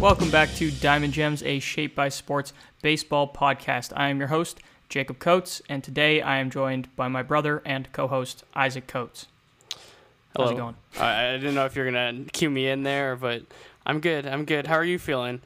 [0.00, 3.92] Welcome back to Diamond Gems, a Shaped by Sports baseball podcast.
[3.94, 4.58] I am your host,
[4.88, 9.26] Jacob Coates, and today I am joined by my brother and co host, Isaac Coates.
[10.34, 10.46] Hello.
[10.46, 10.74] How's it going?
[10.98, 13.42] I, I didn't know if you're gonna cue me in there, but
[13.84, 14.26] I'm good.
[14.26, 14.66] I'm good.
[14.66, 15.42] How are you feeling?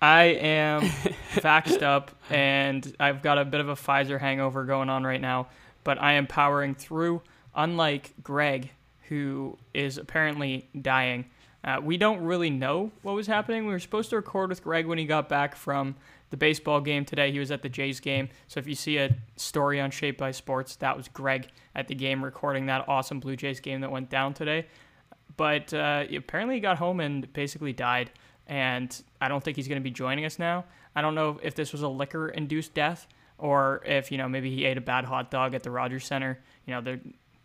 [0.00, 0.80] I am
[1.34, 5.48] vaxxed up, and I've got a bit of a Pfizer hangover going on right now,
[5.84, 7.20] but I am powering through,
[7.54, 8.70] unlike Greg,
[9.10, 11.26] who is apparently dying.
[11.64, 13.66] Uh, we don't really know what was happening.
[13.66, 15.96] We were supposed to record with Greg when he got back from
[16.30, 17.32] the baseball game today.
[17.32, 18.28] He was at the Jays game.
[18.46, 21.94] So if you see a story on Shaped by Sports, that was Greg at the
[21.94, 24.66] game recording that awesome Blue Jays game that went down today.
[25.36, 28.10] But uh, apparently he got home and basically died.
[28.46, 30.64] And I don't think he's going to be joining us now.
[30.94, 33.06] I don't know if this was a liquor induced death
[33.36, 36.38] or if, you know, maybe he ate a bad hot dog at the Rogers Center.
[36.66, 36.98] You know,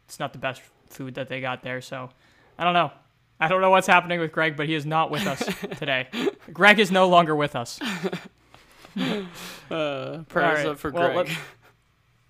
[0.07, 1.81] it's not the best food that they got there.
[1.81, 2.09] So
[2.57, 2.91] I don't know.
[3.43, 5.43] I don't know what's happening with Greg, but he is not with us
[5.77, 6.07] today.
[6.53, 7.79] Greg is no longer with us.
[9.71, 10.67] Uh, prayers right.
[10.67, 11.35] up for Well, Greg.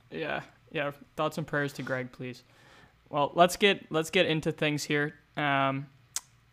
[0.10, 0.92] Yeah, yeah.
[1.18, 2.44] Thoughts and prayers to Greg, please.
[3.10, 5.14] Well, let's get let's get into things here.
[5.36, 5.88] Um,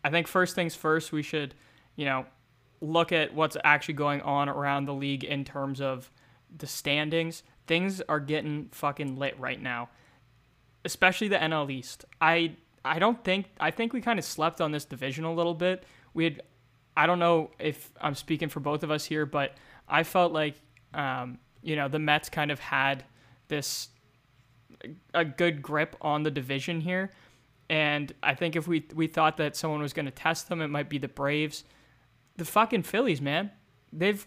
[0.02, 1.54] I think first things first, we should,
[1.94, 2.26] you know,
[2.80, 6.10] look at what's actually going on around the league in terms of
[6.56, 7.44] the standings.
[7.68, 9.90] Things are getting fucking lit right now,
[10.84, 12.04] especially the NL East.
[12.20, 15.54] I I don't think I think we kind of slept on this division a little
[15.54, 15.84] bit.
[16.14, 16.42] We had
[16.96, 19.54] I don't know if I'm speaking for both of us here, but
[19.88, 20.54] I felt like
[20.94, 23.04] um, you know the Mets kind of had
[23.48, 23.88] this
[25.12, 27.10] a good grip on the division here,
[27.68, 30.68] and I think if we we thought that someone was going to test them, it
[30.68, 31.64] might be the Braves.
[32.36, 33.50] The fucking Phillies, man,
[33.92, 34.26] they've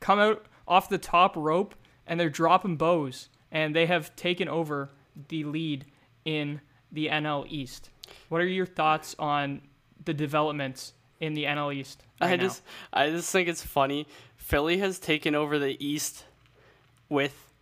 [0.00, 1.74] come out off the top rope
[2.06, 4.90] and they're dropping bows, and they have taken over
[5.28, 5.86] the lead
[6.24, 6.60] in
[6.94, 7.90] the NL East.
[8.28, 9.60] What are your thoughts on
[10.04, 12.02] the developments in the NL East?
[12.20, 12.46] I right now?
[12.46, 12.62] just,
[12.92, 14.06] I just think it's funny.
[14.36, 16.24] Philly has taken over the East
[17.08, 17.52] with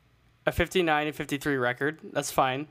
[0.47, 1.99] a 59 and 53 record.
[2.13, 2.69] That's fine.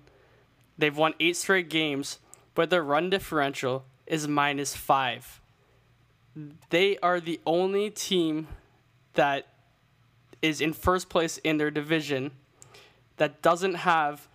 [0.77, 2.19] They've won eight straight games,
[2.55, 5.41] but their run differential is minus five.
[6.69, 8.47] They are the only team
[9.13, 9.47] that
[10.41, 12.31] is in first place in their division
[13.17, 14.28] that doesn't have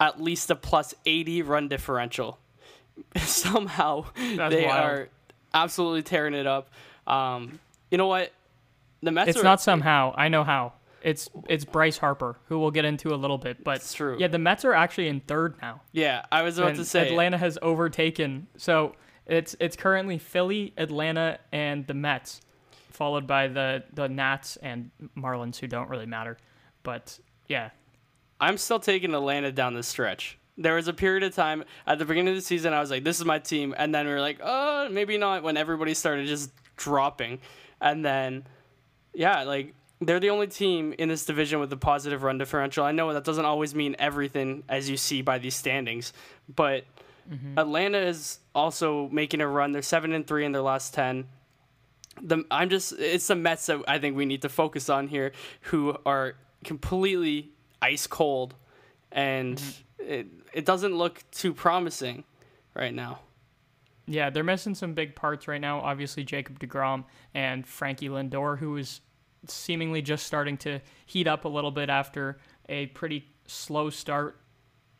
[0.00, 2.38] at least a plus 80 run differential.
[3.16, 4.06] Somehow
[4.36, 4.84] That's they wild.
[4.84, 5.08] are
[5.52, 6.70] absolutely tearing it up.
[7.06, 7.58] Um,
[7.90, 8.32] you know what?
[9.02, 10.14] The Mets It's are, not somehow.
[10.16, 10.72] I know how.
[11.02, 13.62] It's it's Bryce Harper, who we'll get into a little bit.
[13.62, 14.16] But It's true.
[14.18, 15.82] Yeah, the Mets are actually in third now.
[15.92, 18.46] Yeah, I was about and to say Atlanta has overtaken.
[18.56, 18.94] So
[19.26, 22.40] it's it's currently Philly, Atlanta, and the Mets,
[22.90, 26.38] followed by the the Nats and Marlins, who don't really matter.
[26.82, 27.18] But
[27.48, 27.70] yeah,
[28.44, 30.36] I'm still taking Atlanta down the stretch.
[30.58, 33.02] There was a period of time at the beginning of the season I was like,
[33.02, 36.26] "This is my team," and then we were like, "Oh, maybe not." When everybody started
[36.26, 37.40] just dropping,
[37.80, 38.46] and then,
[39.14, 42.84] yeah, like they're the only team in this division with a positive run differential.
[42.84, 46.12] I know that doesn't always mean everything as you see by these standings,
[46.54, 46.84] but
[47.28, 47.58] mm-hmm.
[47.58, 49.72] Atlanta is also making a run.
[49.72, 51.28] They're seven and three in their last ten.
[52.20, 55.32] The I'm just it's the Mets that I think we need to focus on here,
[55.62, 57.53] who are completely
[57.92, 58.54] ice cold,
[59.12, 59.62] and
[59.98, 62.24] it it doesn't look too promising
[62.74, 63.20] right now.
[64.06, 65.80] yeah, they're missing some big parts right now.
[65.80, 69.00] Obviously, Jacob Degrom and Frankie Lindor, who is
[69.46, 74.40] seemingly just starting to heat up a little bit after a pretty slow start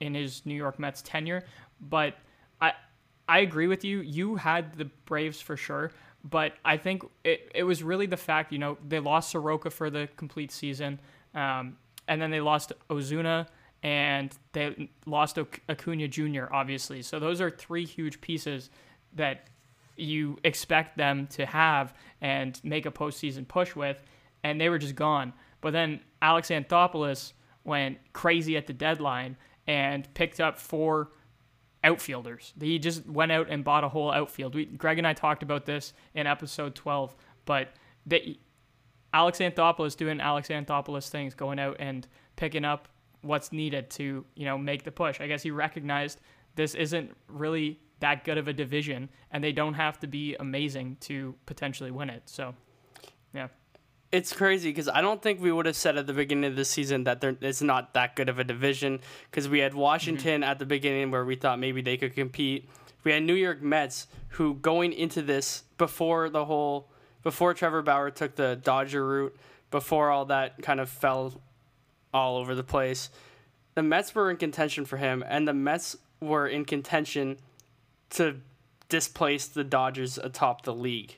[0.00, 1.44] in his New York Mets tenure.
[1.80, 2.14] But
[2.60, 2.72] I
[3.28, 4.00] I agree with you.
[4.00, 5.92] You had the Braves for sure,
[6.24, 9.90] but I think it, it was really the fact, you know, they lost Soroka for
[9.90, 11.00] the complete season,
[11.34, 11.76] um,
[12.08, 13.46] and then they lost Ozuna,
[13.82, 17.02] and they lost Acuna Jr., obviously.
[17.02, 18.70] So those are three huge pieces
[19.14, 19.48] that
[19.96, 24.02] you expect them to have and make a postseason push with,
[24.42, 25.32] and they were just gone.
[25.60, 27.32] But then Alex Anthopoulos
[27.64, 29.36] went crazy at the deadline
[29.66, 31.10] and picked up four
[31.82, 32.52] outfielders.
[32.58, 34.54] He just went out and bought a whole outfield.
[34.54, 37.14] We, Greg and I talked about this in episode 12,
[37.44, 37.68] but
[38.06, 38.38] they,
[39.14, 42.88] Alex Anthopoulos doing Alex Anthopoulos things, going out and picking up
[43.22, 45.20] what's needed to, you know, make the push.
[45.20, 46.20] I guess he recognized
[46.56, 50.96] this isn't really that good of a division and they don't have to be amazing
[51.02, 52.22] to potentially win it.
[52.26, 52.54] So,
[53.32, 53.48] yeah.
[54.10, 56.64] It's crazy because I don't think we would have said at the beginning of the
[56.64, 59.00] season that there, it's not that good of a division
[59.30, 59.80] because we had mm-hmm.
[59.80, 62.68] Washington at the beginning where we thought maybe they could compete.
[63.04, 66.90] We had New York Mets who going into this before the whole
[67.24, 69.36] before Trevor Bauer took the Dodger route,
[69.72, 71.40] before all that kind of fell
[72.12, 73.10] all over the place.
[73.74, 77.38] The Mets were in contention for him, and the Mets were in contention
[78.10, 78.36] to
[78.88, 81.16] displace the Dodgers atop the league.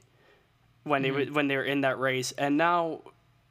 [0.84, 1.30] when they Mm-hmm.
[1.30, 3.00] were when they were in that race, and now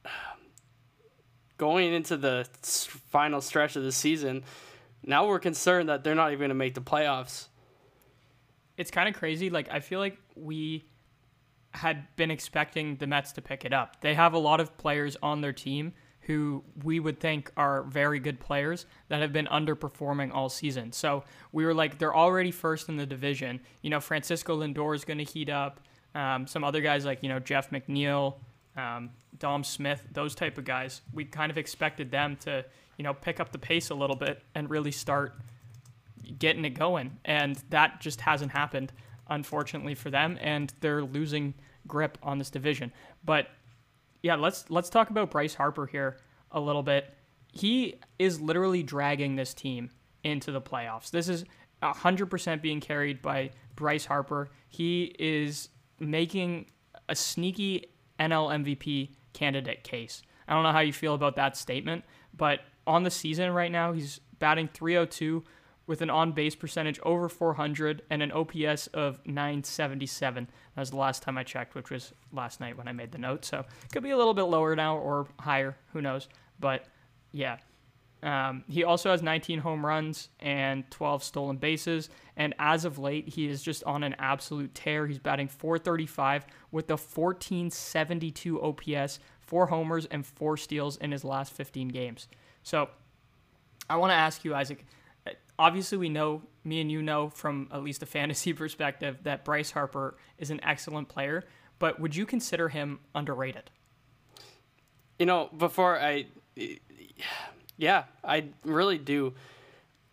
[1.58, 4.44] going into the final stretch of the season,
[5.04, 7.48] now we're concerned that they're not even going to make the playoffs.
[8.78, 9.50] it's kind of crazy.
[9.50, 10.84] Like I feel like we
[11.76, 14.02] had been expecting the Mets to pick it up.
[14.02, 18.20] They have a lot of players on their team who we would think are very
[18.20, 20.92] good players that have been underperforming all season.
[20.92, 23.60] So we were like, they're already first in the division.
[23.84, 25.80] You know, Francisco Lindor is going to heat up.
[26.16, 28.36] Um, some other guys like you know Jeff McNeil,
[28.78, 31.02] um, Dom Smith, those type of guys.
[31.14, 32.66] We kind of expected them to
[32.98, 35.36] you know pick up the pace a little bit and really start
[36.40, 38.94] getting it going, and that just hasn't happened,
[39.28, 41.54] unfortunately for them, and they're losing
[41.88, 42.92] grip on this division.
[43.24, 43.48] But
[44.22, 46.18] yeah, let's let's talk about Bryce Harper here
[46.52, 47.14] a little bit.
[47.52, 49.90] He is literally dragging this team
[50.24, 51.12] into the playoffs.
[51.12, 51.46] This is
[51.84, 54.50] 100% being carried by Bryce Harper.
[54.68, 55.70] He is
[56.00, 56.68] making
[57.08, 57.86] a sneaky
[58.20, 60.22] NL MVP candidate case.
[60.48, 62.04] I don't know how you feel about that statement,
[62.36, 65.44] but on the season right now, he's batting 302
[65.88, 70.48] with an on base percentage over 400 and an OPS of 977.
[70.76, 73.18] That was the last time I checked, which was last night when I made the
[73.18, 73.46] note.
[73.46, 75.78] So it could be a little bit lower now or higher.
[75.94, 76.28] Who knows?
[76.60, 76.86] But
[77.32, 77.58] yeah.
[78.24, 82.10] Um, he also has 19 home runs and 12 stolen bases.
[82.36, 85.06] And as of late, he is just on an absolute tear.
[85.06, 91.54] He's batting 435 with a 1472 OPS, four homers, and four steals in his last
[91.54, 92.28] 15 games.
[92.64, 92.90] So
[93.88, 94.84] I want to ask you, Isaac.
[95.58, 99.72] Obviously, we know, me and you know from at least a fantasy perspective, that Bryce
[99.72, 101.44] Harper is an excellent player.
[101.80, 103.70] But would you consider him underrated?
[105.20, 106.28] You know, before I,
[107.78, 109.34] yeah, I really do.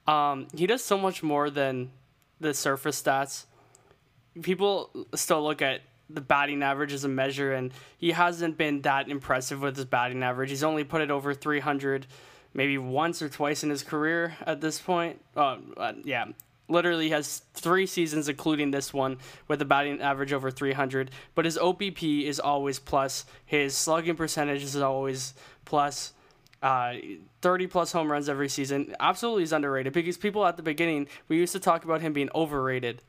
[0.07, 1.91] Um, he does so much more than
[2.41, 3.47] the surface stats.
[4.43, 9.09] People still look at the batting average as a measure, and he hasn't been that
[9.09, 10.51] impressive with his batting average.
[10.51, 12.07] He's only put it over 300
[12.55, 15.21] maybe once or twice in his career at this point.
[15.37, 16.27] Uh, uh, yeah,
[16.69, 19.19] literally has three seasons, including this one,
[19.49, 21.11] with a batting average over 300.
[21.35, 23.25] But his OPP is always plus.
[23.45, 25.35] His slugging percentage is always
[25.65, 26.13] plus.
[26.63, 26.95] Uh,
[27.41, 28.95] 30 plus home runs every season.
[29.01, 32.31] Absolutely is underrated because people at the beginning, we used to talk about him being
[32.35, 33.03] overrated.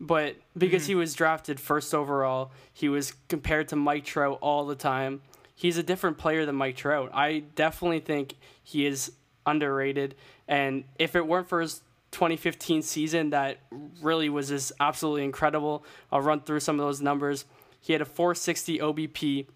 [0.00, 4.74] But because he was drafted first overall, he was compared to Mike Trout all the
[4.74, 5.22] time.
[5.54, 7.10] He's a different player than Mike Trout.
[7.14, 9.12] I definitely think he is
[9.46, 10.14] underrated.
[10.48, 11.80] And if it weren't for his
[12.10, 13.58] 2015 season, that
[14.02, 15.84] really was just absolutely incredible.
[16.10, 17.44] I'll run through some of those numbers.
[17.80, 19.46] He had a 460 OBP,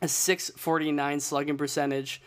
[0.00, 2.20] a 649 slugging percentage.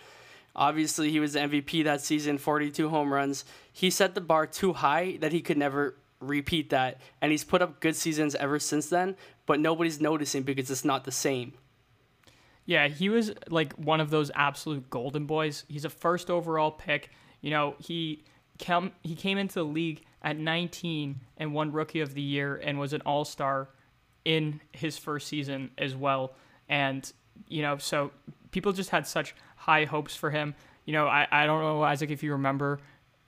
[0.56, 3.44] Obviously, he was the MVP that season, 42 home runs.
[3.72, 7.02] He set the bar too high that he could never repeat that.
[7.22, 11.04] And he's put up good seasons ever since then, but nobody's noticing because it's not
[11.04, 11.54] the same.
[12.66, 15.64] Yeah, he was like one of those absolute golden boys.
[15.68, 17.12] He's a first overall pick.
[17.42, 18.24] You know, he
[18.58, 22.80] came he came into the league at 19 and won rookie of the year and
[22.80, 23.70] was an all-star
[24.24, 26.34] in his first season as well.
[26.68, 27.12] And
[27.48, 28.12] you know, so
[28.52, 30.56] people just had such high hopes for him.
[30.86, 32.80] You know, I, I don't know Isaac if you remember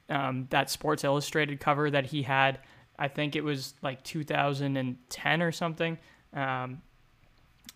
[0.10, 2.60] um, that Sports Illustrated cover that he had.
[2.98, 6.00] I think it was like 2010 or something.
[6.34, 6.82] Um,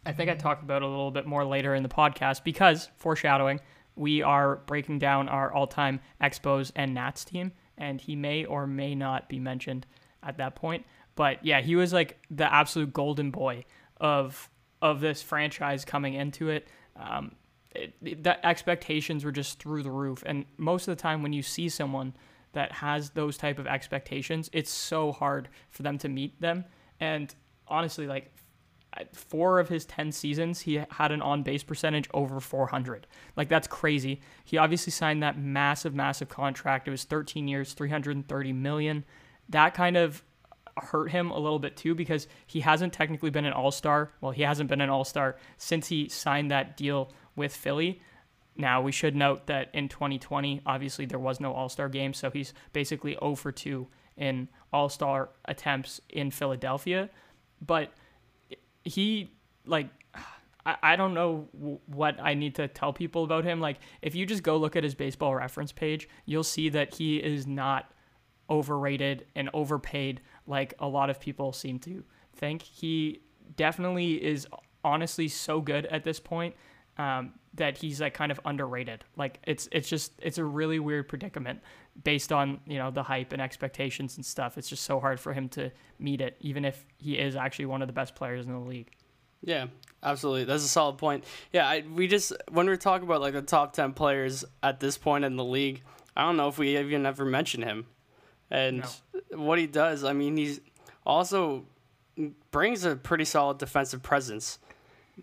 [0.05, 2.89] I think I talked about it a little bit more later in the podcast because
[2.97, 3.59] foreshadowing,
[3.95, 8.95] we are breaking down our all-time Expos and Nats team, and he may or may
[8.95, 9.85] not be mentioned
[10.23, 10.85] at that point.
[11.15, 13.65] But yeah, he was like the absolute golden boy
[13.97, 14.49] of
[14.81, 16.67] of this franchise coming into it.
[16.95, 17.35] Um,
[17.75, 21.33] it, it- the expectations were just through the roof, and most of the time when
[21.33, 22.13] you see someone
[22.53, 26.65] that has those type of expectations, it's so hard for them to meet them.
[26.99, 27.33] And
[27.67, 28.31] honestly, like
[29.13, 33.07] four of his 10 seasons, he had an on base percentage over 400.
[33.35, 34.21] Like, that's crazy.
[34.43, 36.87] He obviously signed that massive, massive contract.
[36.87, 39.05] It was 13 years, 330 million.
[39.49, 40.23] That kind of
[40.77, 44.11] hurt him a little bit too because he hasn't technically been an all star.
[44.21, 48.01] Well, he hasn't been an all star since he signed that deal with Philly.
[48.55, 52.13] Now, we should note that in 2020, obviously, there was no all star game.
[52.13, 57.09] So he's basically 0 for 2 in all star attempts in Philadelphia.
[57.65, 57.93] But
[58.83, 59.31] he
[59.65, 59.87] like
[60.65, 63.59] I, I don't know w- what I need to tell people about him.
[63.59, 67.17] Like if you just go look at his baseball reference page, you'll see that he
[67.17, 67.91] is not
[68.49, 72.03] overrated and overpaid like a lot of people seem to
[72.35, 72.61] think.
[72.61, 73.21] He
[73.55, 74.47] definitely is
[74.83, 76.55] honestly so good at this point
[76.97, 79.03] um, that he's like kind of underrated.
[79.15, 81.61] Like it's it's just it's a really weird predicament
[82.03, 84.57] based on you know the hype and expectations and stuff.
[84.57, 87.81] It's just so hard for him to meet it, even if he is actually one
[87.81, 88.89] of the best players in the league.
[89.43, 89.67] Yeah,
[90.03, 90.43] absolutely.
[90.43, 91.23] That's a solid point.
[91.51, 94.97] Yeah, I, we just when we're talking about like the top ten players at this
[94.97, 95.81] point in the league,
[96.15, 97.87] I don't know if we even ever mention him,
[98.49, 98.85] and
[99.31, 100.03] what he does.
[100.03, 100.61] I mean, he's
[101.05, 101.65] also
[102.51, 104.59] brings a pretty solid defensive presence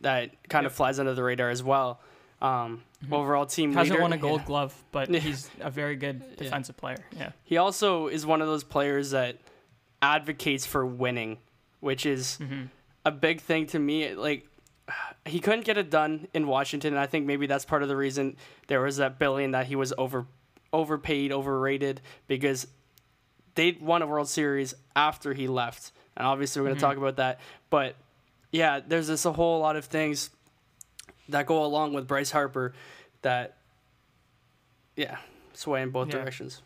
[0.00, 2.00] that kind of flies under the radar as well.
[2.40, 3.14] Um, Mm-hmm.
[3.14, 4.02] Overall team leader Hasn't leader.
[4.02, 4.46] won a Gold yeah.
[4.46, 6.98] Glove, but he's a very good defensive player.
[7.16, 7.30] Yeah.
[7.44, 9.38] He also is one of those players that
[10.02, 11.38] advocates for winning,
[11.80, 12.64] which is mm-hmm.
[13.04, 14.14] a big thing to me.
[14.14, 14.48] Like
[15.26, 17.96] he couldn't get it done in Washington, and I think maybe that's part of the
[17.96, 18.36] reason
[18.66, 20.26] there was that billion that he was over
[20.72, 22.66] overpaid, overrated because
[23.54, 26.90] they won a World Series after he left, and obviously we're going to mm-hmm.
[26.90, 27.40] talk about that.
[27.70, 27.94] But
[28.50, 30.30] yeah, there's this a whole lot of things
[31.28, 32.72] that go along with Bryce Harper
[33.22, 33.56] that
[34.96, 35.18] yeah
[35.52, 36.18] sway in both Yeah.
[36.20, 36.62] directions.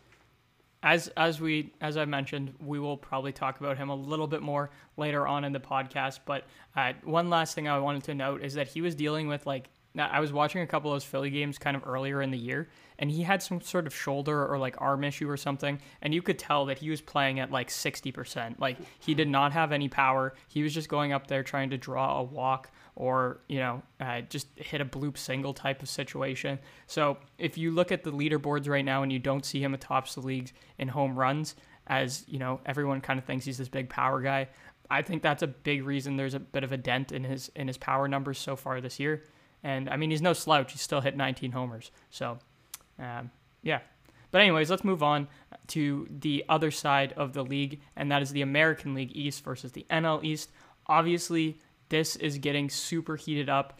[0.81, 4.41] as as we as I mentioned, we will probably talk about him a little bit
[4.41, 6.19] more later on in the podcast.
[6.25, 6.43] But
[6.75, 9.69] uh, one last thing I wanted to note is that he was dealing with like
[9.95, 12.67] I was watching a couple of those Philly games kind of earlier in the year,
[12.97, 16.21] and he had some sort of shoulder or like arm issue or something, and you
[16.23, 18.59] could tell that he was playing at like sixty percent.
[18.59, 20.33] Like he did not have any power.
[20.47, 24.21] He was just going up there trying to draw a walk or you know uh,
[24.21, 26.59] just hit a bloop single type of situation.
[26.87, 30.09] So if you look at the leaderboards right now and you don't see him atop
[30.09, 31.55] the leagues in home runs,
[31.87, 34.47] as you know everyone kind of thinks he's this big power guy.
[34.89, 37.67] I think that's a big reason there's a bit of a dent in his in
[37.67, 39.23] his power numbers so far this year.
[39.63, 40.73] And I mean he's no slouch.
[40.73, 41.91] He's still hit 19 homers.
[42.09, 42.37] So
[42.99, 43.31] um,
[43.61, 43.79] yeah.
[44.31, 45.27] But anyways, let's move on
[45.67, 49.71] to the other side of the league, and that is the American League East versus
[49.71, 50.51] the NL East.
[50.87, 51.59] Obviously,
[51.93, 53.79] this is getting super heated up.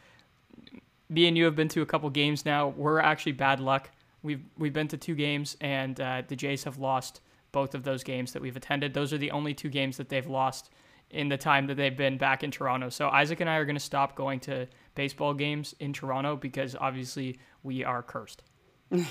[1.10, 2.68] Me and you have been to a couple games now.
[2.68, 3.90] We're actually bad luck.
[4.22, 8.04] We've we've been to two games, and uh, the Jays have lost both of those
[8.04, 8.94] games that we've attended.
[8.94, 10.70] Those are the only two games that they've lost
[11.10, 12.90] in the time that they've been back in Toronto.
[12.90, 16.76] So Isaac and I are going to stop going to baseball games in Toronto because
[16.80, 18.44] obviously we are cursed.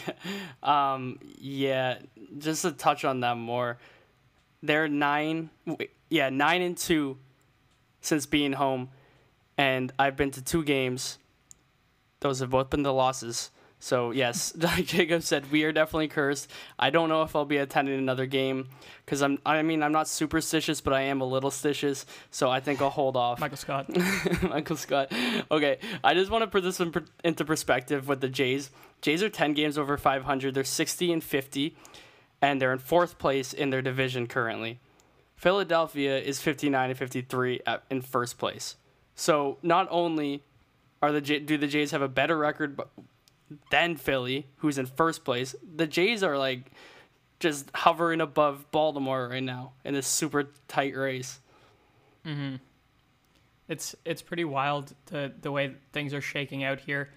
[0.63, 1.99] Um, yeah,
[2.39, 3.79] just to touch on that more,
[4.63, 5.51] they're nine,
[6.09, 7.19] yeah, nine and two
[8.03, 8.91] since being home,
[9.57, 11.19] and I've been to two games.
[12.21, 13.51] Those have both been the losses.
[13.83, 16.49] So yes, like Jacob said, we are definitely cursed.
[16.79, 18.69] I don't know if I'll be attending another game
[19.05, 19.39] because I'm.
[19.45, 22.05] I mean, I'm not superstitious, but I am a little stitious.
[22.31, 23.41] So I think I'll hold off.
[23.41, 23.89] Michael Scott.
[24.43, 25.11] Michael Scott.
[25.51, 26.95] Okay, I just want to put this in
[27.25, 28.71] into perspective with the Jays.
[29.01, 30.55] Jays are 10 games over 500.
[30.55, 31.77] They're 60 and 50,
[32.41, 34.79] and they're in fourth place in their division currently.
[35.43, 38.77] Philadelphia is 59 and 53 at, in first place.
[39.17, 40.45] So not only
[41.03, 42.81] are the J- do the Jays have a better record
[43.73, 46.71] than Philly, who's in first place, the Jays are like
[47.41, 51.41] just hovering above Baltimore right now in this super tight race.
[52.25, 52.61] Mhm.
[53.67, 57.11] it's it's pretty wild the the way things are shaking out here.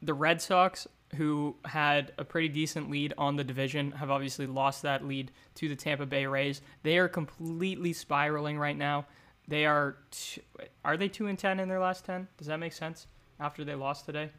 [0.00, 4.82] The Red Sox, who had a pretty decent lead on the division, have obviously lost
[4.82, 6.60] that lead to the Tampa Bay Rays.
[6.82, 9.06] They are completely spiraling right now.
[9.48, 10.42] They are t-
[10.84, 12.28] are they two and ten in their last ten?
[12.36, 13.06] Does that make sense?
[13.38, 14.30] After they lost today,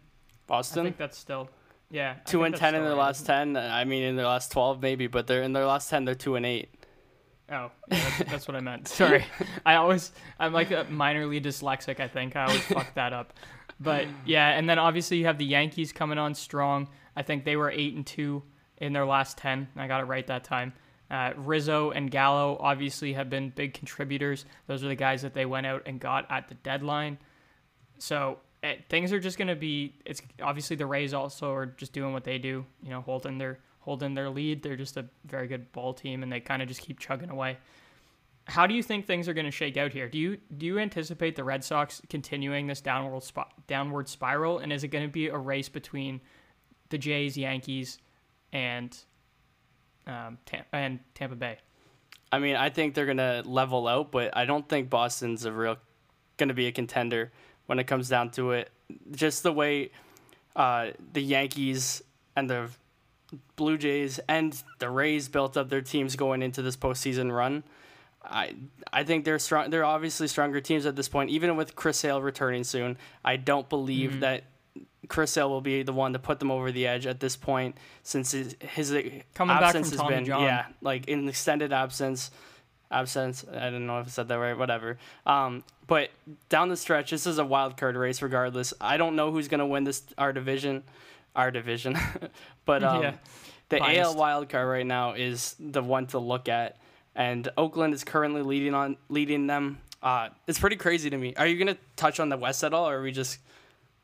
[0.48, 0.82] Boston.
[0.82, 1.50] I think that's still
[1.90, 2.16] yeah.
[2.26, 3.56] Two and ten in their right, last ten.
[3.56, 6.06] I mean, in their last twelve, maybe, but they're in their last ten.
[6.06, 6.70] They're two and eight.
[7.50, 8.88] Oh, yeah, that's, that's what I meant.
[8.90, 9.26] Sorry,
[9.66, 12.00] I always I'm like a minorly dyslexic.
[12.02, 13.34] I think I always fuck that up.
[13.80, 16.90] But yeah, and then obviously you have the Yankees coming on strong.
[17.16, 18.44] I think they were eight and two
[18.78, 19.68] in their last ten.
[19.76, 20.74] I got it right that time.
[21.10, 24.46] Uh, Rizzo and Gallo obviously have been big contributors.
[24.68, 27.18] Those are the guys that they went out and got at the deadline.
[27.98, 29.96] So eh, things are just going to be.
[30.06, 32.66] It's obviously the Rays also are just doing what they do.
[32.84, 34.64] You know, holding their holding their lead.
[34.64, 37.58] They're just a very good ball team, and they kind of just keep chugging away.
[38.48, 40.08] How do you think things are going to shake out here?
[40.08, 44.72] Do you do you anticipate the Red Sox continuing this downward sp- downward spiral, and
[44.72, 46.22] is it going to be a race between
[46.90, 47.98] the Jays, Yankees,
[48.54, 48.98] and
[50.06, 51.58] um, Tam- and Tampa Bay?
[52.32, 55.78] I mean, I think they're gonna level out, but I don't think Boston's a real
[56.38, 57.32] gonna be a contender
[57.68, 58.70] when it comes down to it.
[59.12, 59.92] Just the way
[60.56, 62.02] uh, the Yankees
[62.36, 62.70] and the
[63.56, 67.64] Blue Jays and the Rays built up their teams going into this postseason run.
[68.30, 68.56] I
[68.92, 69.70] I think they're strong.
[69.70, 71.30] They're obviously stronger teams at this point.
[71.30, 74.44] Even with Chris Sale returning soon, I don't believe that
[75.08, 77.78] Chris Sale will be the one to put them over the edge at this point,
[78.04, 78.90] since his, his
[79.34, 82.32] Coming back absence has Tommy been yeah like an extended absence.
[82.90, 83.44] Absence.
[83.52, 84.58] I don't know if I said that right.
[84.58, 84.98] Whatever.
[85.26, 86.10] Um, but
[86.48, 88.22] down the stretch, this is a wild card race.
[88.22, 90.84] Regardless, I don't know who's gonna win this our division,
[91.36, 91.98] our division.
[92.66, 93.14] but um, Yeah.
[93.70, 94.00] the Biased.
[94.00, 96.78] AL wild card right now is the one to look at,
[97.18, 101.34] and Oakland is currently leading on leading them Uh, it's pretty crazy to me.
[101.36, 103.40] Are you gonna touch on the West at all, or are we just?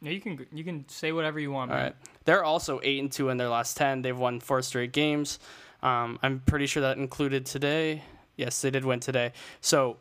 [0.01, 1.71] Yeah, you can you can say whatever you want.
[1.71, 1.85] All man.
[1.85, 1.95] right.
[2.25, 4.01] They're also eight and two in their last ten.
[4.01, 5.39] They've won four straight games.
[5.83, 8.01] Um, I'm pretty sure that included today.
[8.35, 9.33] Yes, they did win today.
[9.61, 9.97] So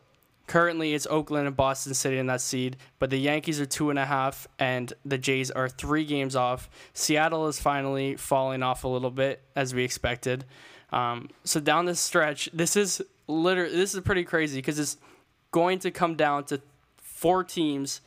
[0.47, 3.99] currently it's Oakland and Boston sitting in that seed, but the Yankees are two and
[3.99, 6.69] a half, and the Jays are three games off.
[6.93, 10.43] Seattle is finally falling off a little bit as we expected.
[10.93, 14.97] Um, so down this stretch, this is literally this is pretty crazy because it's
[15.49, 16.61] going to come down to
[16.97, 18.01] four teams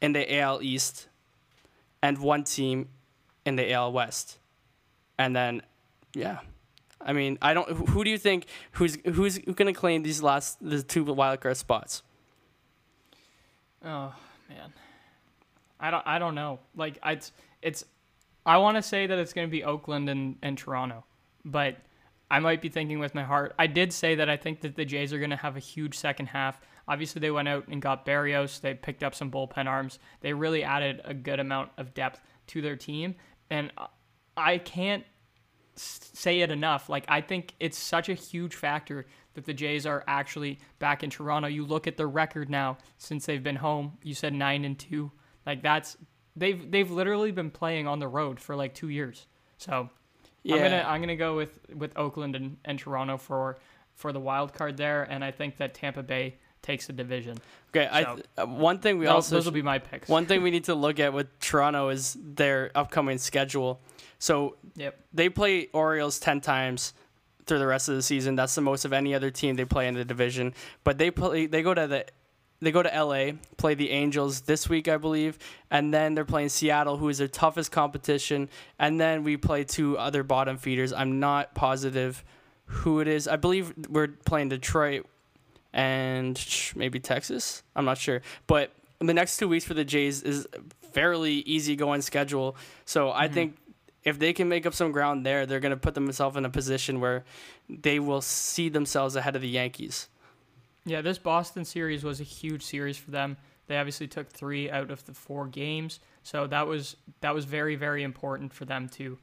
[0.00, 1.08] in the AL East
[2.00, 2.90] and one team
[3.44, 4.38] in the AL West,
[5.18, 5.62] and then
[6.14, 6.38] yeah,
[7.00, 7.68] I mean I don't.
[7.88, 11.56] Who do you think who's who's going to claim these last the two wild card
[11.56, 12.04] spots?
[13.84, 14.14] Oh
[14.48, 14.72] man,
[15.80, 16.60] I don't I don't know.
[16.76, 17.84] Like I, it's it's
[18.46, 21.04] I want to say that it's going to be Oakland and and Toronto,
[21.44, 21.78] but
[22.30, 23.54] I might be thinking with my heart.
[23.58, 25.96] I did say that I think that the Jays are going to have a huge
[25.96, 26.60] second half.
[26.86, 28.60] Obviously, they went out and got Berrios.
[28.60, 29.98] They picked up some bullpen arms.
[30.20, 33.14] They really added a good amount of depth to their team,
[33.50, 33.72] and
[34.36, 35.04] I can't
[35.78, 36.88] say it enough.
[36.88, 41.10] Like I think it's such a huge factor that the Jays are actually back in
[41.10, 41.48] Toronto.
[41.48, 43.98] You look at their record now since they've been home.
[44.02, 45.12] You said nine and two.
[45.46, 45.96] Like that's
[46.36, 49.26] they've they've literally been playing on the road for like two years.
[49.58, 49.90] So
[50.48, 50.56] Yeah.
[50.56, 53.58] I'm gonna I'm gonna go with with Oakland and, and Toronto for
[53.94, 57.36] for the wild card there, and I think that Tampa Bay takes the division.
[57.74, 60.08] Okay, I So- th- uh, one thing we Those, also those will be my picks.
[60.08, 63.80] one thing we need to look at with Toronto is their upcoming schedule.
[64.18, 64.98] So Yep.
[65.12, 66.92] they play Orioles 10 times
[67.46, 68.34] through the rest of the season.
[68.36, 70.52] That's the most of any other team they play in the division.
[70.84, 72.06] But they play they go to the
[72.60, 75.38] they go to LA, play the Angels this week, I believe,
[75.70, 79.96] and then they're playing Seattle, who is their toughest competition, and then we play two
[79.96, 80.92] other bottom feeders.
[80.92, 82.24] I'm not positive
[82.66, 83.28] who it is.
[83.28, 85.06] I believe we're playing Detroit
[85.72, 86.38] and
[86.74, 87.62] maybe Texas.
[87.76, 90.46] I'm not sure, but the next two weeks for the Jays is
[90.92, 92.56] fairly easy going schedule.
[92.84, 93.34] So I mm-hmm.
[93.34, 93.56] think
[94.04, 96.50] if they can make up some ground there, they're going to put themselves in a
[96.50, 97.24] position where
[97.68, 100.08] they will see themselves ahead of the Yankees.
[100.88, 103.36] Yeah, this Boston series was a huge series for them.
[103.66, 107.76] They obviously took three out of the four games, so that was that was very
[107.76, 109.18] very important for them to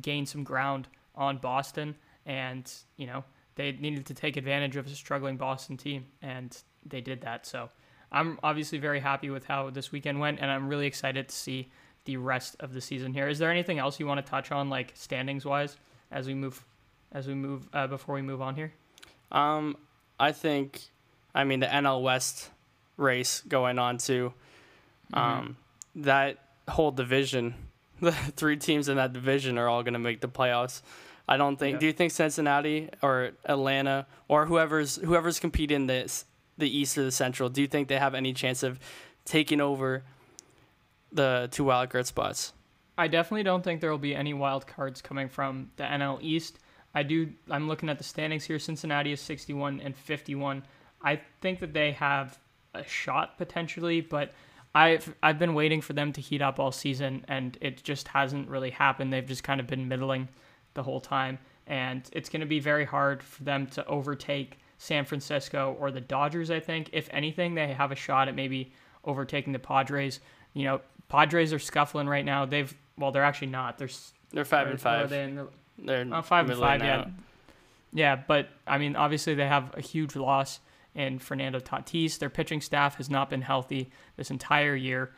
[0.00, 1.94] gain some ground on Boston,
[2.26, 7.00] and you know they needed to take advantage of a struggling Boston team, and they
[7.00, 7.46] did that.
[7.46, 7.70] So
[8.12, 11.70] I'm obviously very happy with how this weekend went, and I'm really excited to see
[12.04, 13.28] the rest of the season here.
[13.28, 15.76] Is there anything else you want to touch on, like standings wise,
[16.10, 16.64] as we move
[17.12, 18.72] as we move uh, before we move on here?
[19.32, 19.76] Um,
[20.20, 20.82] I think,
[21.34, 22.50] I mean, the NL West
[22.96, 24.34] race going on too.
[25.12, 25.56] Um,
[25.96, 27.54] that whole division,
[28.00, 30.82] the three teams in that division are all going to make the playoffs.
[31.28, 31.74] I don't think.
[31.74, 31.80] Yeah.
[31.80, 36.24] Do you think Cincinnati or Atlanta or whoever's whoever's competing this
[36.58, 37.48] the East or the Central?
[37.48, 38.78] Do you think they have any chance of
[39.24, 40.02] taking over
[41.12, 42.52] the two wild card spots?
[42.98, 46.58] I definitely don't think there will be any wild cards coming from the NL East.
[46.94, 47.30] I do.
[47.50, 48.58] I'm looking at the standings here.
[48.58, 50.62] Cincinnati is 61 and 51.
[51.02, 52.38] I think that they have
[52.74, 54.32] a shot potentially, but
[54.74, 58.48] I've I've been waiting for them to heat up all season, and it just hasn't
[58.48, 59.12] really happened.
[59.12, 60.28] They've just kind of been middling
[60.74, 65.04] the whole time, and it's going to be very hard for them to overtake San
[65.04, 66.50] Francisco or the Dodgers.
[66.50, 68.72] I think if anything, they have a shot at maybe
[69.04, 70.20] overtaking the Padres.
[70.54, 72.46] You know, Padres are scuffling right now.
[72.46, 73.78] They've well, they're actually not.
[73.78, 73.88] They're
[74.32, 75.10] They're five and are five.
[75.10, 75.48] they in the-
[75.84, 77.06] They're uh, five and five, yeah.
[77.92, 80.60] Yeah, but I mean, obviously they have a huge loss
[80.94, 82.18] in Fernando Tatis.
[82.18, 85.10] Their pitching staff has not been healthy this entire year.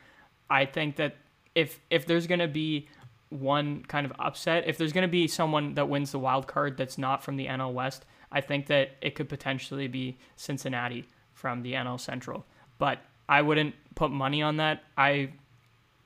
[0.49, 1.15] I think that
[1.55, 2.87] if if there's gonna be
[3.29, 6.97] one kind of upset, if there's gonna be someone that wins the wild card that's
[6.97, 11.73] not from the NL West, I think that it could potentially be Cincinnati from the
[11.73, 12.45] NL Central.
[12.79, 12.99] But
[13.29, 14.83] I wouldn't put money on that.
[14.97, 15.29] I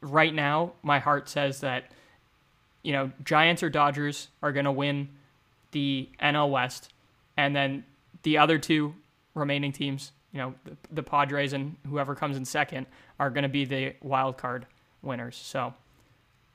[0.02, 1.91] right now my heart says that
[2.84, 5.10] you know Giants or Dodgers are gonna win
[5.72, 6.94] the NL West,
[7.36, 7.84] and then
[8.24, 8.94] the other two
[9.34, 12.88] remaining teams, you know, the, the Padres and whoever comes in second,
[13.20, 14.66] are going to be the wild card
[15.02, 15.36] winners.
[15.36, 15.74] So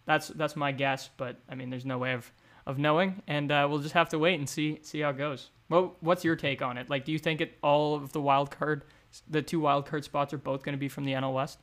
[0.05, 2.31] that's that's my guess, but I mean, there's no way of,
[2.67, 5.51] of knowing, and uh, we'll just have to wait and see see how it goes.
[5.69, 6.91] Well, what's your take on it?
[6.91, 8.85] Like, do you think it all of the wild card,
[9.31, 11.59] the two wild card spots are both going to be from the NL West?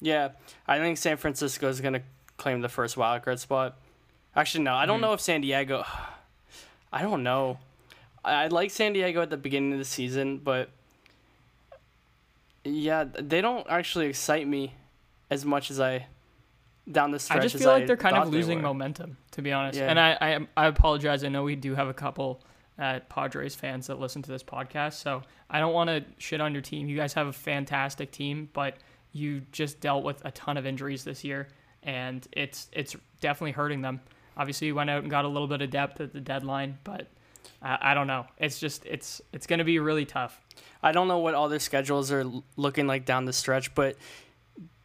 [0.00, 0.30] Yeah,
[0.66, 2.02] I think San Francisco is going to
[2.40, 3.76] claim the first wild card spot.
[4.34, 5.02] Actually, no, I don't Mhm.
[5.02, 5.84] know if San Diego.
[6.92, 7.58] I don't know.
[8.24, 10.70] I I like San Diego at the beginning of the season, but
[12.64, 14.74] yeah, they don't actually excite me
[15.30, 16.06] as much as I
[16.90, 17.38] down the stretch.
[17.38, 18.62] I just feel like they're kind of losing were.
[18.64, 19.78] momentum, to be honest.
[19.78, 19.88] Yeah.
[19.88, 21.24] And I, I I apologize.
[21.24, 22.42] I know we do have a couple
[22.78, 24.94] uh, Padres fans that listen to this podcast.
[24.94, 26.88] So I don't want to shit on your team.
[26.88, 28.76] You guys have a fantastic team, but
[29.12, 31.48] you just dealt with a ton of injuries this year,
[31.82, 34.00] and it's it's definitely hurting them.
[34.36, 37.08] Obviously, you went out and got a little bit of depth at the deadline, but
[37.62, 38.26] I, I don't know.
[38.38, 40.40] It's just it's it's going to be really tough.
[40.82, 42.24] I don't know what all their schedules are
[42.56, 43.96] looking like down the stretch, but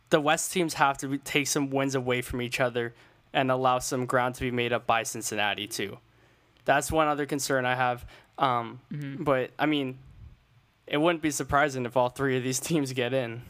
[0.10, 2.93] the West teams have to take some wins away from each other
[3.34, 5.97] and allow some ground to be made up by Cincinnati too.
[6.65, 8.05] That's one other concern I have.
[8.38, 9.23] Um, Mm-hmm.
[9.23, 9.99] But I mean,
[10.88, 13.43] it wouldn't be surprising if all three of these teams get in.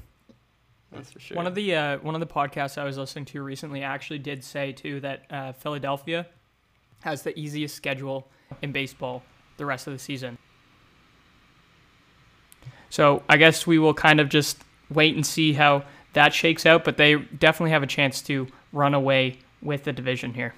[0.92, 1.36] That's for sure.
[1.38, 4.44] One of the uh, one of the podcasts I was listening to recently actually did
[4.44, 6.26] say too that uh, Philadelphia
[7.02, 8.28] has the easiest schedule
[8.62, 9.24] in baseball
[9.58, 10.38] the rest of the season.
[12.90, 16.84] So I guess we will kind of just wait and see how that shakes out,
[16.86, 20.54] but they definitely have a chance to run away with the division here.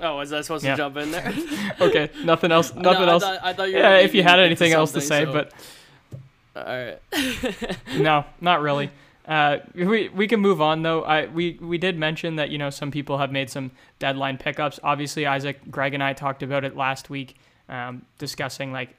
[0.00, 0.72] oh, was I supposed Yeah.
[0.72, 1.32] to jump in there?
[1.80, 2.72] Okay, nothing else.
[2.74, 3.22] No, Nothing I else.
[3.22, 5.50] thought- I thought you were yeah, if you had anything else to say, something, but
[5.52, 5.56] so-
[6.56, 6.98] all right.
[7.98, 8.90] no, not really.
[9.26, 11.02] Uh, we we can move on though.
[11.02, 14.80] I we we did mention that you know some people have made some deadline pickups.
[14.82, 17.36] Obviously, Isaac, Greg, and I talked about it last week,
[17.68, 18.96] um, discussing like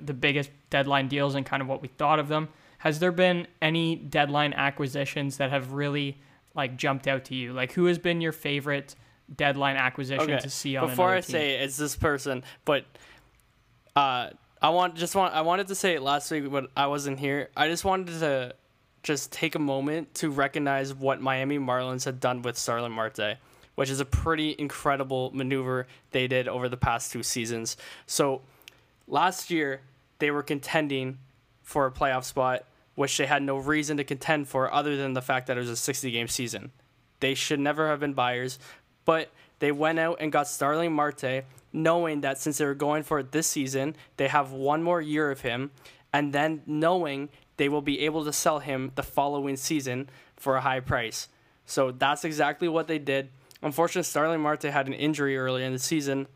[0.00, 2.48] the biggest deadline deals and kind of what we thought of them.
[2.78, 6.18] Has there been any deadline acquisitions that have really
[6.54, 7.52] like jumped out to you?
[7.52, 8.94] Like who has been your favorite
[9.34, 11.32] deadline acquisition Okay, to see on Before I team?
[11.32, 12.84] say it, it's this person, but
[13.96, 14.30] uh,
[14.62, 17.48] I want just want I wanted to say it last week, but I wasn't here.
[17.56, 18.54] I just wanted to
[19.02, 23.38] just take a moment to recognize what Miami Marlins had done with Starling Marte,
[23.74, 27.78] which is a pretty incredible maneuver they did over the past two seasons.
[28.06, 28.42] So
[29.08, 29.80] last year
[30.18, 31.18] they were contending
[31.62, 35.22] for a playoff spot, which they had no reason to contend for other than the
[35.22, 36.70] fact that it was a 60 game season.
[37.20, 38.58] They should never have been buyers,
[39.06, 43.18] but they went out and got Starling Marte, knowing that since they were going for
[43.18, 45.70] it this season, they have one more year of him,
[46.12, 50.60] and then knowing they will be able to sell him the following season for a
[50.60, 51.28] high price.
[51.66, 53.30] So that's exactly what they did.
[53.62, 56.26] Unfortunately, Starling Marte had an injury earlier in the season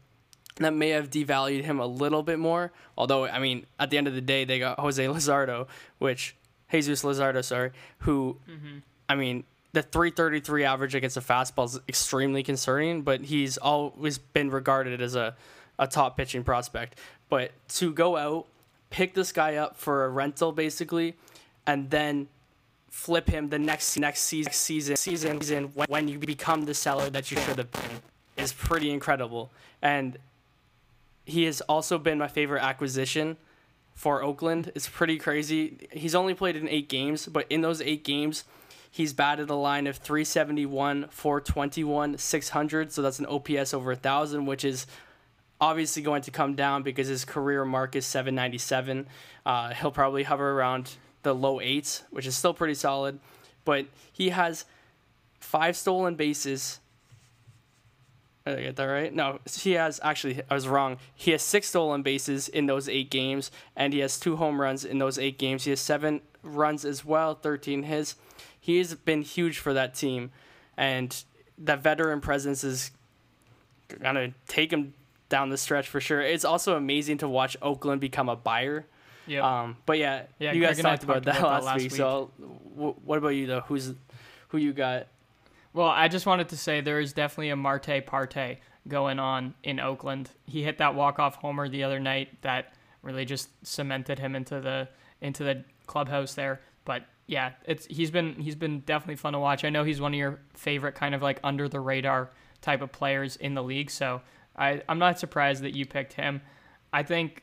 [0.56, 2.72] that may have devalued him a little bit more.
[2.96, 5.66] Although, I mean, at the end of the day, they got Jose Luzardo,
[5.98, 6.36] which
[6.70, 8.78] Jesus Luzardo, sorry, who, mm-hmm.
[9.08, 9.44] I mean,
[9.74, 15.16] the 333 average against a fastball is extremely concerning, but he's always been regarded as
[15.16, 15.34] a,
[15.80, 16.98] a top pitching prospect.
[17.28, 18.46] But to go out,
[18.90, 21.16] pick this guy up for a rental basically,
[21.66, 22.28] and then
[22.88, 27.10] flip him the next next season season season, season when, when you become the seller
[27.10, 28.00] that you should have been
[28.36, 29.50] is pretty incredible.
[29.82, 30.18] And
[31.24, 33.38] he has also been my favorite acquisition
[33.92, 34.70] for Oakland.
[34.76, 35.78] It's pretty crazy.
[35.90, 38.44] He's only played in eight games, but in those eight games,
[38.94, 42.92] he's batted a line of 371, 421, 600.
[42.92, 44.86] So that's an OPS over a thousand, which is
[45.60, 49.08] obviously going to come down because his career mark is 797.
[49.44, 50.92] Uh, he'll probably hover around
[51.24, 53.18] the low eights, which is still pretty solid.
[53.64, 54.64] But he has
[55.40, 56.78] five stolen bases.
[58.46, 59.12] Did I get that right?
[59.12, 60.98] No, he has actually, I was wrong.
[61.16, 64.84] He has six stolen bases in those eight games, and he has two home runs
[64.84, 65.64] in those eight games.
[65.64, 68.14] He has seven runs as well, 13 his.
[68.64, 70.30] He has been huge for that team,
[70.74, 71.14] and
[71.58, 72.92] that veteran presence is
[74.00, 74.94] going to take him
[75.28, 76.22] down the stretch for sure.
[76.22, 78.86] It's also amazing to watch Oakland become a buyer.
[79.26, 79.42] Yeah.
[79.60, 81.82] Um, but yeah, Yeah, you guys I talked about talked that, about last, that last
[81.82, 81.92] week.
[81.92, 81.98] week.
[81.98, 82.30] So,
[82.74, 83.60] w- what about you though?
[83.60, 83.92] Who's
[84.48, 85.08] who you got?
[85.74, 89.78] Well, I just wanted to say there is definitely a Marte parte going on in
[89.78, 90.30] Oakland.
[90.46, 92.72] He hit that walk-off homer the other night that
[93.02, 94.88] really just cemented him into the
[95.20, 96.62] into the clubhouse there.
[96.86, 99.64] But yeah, it's he's been he's been definitely fun to watch.
[99.64, 102.92] I know he's one of your favorite kind of like under the radar type of
[102.92, 104.20] players in the league, so
[104.56, 106.42] I I'm not surprised that you picked him.
[106.92, 107.42] I think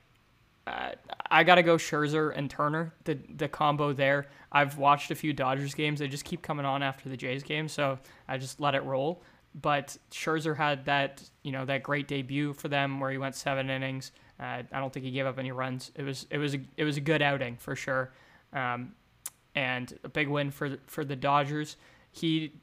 [0.68, 0.92] uh,
[1.30, 2.94] I gotta go Scherzer and Turner.
[3.06, 4.28] The the combo there.
[4.52, 6.00] I've watched a few Dodgers games.
[6.00, 9.24] They just keep coming on after the Jays game, so I just let it roll.
[9.60, 13.70] But Scherzer had that you know that great debut for them where he went seven
[13.70, 14.12] innings.
[14.40, 15.92] Uh, I don't think he gave up any runs.
[15.96, 18.12] It was it was a, it was a good outing for sure,
[18.54, 18.94] um,
[19.56, 21.78] and a big win for the, for the Dodgers.
[22.12, 22.54] He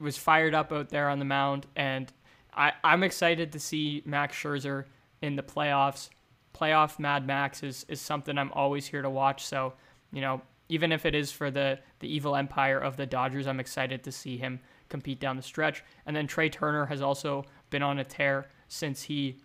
[0.00, 2.12] was fired up out there on the mound, and
[2.54, 4.84] I I'm excited to see Max Scherzer
[5.22, 6.10] in the playoffs
[6.54, 9.44] playoff Mad Max is, is something I'm always here to watch.
[9.44, 9.74] So,
[10.12, 13.60] you know, even if it is for the, the evil empire of the Dodgers, I'm
[13.60, 15.84] excited to see him compete down the stretch.
[16.06, 19.40] And then Trea Turner has also been on a tear since he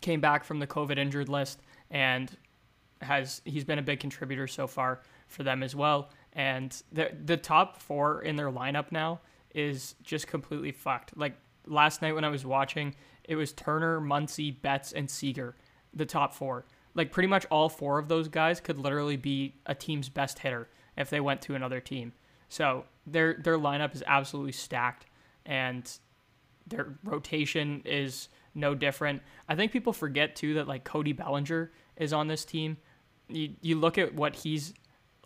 [0.00, 2.36] came back from the COVID injured list and
[3.02, 5.00] has he's been a big contributor so far
[5.32, 6.10] for them as well.
[6.32, 9.20] And the the top four in their lineup now
[9.54, 11.16] is just completely fucked.
[11.16, 11.34] Like
[11.66, 15.56] last night when I was watching, it was Turner, Muncy, Betts, and Seager,
[15.94, 16.64] the top four.
[16.94, 20.68] Like pretty much all four of those guys could literally be a team's best hitter
[20.96, 22.12] if they went to another team.
[22.48, 25.06] So their their lineup is absolutely stacked,
[25.46, 25.90] and
[26.66, 29.22] their rotation is no different.
[29.48, 32.76] I think people forget too that like Cody Bellinger is on this team.
[33.28, 34.74] You you look at what he's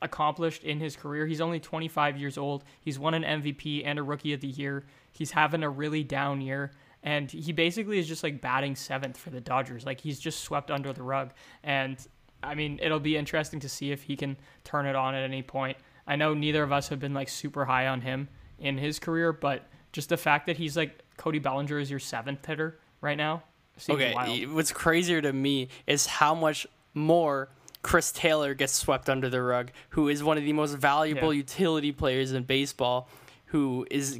[0.03, 1.27] accomplished in his career.
[1.27, 2.65] He's only 25 years old.
[2.81, 4.85] He's won an MVP and a Rookie of the Year.
[5.13, 9.31] He's having a really down year, and he basically is just like batting seventh for
[9.31, 9.87] the Dodgers.
[9.87, 11.33] Like he's just swept under the rug.
[11.63, 11.97] And
[12.43, 15.43] I mean, it'll be interesting to see if he can turn it on at any
[15.43, 15.79] point.
[16.07, 18.29] I know neither of us have been like super high on him
[18.59, 22.45] in his career, but just the fact that he's like Cody Bellinger is your seventh
[22.45, 23.43] hitter right now.
[23.79, 24.55] seems Okay, wild.
[24.55, 27.49] what's crazier to me is how much more
[27.87, 31.39] Chris Taylor gets swept under the rug, who is one of the most valuable Yeah.
[31.39, 33.09] utility players in baseball,
[33.47, 34.19] who is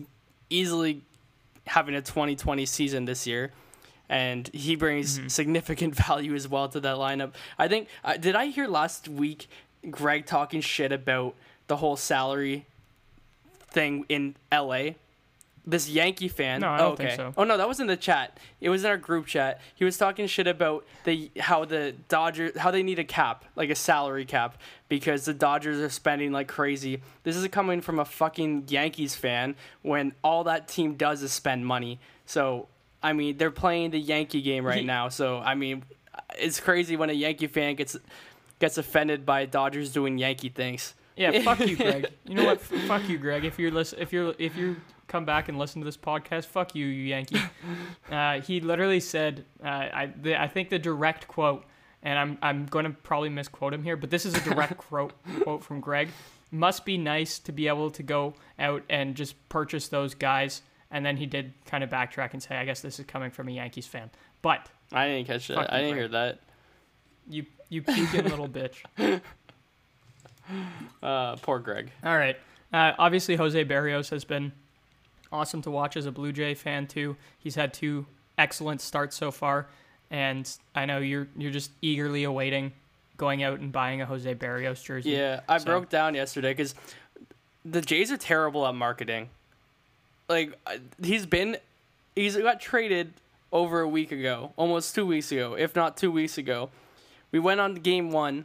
[0.49, 1.03] easily
[1.67, 3.51] having a 2020 season this year.
[4.09, 5.29] And he brings Mm-hmm.
[5.29, 7.33] significant value as well to that lineup.
[7.59, 9.49] I think, uh, did I hear last week
[9.91, 11.35] Greg talking shit about
[11.67, 12.67] the whole salary
[13.69, 14.91] thing in LA?
[15.69, 16.61] This Yankee fan.
[16.61, 17.07] No, I oh, don't okay.
[17.09, 17.35] think so.
[17.37, 18.39] Oh no, that was in the chat.
[18.61, 19.61] It was in our group chat.
[19.75, 23.71] He was talking shit about the how the Dodgers how they need a cap, like
[23.71, 27.03] a salary cap, because the Dodgers are spending like crazy.
[27.25, 31.67] This is coming from a fucking Yankees fan when all that team does is spend
[31.67, 31.99] money.
[32.27, 32.69] So
[33.03, 35.09] I mean, they're playing the Yankee game right now.
[35.09, 35.83] So I mean,
[36.39, 37.97] it's crazy when a Yankee fan gets
[38.59, 40.95] gets offended by Dodgers doing Yankee things.
[41.17, 42.09] Yeah, fuck you, Greg.
[42.25, 42.59] You know what?
[42.59, 43.45] F- fuck you, Greg.
[43.45, 44.77] If you're listen, if you're if you
[45.09, 47.41] come back and listen to this podcast, fuck you, you Yankee.
[48.11, 51.65] Uh, he literally said, uh, I the, I think the direct quote,
[52.05, 55.13] and I'm I'm going to probably misquote him here, but this is a direct quote
[55.43, 56.09] quote from Greg.
[56.53, 60.63] Must be nice to be able to go out and just purchase those guys.
[60.93, 63.49] And then he did kind of backtrack and say, I guess this is coming from
[63.49, 64.09] a Yankees fan.
[64.41, 65.73] But I didn't catch that.
[65.73, 66.39] I didn't hear that.
[67.29, 68.85] you you puking little bitch.
[71.03, 71.91] Uh, poor Greg.
[72.05, 72.37] All right.
[72.73, 74.53] Uh, obviously, Jose Berrios has been
[75.37, 77.17] awesome to watch as a Blue Jay fan too.
[77.39, 78.07] He's had two
[78.39, 79.67] excellent starts so far,
[80.11, 82.73] and I know you're you're just eagerly awaiting
[83.17, 85.11] going out and buying a Jose Berrios jersey.
[85.11, 86.75] Yeah, I So- broke down yesterday because
[87.65, 89.31] the Jays are terrible at marketing.
[90.29, 90.59] Like
[91.03, 91.57] he's been,
[92.15, 93.13] he's got traded
[93.53, 96.69] over a week ago, almost two weeks ago, if not two weeks ago.
[97.33, 98.45] We went on to game one.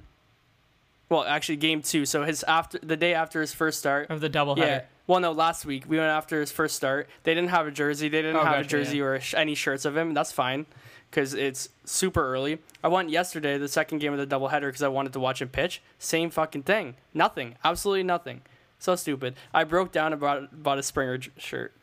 [1.09, 2.05] Well, actually, game two.
[2.05, 4.09] So his after the day after his first start.
[4.09, 4.57] Of the doubleheader.
[4.57, 4.81] Yeah.
[5.07, 7.09] Well, no, last week we went after his first start.
[7.23, 8.07] They didn't have a jersey.
[8.09, 9.03] They didn't Oh, have a gotcha, jersey yeah.
[9.03, 10.13] or sh- any shirts of him.
[10.13, 10.65] That's fine,
[11.09, 12.59] because it's super early.
[12.83, 15.49] I went yesterday, the second game of the doubleheader, because I wanted to watch him
[15.49, 15.81] pitch.
[15.99, 16.95] Same fucking thing.
[17.13, 17.55] Nothing.
[17.63, 18.41] Absolutely nothing.
[18.79, 19.35] So stupid.
[19.53, 21.73] I broke down about bought a Springer j- shirt,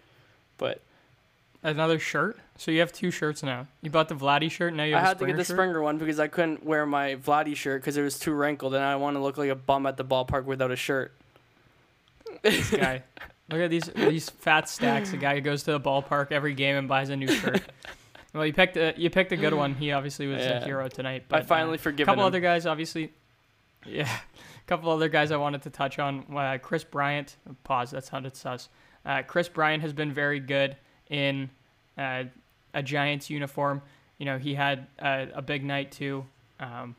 [0.57, 0.81] but
[1.61, 2.39] Another shirt.
[2.57, 3.67] So you have two shirts now.
[3.83, 4.75] You bought the Vladdy shirt.
[4.75, 5.57] Now you I have a had to get the shirt?
[5.57, 8.85] Springer one because I couldn't wear my Vladdy shirt because it was too wrinkled, and
[8.85, 11.13] I want to look like a bum at the ballpark without a shirt.
[12.43, 13.03] This guy.
[13.51, 15.11] Look at these these fat stacks.
[15.11, 17.63] The guy who goes to the ballpark every game and buys a new shirt.
[18.35, 19.75] well, you picked a you picked a good one.
[19.75, 20.61] He obviously was Yeah.
[20.61, 21.25] a hero tonight.
[21.29, 22.27] But, I finally uh, forgiven A couple him.
[22.29, 23.13] other guys, obviously.
[23.87, 24.19] Yeah, a
[24.67, 26.25] couple other guys I wanted to touch on.
[26.35, 27.37] Uh, Kris Bryant.
[27.65, 27.93] Pause.
[27.93, 28.69] That sounded sus.
[29.07, 30.77] Uh, Kris Bryant has been very good
[31.09, 31.49] in
[31.97, 32.25] uh,
[32.75, 33.81] a Giants uniform.
[34.19, 36.27] You know, he had a, a big night too.
[36.61, 36.97] Um,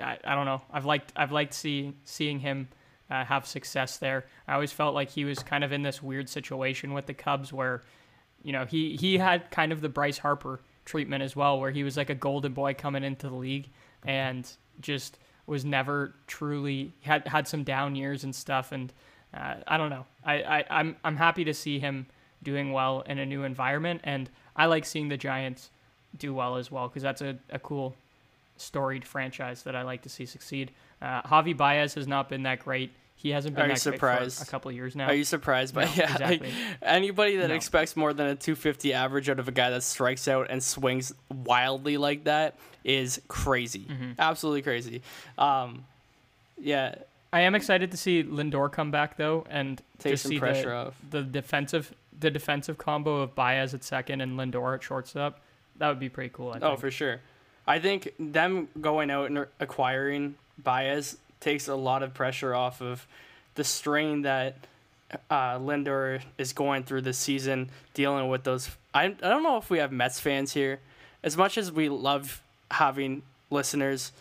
[0.00, 0.62] I, I don't know.
[0.72, 2.68] I've liked I've liked see, seeing him
[3.10, 4.26] uh, have success there.
[4.46, 7.52] I always felt like he was kind of in this weird situation with the Cubs
[7.52, 7.82] where,
[8.42, 11.84] you know, he he had kind of the Bryce Harper treatment as well, where he
[11.84, 13.68] was like a golden boy coming into the league
[14.04, 18.72] and just was never truly had had some down years and stuff.
[18.72, 18.92] And
[19.34, 20.06] uh, I don't know.
[20.24, 22.06] I, I I'm I'm happy to see him
[22.42, 25.70] doing well in a new environment, and I like seeing the Giants
[26.16, 27.96] do well as well because that's a, a cool
[28.56, 30.72] storied franchise that I like to see succeed.
[31.00, 32.92] Uh, Javi Baez has not been that great.
[33.16, 35.06] He hasn't been Are that great for a couple years now.
[35.06, 36.16] Are you surprised by No, yeah?
[36.20, 36.42] like,
[36.82, 37.54] anybody that No.
[37.54, 41.12] expects more than a 250 average out of a guy that strikes out and swings
[41.44, 43.86] wildly like that is crazy.
[43.88, 44.12] Mm-hmm.
[44.18, 45.02] Absolutely crazy.
[45.36, 45.84] Um,
[46.60, 46.94] yeah,
[47.32, 50.70] I am excited to see Lindor come back though, and take just some see pressure
[50.70, 50.94] the, off.
[51.10, 55.40] the defensive the defensive combo of Baez at second and Lindor at shortstop.
[55.76, 56.50] That would be pretty cool.
[56.50, 56.64] I think.
[56.64, 57.20] Oh, for sure.
[57.66, 63.06] I think them going out and acquiring Baez takes a lot of pressure off of
[63.54, 64.56] the strain that
[65.30, 68.70] uh, Lindor is going through this season, dealing with those.
[68.92, 70.80] I, I don't know if we have Mets fans here.
[71.22, 74.12] As much as we love having listeners,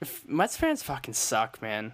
[0.00, 1.92] if Mets fans fucking suck, man.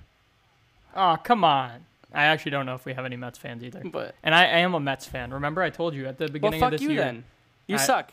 [0.94, 1.84] Oh, come on.
[2.14, 3.82] I actually don't know if we have any Mets fans either.
[3.84, 5.32] But And I, I am a Mets fan.
[5.32, 7.00] Remember, I told you at the well, beginning fuck of this you year.
[7.02, 7.24] then.
[7.66, 8.12] You I- suck.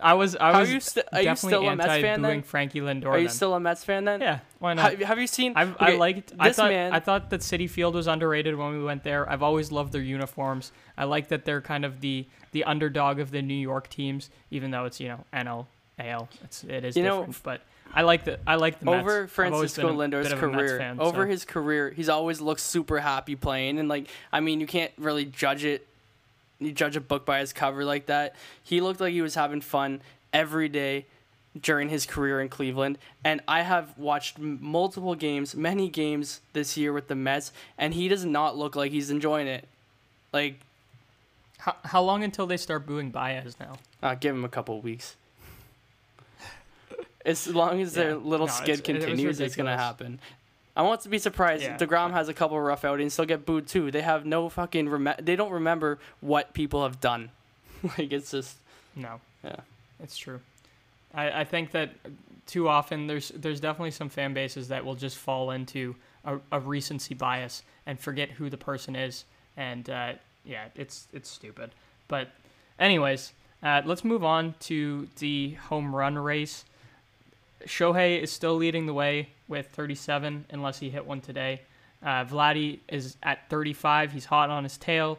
[0.00, 2.22] I was I How was are you, st- are you definitely still a Mets fan
[2.22, 2.42] then?
[2.42, 3.06] Frankie Lindor.
[3.06, 3.34] Are you then.
[3.34, 4.20] still a Mets fan then?
[4.20, 4.92] Yeah, why not?
[4.92, 5.54] Have, have you seen?
[5.56, 6.32] I've, I okay, liked.
[6.38, 6.92] I this thought man.
[6.92, 9.28] I thought that Citi Field was underrated when we went there.
[9.28, 10.70] I've always loved their uniforms.
[10.96, 14.70] I like that they're kind of the the underdog of the New York teams, even
[14.70, 15.66] though it's you know NL
[15.98, 16.28] AL.
[16.44, 19.32] It's it is You know, different, but I like the I like the over I've
[19.32, 22.60] Francisco Lindor's bit of a Mets career, fan, over so- his career, he's always looked
[22.60, 25.88] super happy playing, and like I mean, you can't really judge it.
[26.60, 28.34] You judge a book by its cover like that.
[28.62, 30.00] He looked like he was having fun
[30.32, 31.06] every day
[31.60, 36.92] during his career in Cleveland, and I have watched multiple games, many games this year
[36.92, 39.66] with the Mets, and he does not look like he's enjoying it.
[40.32, 40.60] Like,
[41.58, 43.78] How, how long until they start booing Baez now?
[44.02, 45.16] uh, give him a couple of weeks.
[47.24, 50.20] As long as their little No, skid it's- it continues, it's gonna happen.
[50.78, 51.64] I want to be surprised.
[51.64, 51.76] Yeah.
[51.76, 53.16] deGrom has a couple rough outings.
[53.16, 53.90] He'll get booed too.
[53.90, 54.88] They have no fucking.
[54.88, 57.30] Rem- they don't remember what people have done.
[57.98, 58.58] like it's just.
[58.94, 59.20] No.
[59.42, 59.56] Yeah.
[60.00, 60.40] It's true.
[61.12, 61.90] I, I think that
[62.46, 66.60] too often there's there's definitely some fan bases that will just fall into a, a
[66.60, 69.24] recency bias and forget who the person is,
[69.56, 70.12] and uh,
[70.44, 71.70] yeah, it's it's stupid.
[72.06, 72.28] But
[72.78, 73.32] anyways,
[73.64, 76.64] uh, let's move on to the home run race.
[77.66, 81.62] Shohei is still leading the way with 37, unless he hit one today.
[82.02, 84.12] Uh, Vladdy is at 35.
[84.12, 85.18] He's hot on his tail.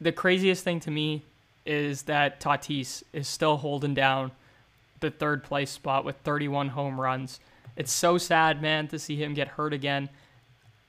[0.00, 1.22] The craziest thing to me
[1.64, 4.32] is that Tatis is still holding down
[5.00, 7.40] the third place spot with 31 home runs.
[7.76, 10.08] It's so sad, man, to see him get hurt again.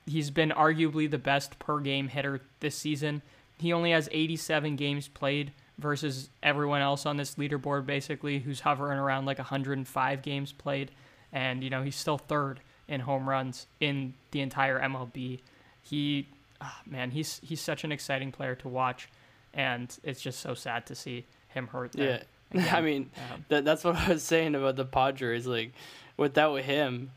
[0.06, 3.22] He's been arguably the best per game hitter this season.
[3.58, 8.98] He only has 87 games played versus everyone else on this leaderboard, basically, who's hovering
[8.98, 10.90] around like 105 games played.
[11.32, 15.40] And, you know, he's still third in home runs in the entire MLB.
[15.82, 16.26] He,
[16.60, 19.08] ah, man, he's he's such an exciting player to watch,
[19.54, 21.92] and it's just so sad to see him hurt.
[21.92, 22.22] There Yeah.
[22.72, 25.46] I mean, Um, that that's what I was saying about the Padres.
[25.46, 25.72] Like,
[26.16, 27.10] without him,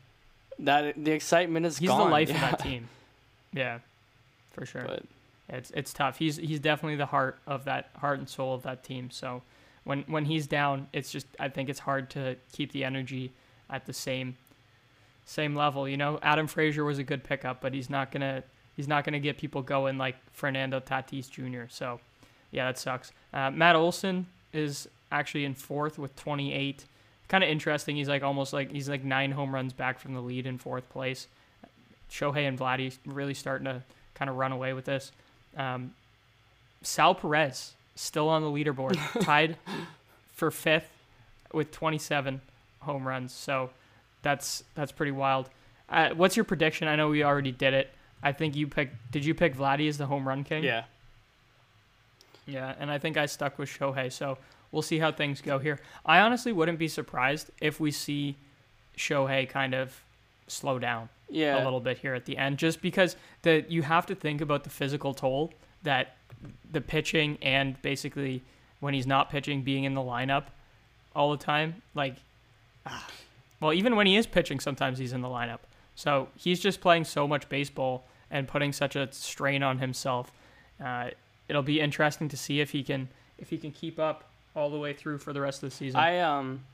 [0.58, 2.06] that the excitement is he's gone.
[2.06, 2.34] the life yeah.
[2.34, 2.88] of that team.
[3.52, 3.80] Yeah,
[4.52, 4.84] for sure.
[4.86, 5.02] But
[5.52, 6.18] It's it's tough.
[6.18, 9.10] He's he's definitely the heart of that heart and soul of that team.
[9.10, 9.42] So
[9.84, 13.32] when when he's down, it's just I think it's hard to keep the energy
[13.68, 14.36] at the same
[15.24, 15.88] same level.
[15.88, 18.44] You know, Adam Frazier was a good pickup, but he's not gonna
[18.76, 21.68] he's not gonna get people going like Fernando Tatis Jr.
[21.68, 22.00] So
[22.52, 23.12] yeah, that sucks.
[23.32, 26.84] Uh, Matt Olson is actually in fourth with 28.
[27.28, 27.96] Kind of interesting.
[27.96, 30.88] He's like almost like he's like nine home runs back from the lead in fourth
[30.90, 31.28] place.
[32.10, 33.82] Shohei and Vladdy really starting to
[34.14, 35.12] kind of run away with this.
[35.56, 35.94] Um,
[36.82, 39.56] Sal Perez still on the leaderboard, tied
[40.34, 40.90] for fifth
[41.52, 42.40] with 27
[42.80, 43.32] home runs.
[43.32, 43.70] So
[44.22, 45.48] that's that's pretty wild.
[45.88, 46.88] Uh, what's your prediction?
[46.88, 47.90] I know we already did it.
[48.22, 49.12] I think you picked.
[49.12, 50.62] Did you pick Vladdy as the home run king?
[50.62, 50.84] yeah,
[52.46, 54.12] Yeah, and I think I stuck with Shohei.
[54.12, 54.38] So
[54.72, 55.80] we'll see how things go here.
[56.04, 58.36] I honestly wouldn't be surprised if we see
[58.96, 60.00] Shohei kind of
[60.46, 61.62] slow down yeah.
[61.62, 64.64] a little bit here at the end, just because the you have to think about
[64.64, 66.16] the physical toll that
[66.70, 68.42] the pitching and basically
[68.80, 70.46] when he's not pitching, being in the lineup
[71.14, 72.16] all the time, like,
[73.60, 75.60] well, even when he is pitching, sometimes he's in the lineup.
[75.94, 80.32] So he's just playing so much baseball and putting such a strain on himself.
[80.82, 81.10] Uh,
[81.48, 84.78] it'll be interesting to see if he can if he can keep up all the
[84.78, 86.00] way through for the rest of the season.
[86.00, 86.64] I um,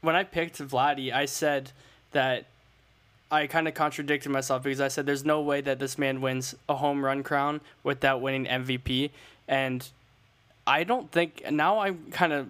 [0.00, 1.72] when I picked Vladdy, I said
[2.12, 2.46] that
[3.30, 6.54] I kind of contradicted myself because I said there's no way that this man wins
[6.68, 9.10] a home run crown without winning MVP,
[9.48, 9.88] and
[10.66, 12.48] I don't think now I'm kind of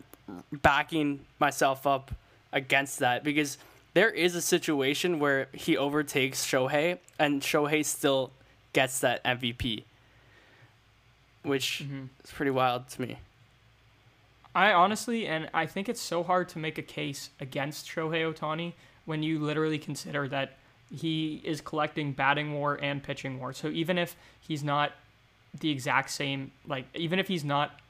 [0.52, 2.12] backing myself up
[2.52, 3.56] against that because
[3.94, 8.30] there is a situation where he overtakes Shohei and Shohei still
[8.74, 9.84] gets that MVP,
[11.42, 12.08] which Mhm.
[12.22, 13.18] is pretty wild to me.
[14.54, 18.72] I honestly, and I think it's so hard to make a case against Shohei Ohtani
[19.04, 20.56] when you literally consider that
[20.94, 23.52] he is collecting batting war and pitching war.
[23.52, 24.92] So even if he's not
[25.58, 27.80] the exact same, like even if he's not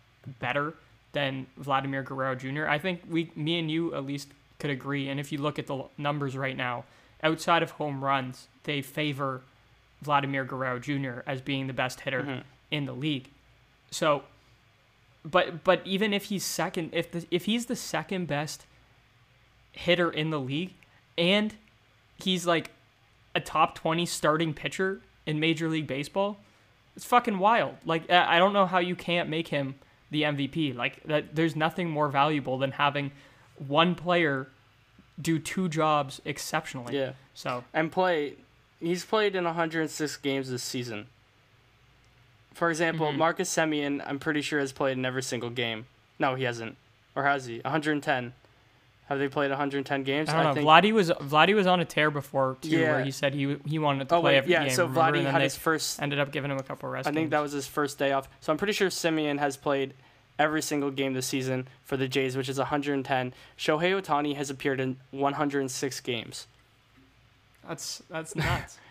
[0.40, 0.74] better
[1.12, 4.28] than Vladimir Guerrero Jr., I think we, me and you at least
[4.58, 5.08] could agree.
[5.08, 6.84] And if you look at the numbers right now,
[7.22, 9.42] outside of home runs, they favor
[10.02, 11.20] Vladimir Guerrero Jr.
[11.26, 12.42] as being the best hitter Mhm.
[12.70, 13.28] in the league.
[13.90, 14.22] So
[15.24, 18.64] but but even if he's second, if the, if he's the second best
[19.72, 20.72] hitter in the league,
[21.18, 21.54] and
[22.22, 22.70] he's like
[23.36, 26.38] a top twenty starting pitcher in Major League Baseball,
[26.96, 27.76] it's fucking wild.
[27.84, 29.74] Like I don't know how you can't make him
[30.10, 30.74] the MVP.
[30.74, 33.12] Like that, there's nothing more valuable than having
[33.58, 34.48] one player
[35.20, 36.96] do two jobs exceptionally.
[36.96, 37.12] Yeah.
[37.34, 38.34] So and play.
[38.80, 41.06] He's played in 106 games this season.
[42.54, 43.16] For example, Mhm.
[43.16, 45.86] Marcus Semien, I'm pretty sure has played in every single game.
[46.18, 46.76] No, he hasn't.
[47.14, 47.60] or has he?
[47.64, 48.34] 110.
[49.08, 50.28] Have they played 110 games?
[50.28, 50.62] I don't know.
[50.62, 52.92] Vladdy was Vladdy was on a tear before too, Yeah.
[52.96, 54.64] where he said he he wanted to Oh play wait, every yeah.
[54.64, 54.70] game.
[54.74, 55.18] So remember?
[55.20, 56.02] Vladdy had his first.
[56.02, 57.06] ended up giving him a couple rest.
[57.06, 57.30] I think games.
[57.30, 58.28] that was his first day off.
[58.40, 59.94] So I'm pretty sure Semien has played
[60.38, 63.32] every single game this season for the Jays, which is 110.
[63.56, 66.46] Shohei Ohtani has appeared in 106 games.
[67.66, 68.78] that's that's nuts.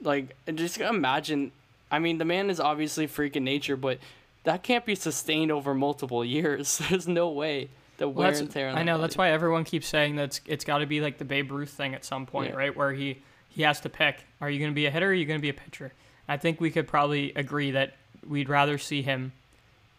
[0.00, 1.50] Like, just imagine.
[1.90, 3.98] I mean, the man is obviously freaking nature, but
[4.44, 6.78] that can't be sustained over multiple years.
[6.88, 7.68] There's no way.
[7.98, 8.70] The wear that's- and tear.
[8.70, 9.02] I know body.
[9.02, 11.70] that's why everyone keeps saying that it's, it's got to be like the Babe Ruth
[11.70, 12.56] thing at some point, Yeah.
[12.56, 12.76] right?
[12.76, 13.18] Where he
[13.48, 15.06] he has to pick: Are you going to be a hitter?
[15.06, 15.92] or Are you going to be a pitcher?
[16.28, 17.96] I think we could probably agree that
[18.26, 19.32] we'd rather see him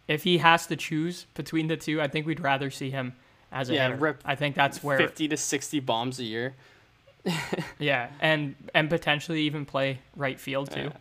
[0.07, 2.01] if he has to choose between the two.
[2.01, 3.13] I think we'd rather see him
[3.51, 3.99] as a Yeah, hitter.
[3.99, 6.53] rip I think that's where 50 to 60 bombs a year.
[7.79, 10.91] yeah, and and potentially even play right field too.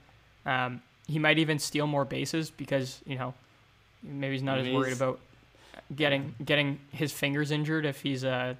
[0.46, 3.34] Um, he might even steal more bases because you know
[4.02, 5.20] maybe he's not I as worried about
[5.94, 8.54] getting getting his fingers injured if he's uh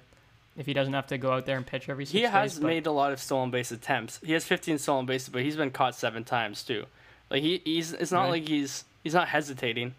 [0.57, 2.85] if he doesn't have to go out there and pitch every six He has made
[2.87, 4.19] a lot of stolen base attempts.
[4.25, 6.85] He has 15 stolen bases, but he's been caught seven times too.
[7.29, 8.29] Like he, he's it's not Right.
[8.41, 9.93] like he's he's not hesitating.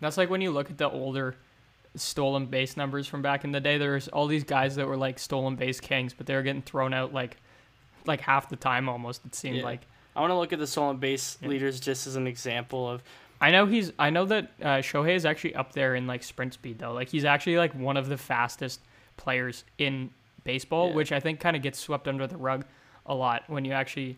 [0.00, 1.36] That's like when you look at the older
[1.96, 3.78] stolen base numbers from back in the day.
[3.78, 6.92] There's all these guys that were like stolen base kings, but they were getting thrown
[6.92, 7.36] out like
[8.06, 9.24] like half the time almost.
[9.24, 9.64] It seemed Yeah.
[9.64, 9.80] like.
[10.16, 11.48] I want to look at the stolen base Yeah.
[11.48, 13.02] leaders just as an example of
[13.40, 13.92] I know he's.
[13.98, 16.92] I know that uh, Shohei is actually up there in like sprint speed though.
[16.92, 18.80] Like he's actually like one of the fastest
[19.16, 20.10] players in
[20.44, 20.94] baseball, Yeah.
[20.94, 22.64] which I think kind of gets swept under the rug
[23.06, 24.16] a lot when you actually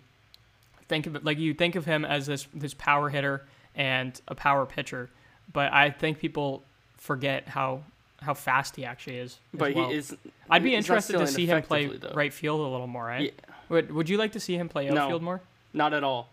[0.88, 1.24] think of it.
[1.24, 3.44] Like you think of him as this this power hitter
[3.74, 5.10] and a power pitcher,
[5.52, 6.62] but I think people
[6.96, 7.82] forget how
[8.22, 9.38] how fast he actually is.
[9.52, 9.88] but well.
[9.88, 10.16] he is
[10.48, 12.12] I'd be interested to see him play though.
[12.14, 13.04] right field a little more.
[13.06, 13.34] Right?
[13.34, 13.54] Yeah.
[13.70, 15.02] Would Would you like to see him play No.
[15.02, 15.40] outfield more?
[15.72, 16.28] Not at all.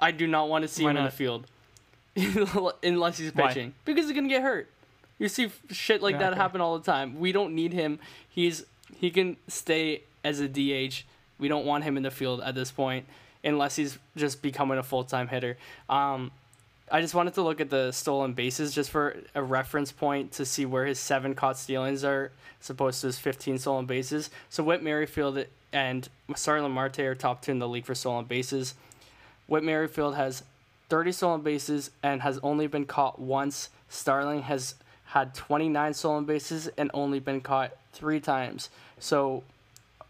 [0.00, 1.46] I do not want to see Why him in the field
[2.82, 3.48] unless he's Why?
[3.48, 4.68] pitching because he's gonna get hurt.
[5.18, 6.40] You see shit like Yeah, that okay.
[6.40, 7.20] happen all the time.
[7.20, 7.98] We don't need him.
[8.28, 8.64] He's
[8.96, 11.04] he can stay as a DH.
[11.38, 13.06] We don't want him in the field at this point
[13.44, 15.56] unless he's just becoming a full time hitter.
[15.88, 16.30] Um,
[16.92, 20.44] I just wanted to look at the stolen bases just for a reference point to
[20.44, 24.28] see where his seven caught stealings are, supposed to his 15 stolen bases.
[24.48, 28.74] So Whit Merrifield and Starling Marte are top two in the league for stolen bases.
[29.46, 30.42] Whit Merrifield has
[30.90, 33.70] 30 stolen bases and has only been caught once.
[33.88, 34.74] Starling has
[35.06, 38.68] had 29 stolen bases and only been caught three times.
[38.98, 39.44] So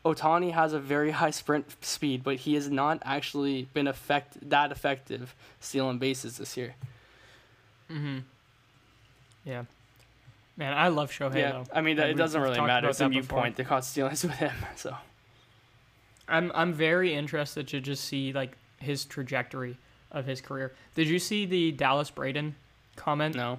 [0.05, 4.73] Ohtani has a very high sprint speed, but he has not actually been effect that
[4.73, 6.75] effective stealing bases this year.
[7.91, 8.19] Mm-hmm.
[9.45, 9.65] Yeah.
[10.57, 11.65] Man, I love Shohei yeah, though.
[11.73, 12.89] I mean Yeah, it doesn't really matter.
[12.89, 13.41] It's a before.
[13.41, 13.57] point.
[13.57, 14.53] The caught stealings with him.
[14.77, 14.95] So
[16.29, 19.77] I'm I'm very interested to just see like his trajectory
[20.13, 20.73] of his career.
[20.95, 22.55] Did you see the Dallas Braden
[22.97, 23.59] comment no,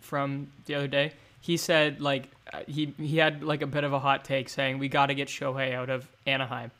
[0.00, 1.12] from the other day?
[1.40, 4.78] He said like uh, he he had like a bit of a hot take saying
[4.78, 6.70] we got to get Shohei out of Anaheim.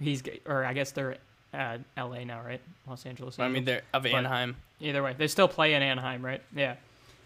[0.00, 1.16] He's or I guess they're
[1.52, 2.24] uh, L.A.
[2.24, 2.60] now, right?
[2.88, 3.38] Los Angeles.
[3.38, 4.56] I mean they're of But- Anaheim.
[4.80, 6.42] Either way, they still play in Anaheim, right?
[6.54, 6.74] Yeah.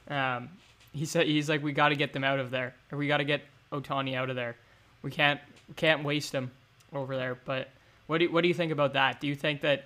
[0.08, 0.50] Um,
[0.92, 3.18] he said he's like, we got to get them out of there, or we got
[3.18, 3.42] to get
[3.72, 4.54] Ohtani out of there.
[5.02, 5.40] We can't
[5.76, 6.50] can't waste him
[6.92, 7.36] over there.
[7.44, 7.68] But
[8.06, 9.20] what do you, what do you think about that?
[9.20, 9.84] Do you think that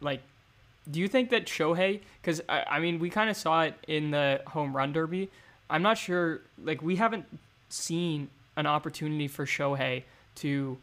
[0.00, 0.20] like
[0.90, 2.00] do you think that Shohei?
[2.20, 5.30] Because I, I mean, we kind of saw it in the home run derby.
[5.70, 6.42] I'm not sure.
[6.62, 7.26] Like we haven't
[7.68, 10.04] seen an opportunity for Shohei
[10.36, 10.78] to,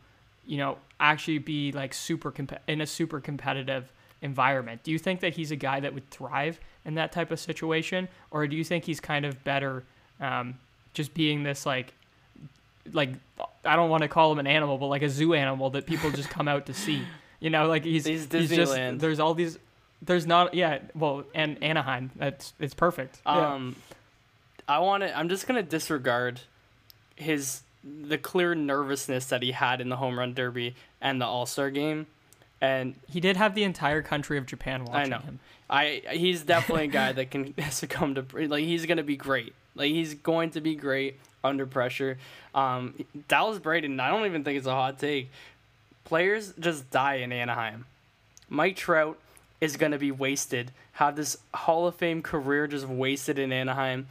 [0.45, 3.91] you know, actually be like super comp- in a super competitive
[4.21, 4.83] environment.
[4.83, 8.07] Do you think that he's a guy that would thrive in that type of situation,
[8.31, 9.83] or do you think he's kind of better
[10.19, 10.55] um,
[10.93, 11.93] just being this like
[12.93, 13.11] like
[13.63, 16.09] I don't want to call him an animal, but like a zoo animal that people
[16.11, 17.03] just come out to see.
[17.39, 19.57] You know, like he's He's he's just there's all these
[20.01, 23.19] there's not yeah well and Anaheim that's it's perfect.
[23.25, 23.53] Yeah.
[23.53, 23.75] Um,
[24.67, 25.17] I want to.
[25.17, 26.41] I'm just gonna disregard
[27.15, 31.45] his the clear nervousness that he had in the home run derby and the All
[31.45, 32.07] Star game,
[32.61, 35.17] and He did have the entire country of Japan watching know.
[35.19, 35.39] him.
[35.69, 39.53] I he's definitely a guy that can succumb to like he's gonna be great.
[39.75, 42.17] Like he's going to be great under pressure.
[42.53, 42.93] Um,
[43.27, 45.31] Dallas Braden, I don't even think it's a hot take.
[46.03, 47.85] Players just die in Anaheim.
[48.49, 49.17] Mike Trout
[49.61, 50.71] is gonna be wasted.
[50.93, 54.07] Have this Hall of Fame career just wasted in Anaheim.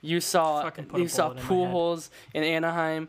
[0.00, 1.46] You saw Fucking put a you saw bullet in.
[1.46, 3.08] Pujols in Anaheim.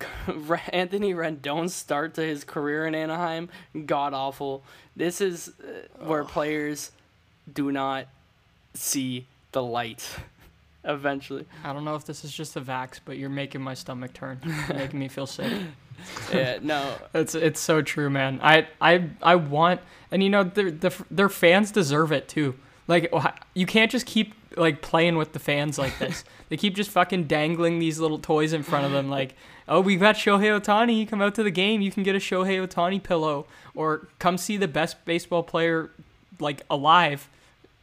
[0.72, 3.48] Anthony Rendon's start to his career in Anaheim,
[3.86, 4.62] god awful.
[4.94, 6.92] This is uh, where players
[7.52, 8.06] do not
[8.74, 10.08] see the light.
[10.84, 14.12] Eventually, I don't know if this is just a vax, but you're making my stomach
[14.12, 14.40] turn.
[14.68, 15.52] You're making me feel sick.
[16.32, 18.40] yeah, no, It's it's so true, man.
[18.42, 19.80] I I I want,
[20.10, 22.54] and you know, their the their fans deserve it too.
[22.86, 23.12] Like
[23.54, 26.24] you can't just keep like playing with the fans like this.
[26.48, 29.34] they keep just fucking dangling these little toys in front of them, like,
[29.68, 31.08] oh, we got Shohei Ohtani.
[31.08, 31.80] Come out to the game.
[31.80, 35.90] You can get a Shohei Ohtani pillow, or come see the best baseball player
[36.40, 37.28] like alive,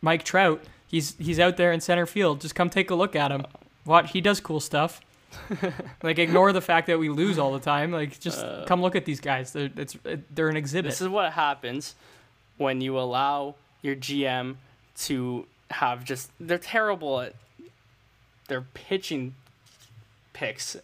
[0.01, 0.61] Mike Trout.
[0.88, 2.41] He's he's out there in center field.
[2.41, 3.45] Just come take a look at him.
[3.86, 5.01] Watch, he does cool stuff.
[6.03, 7.91] like ignore the fact that we lose all the time.
[7.91, 9.53] Like just uh, come look at these guys.
[9.53, 9.97] They're it's
[10.33, 10.91] they're an exhibit.
[10.91, 11.95] This is what happens
[12.57, 14.55] when you allow your GM
[14.97, 17.36] to have just they're terrible at
[18.47, 19.36] their pitching
[20.33, 20.77] picks.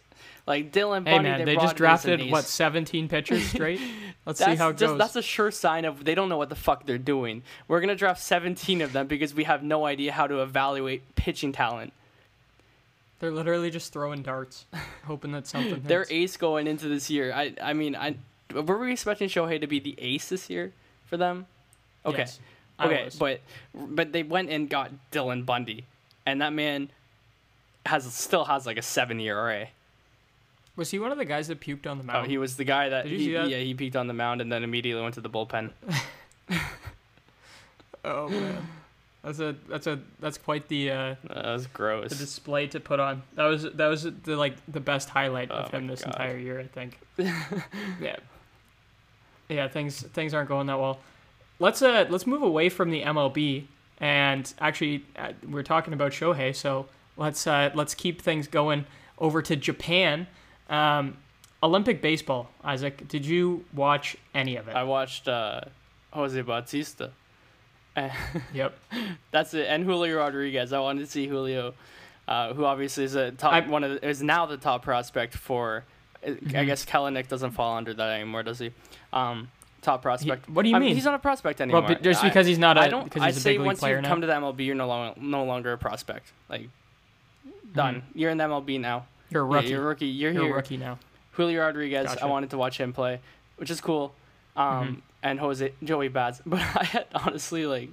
[0.46, 3.80] Like Dylan Bundy, hey man, they, they just drafted what 17 pitchers straight.
[4.26, 4.98] Let's see how it just, goes.
[4.98, 7.42] That's a sure sign of they don't know what the fuck they're doing.
[7.68, 11.52] We're gonna draft 17 of them because we have no idea how to evaluate pitching
[11.52, 11.92] talent.
[13.22, 14.66] They're literally just throwing darts,
[15.04, 15.76] hoping that something.
[15.76, 15.86] Hits.
[15.86, 17.32] Their ace going into this year.
[17.32, 18.16] I I mean I
[18.52, 20.72] were we expecting Shohei to be the ace this year
[21.06, 21.46] for them?
[22.04, 22.18] Okay.
[22.18, 22.40] Yes,
[22.80, 23.40] okay, but
[23.74, 25.84] but they went and got Dylan Bundy,
[26.26, 26.90] and that man
[27.86, 29.68] has still has like a seven year ERA.
[30.74, 32.26] Was he one of the guys that puked on the oh, mound?
[32.26, 33.48] Oh, he was the guy that, he, that?
[33.48, 35.70] yeah he puked on the mound and then immediately went to the bullpen.
[38.04, 38.66] oh man.
[39.22, 42.10] That's a that's a that's quite the uh, that was gross.
[42.10, 43.22] The display to put on.
[43.34, 46.14] That was that was the like the best highlight oh of him this God.
[46.14, 46.98] entire year, I think.
[48.00, 48.16] yeah.
[49.48, 50.98] Yeah, things things aren't going that well.
[51.60, 53.66] Let's uh let's move away from the MLB
[53.98, 58.86] and actually uh, we're talking about Shohei, so let's uh let's keep things going
[59.18, 60.26] over to Japan.
[60.68, 61.16] Um,
[61.62, 63.06] Olympic baseball, Isaac.
[63.06, 64.74] Did you watch any of it?
[64.74, 65.60] I watched uh,
[66.12, 67.12] Jose Bautista.
[68.54, 68.78] yep.
[69.30, 69.66] That's it.
[69.68, 70.72] And Julio Rodriguez.
[70.72, 71.74] I wanted to see Julio,
[72.26, 75.34] uh, who obviously is a top I, one of the, is now the top prospect
[75.34, 75.84] for.
[76.24, 76.56] Mm-hmm.
[76.56, 78.70] I guess Kelenic doesn't fall under that anymore, does he?
[79.12, 80.46] Um, top prospect.
[80.46, 80.88] He, what do you I mean?
[80.88, 80.94] mean?
[80.94, 81.82] He's not a prospect anymore.
[81.82, 82.82] Well, just because he's not a.
[82.82, 83.04] I don't.
[83.04, 85.72] Because he's I say once you come to the MLB, you're no longer no longer
[85.72, 86.32] a prospect.
[86.48, 86.68] Like,
[87.74, 87.96] done.
[87.96, 88.18] Mm-hmm.
[88.18, 89.06] You're in the MLB now.
[89.30, 89.66] You're a rookie.
[89.66, 90.06] Yeah, you're a rookie.
[90.06, 90.52] You're, you're here.
[90.52, 90.98] a rookie now.
[91.32, 92.06] Julio Rodriguez.
[92.06, 92.22] Gotcha.
[92.22, 93.20] I wanted to watch him play,
[93.56, 94.14] which is cool.
[94.54, 94.94] Um, mm-hmm.
[95.22, 97.90] and Jose Joey Bats, but I had honestly like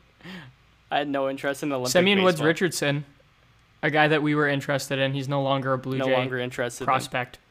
[0.92, 2.26] I had no interest in the Olympic Simeon baseball.
[2.26, 3.06] Woods Richardson,
[3.82, 5.14] a guy that we were interested in.
[5.14, 7.38] He's no longer a Blue no Jay longer interested prospect.
[7.38, 7.44] In.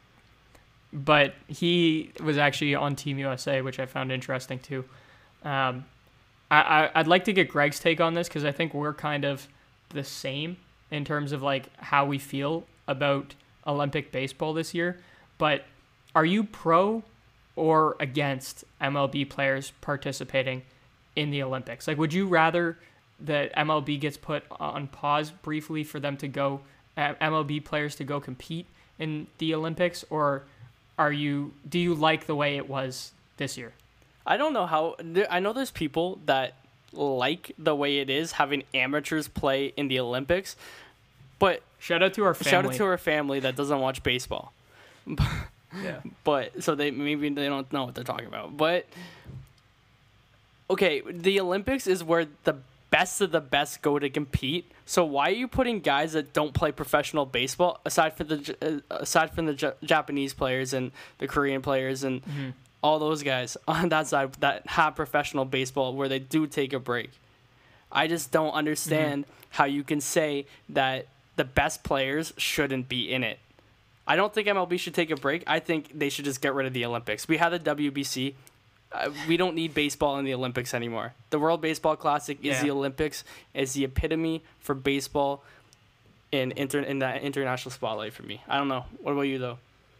[1.01, 4.85] But he was actually on Team USA, which I found interesting too.
[5.43, 5.85] Um,
[6.51, 9.23] I, I would like to get Greg's take on this because I think we're kind
[9.23, 9.47] of
[9.89, 10.57] the same
[10.91, 13.35] in terms of like how we feel about
[13.67, 14.99] Olympic baseball this year.
[15.37, 15.65] But
[16.15, 17.03] are you pro
[17.59, 20.63] or against MLB players participating
[21.17, 21.87] in the Olympics?
[21.87, 22.77] Like, would you rather
[23.19, 26.61] that MLB gets put on pause briefly for them to go
[26.95, 28.65] uh, MLB players to go compete
[28.97, 30.43] in the Olympics, or
[30.97, 33.73] are you do you like the way it was this year?
[34.25, 34.95] I don't know how.
[35.29, 36.53] I know there's people that
[36.93, 40.55] like the way it is having amateurs play in the Olympics,
[41.39, 42.51] but shout out to our family.
[42.51, 44.53] shout out to our family that doesn't watch baseball.
[45.83, 46.01] yeah.
[46.23, 48.57] But so they maybe they don't know what they're talking about.
[48.57, 48.85] But
[50.69, 52.55] okay, the Olympics is where the
[52.89, 54.71] best of the best go to compete.
[54.85, 58.97] So why are you putting guys that don't play professional baseball aside from the uh,
[58.97, 62.49] aside from the J- Japanese players and the Korean players and mm-hmm.
[62.81, 66.79] all those guys on that side that have professional baseball where they do take a
[66.79, 67.11] break?
[67.91, 69.33] I just don't understand mm-hmm.
[69.49, 73.39] how you can say that the best players shouldn't be in it.
[74.09, 75.43] I don't think MLB should take a break.
[75.45, 77.27] I think they should just get rid of the Olympics.
[77.27, 78.33] We had the WBC
[78.91, 81.13] uh, we don't need baseball in the Olympics anymore.
[81.29, 82.63] The World Baseball Classic is yeah.
[82.63, 85.43] the Olympics, is the epitome for baseball
[86.31, 88.41] in inter in that international spotlight for me.
[88.47, 88.85] I don't know.
[89.01, 89.59] What about you though?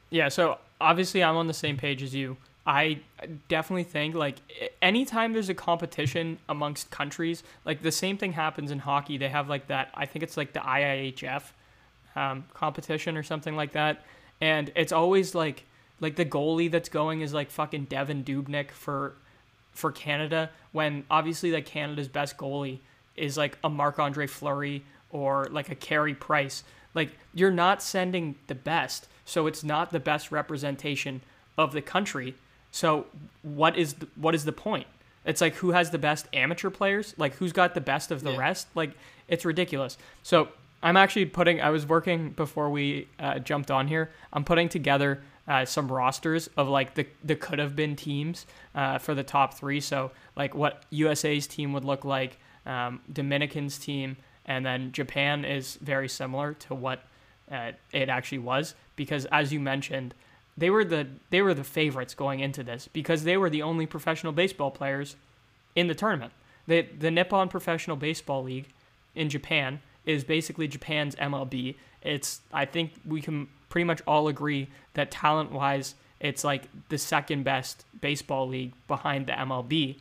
[0.10, 2.38] Yeah, so obviously I'm on the same page as you.
[2.66, 3.00] I
[3.48, 4.38] definitely think like
[4.82, 9.18] anytime there's a competition amongst countries, like the same thing happens in hockey.
[9.18, 9.90] They have like that.
[9.94, 11.44] I think it's like the IIHF
[12.20, 14.04] um, competition or something like that,
[14.42, 15.64] and it's always like
[16.02, 19.16] like the goalie that's going is like fucking Devan Dubnyk for
[19.72, 22.80] for Canada when obviously like Canada's best goalie
[23.16, 26.64] is like a Marc Andre Fleury or like a Carey Price.
[26.94, 31.22] Like you're not sending the best, so it's not the best representation
[31.58, 32.36] of the country.
[32.72, 33.06] So
[33.42, 34.88] what is the, what is the point?
[35.26, 37.14] It's like who has the best amateur players?
[37.18, 38.40] Like who's got the best of the yeah.
[38.40, 38.68] rest?
[38.76, 38.92] Like
[39.28, 39.98] it's ridiculous.
[40.24, 40.50] So
[40.82, 41.62] I'm actually putting.
[41.62, 44.12] I was working before we uh, jumped on here.
[44.32, 48.98] I'm putting together uh, some rosters of like the the could have been teams uh,
[48.98, 49.82] for the top three.
[49.82, 55.76] So like what USA's team would look like, um, Dominican's team, and then Japan is
[55.82, 57.04] very similar to what
[57.52, 60.14] uh, it actually was because as you mentioned,
[60.58, 63.86] they were the they were the favorites going into this because they were the only
[63.86, 65.16] professional baseball players
[65.76, 66.32] in the tournament.
[66.68, 68.68] The the Nippon Professional Baseball League
[69.16, 71.76] in Japan is basically Japan's MLB.
[72.02, 76.98] It's I think we can pretty much all agree that talent wise, it's like the
[76.98, 79.98] second best baseball league behind the MLB.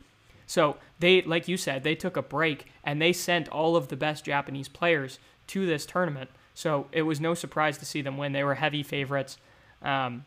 [0.46, 3.96] So they, like you said, they took a break and they sent all of the
[3.96, 6.30] best Japanese players to this tournament.
[6.54, 8.32] So it was no surprise to see them win.
[8.32, 9.36] They were heavy favorites.
[9.82, 10.24] Um,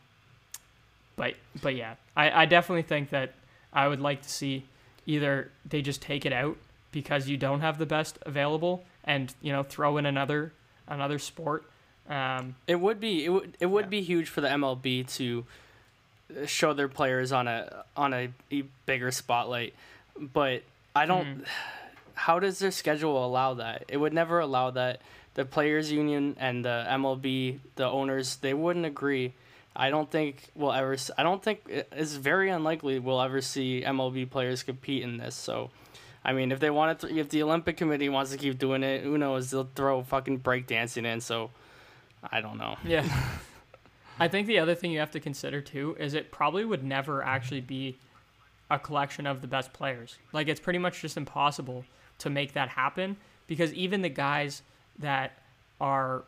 [1.15, 3.33] but but yeah, I, I definitely think that
[3.73, 4.65] I would like to see
[5.07, 6.57] either they just take it out
[6.91, 10.53] because you don't have the best available and you know throw in another
[10.87, 11.63] another sport.
[12.09, 13.89] Um, It would be it would it would Yeah.
[13.89, 15.45] be huge for the MLB to
[16.45, 19.73] show their players on a on a, e- bigger spotlight,
[20.17, 20.63] but
[20.95, 21.25] I don't.
[21.25, 21.43] Mm-hmm.
[22.13, 23.85] How does their schedule allow that?
[23.87, 25.01] It would never allow that.
[25.33, 29.33] The players' union and the MLB, the owners, they wouldn't agree.
[29.75, 30.95] I don't think we'll ever.
[31.17, 35.33] I don't think it's very unlikely we'll ever see MLB players compete in this.
[35.35, 35.71] So,
[36.23, 39.03] I mean, if they want to, if the Olympic Committee wants to keep doing it,
[39.03, 39.51] who knows?
[39.51, 41.19] They'll throw fucking breakdancing in.
[41.21, 41.49] So,
[42.31, 42.77] I don't know.
[42.83, 43.07] Yeah.
[44.19, 47.23] I think the other thing you have to consider too is it probably would never
[47.23, 47.97] actually be
[48.69, 50.17] a collection of the best players.
[50.31, 51.85] Like it's pretty much just impossible
[52.19, 53.17] to make that happen
[53.47, 54.61] because even the guys
[54.99, 55.39] that
[55.79, 56.23] are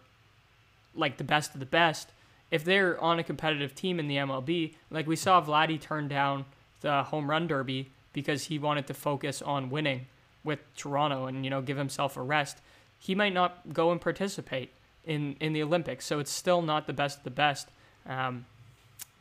[0.96, 2.10] like the best of the best,
[2.50, 6.46] if they're on a competitive team in the MLB, like we saw Vladdy turn down
[6.82, 10.06] the home run derby because he wanted to focus on winning
[10.44, 12.60] with Toronto and you know give himself a rest,
[13.00, 14.72] he might not go and participate
[15.06, 16.06] in in the Olympics.
[16.06, 17.68] So it's still not the best of the best.
[18.08, 18.46] Um,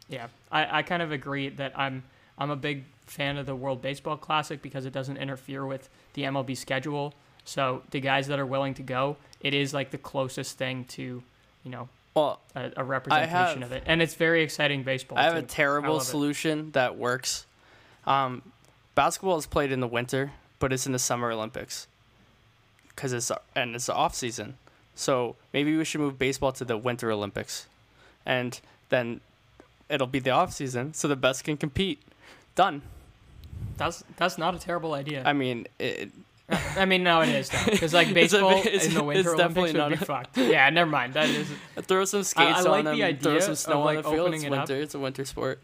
[0.09, 2.03] yeah, I, I kind of agree that I'm
[2.39, 6.23] I'm a big fan of the World Baseball Classic because it doesn't interfere with the
[6.23, 7.15] MLB schedule.
[7.45, 11.23] So the guys that are willing to go, it is like the closest thing to,
[11.65, 15.19] you know, Well, a, a representation have- of it, and it's very exciting baseball.
[15.19, 15.39] I have too.
[15.41, 16.07] a terrible love it.
[16.07, 17.47] solution that works.
[18.07, 18.43] Um,
[18.95, 21.87] basketball is played in the winter, but it's in the Summer Olympics
[22.89, 24.57] because it's and it's the off season.
[24.95, 27.67] So maybe we should move baseball to the Winter Olympics,
[28.27, 29.21] and then
[29.89, 32.01] it'll be the off season, so the best can compete.
[32.55, 32.83] Done.
[33.79, 35.23] That's that's not a terrible idea.
[35.25, 36.11] I mean, it,
[36.51, 39.03] uh, I mean, no, it is because like It's a baseball bit- it's- in the
[39.03, 40.37] Winter Olympics definitely would be not fucked.
[40.37, 41.15] Yeah, never mind.
[41.15, 41.49] That is
[41.83, 44.11] throw some skates like on the them, throw idea some snow of, on like, the
[44.11, 44.21] field.
[44.21, 44.77] opening It's it winter.
[44.77, 45.61] It's a winter sport.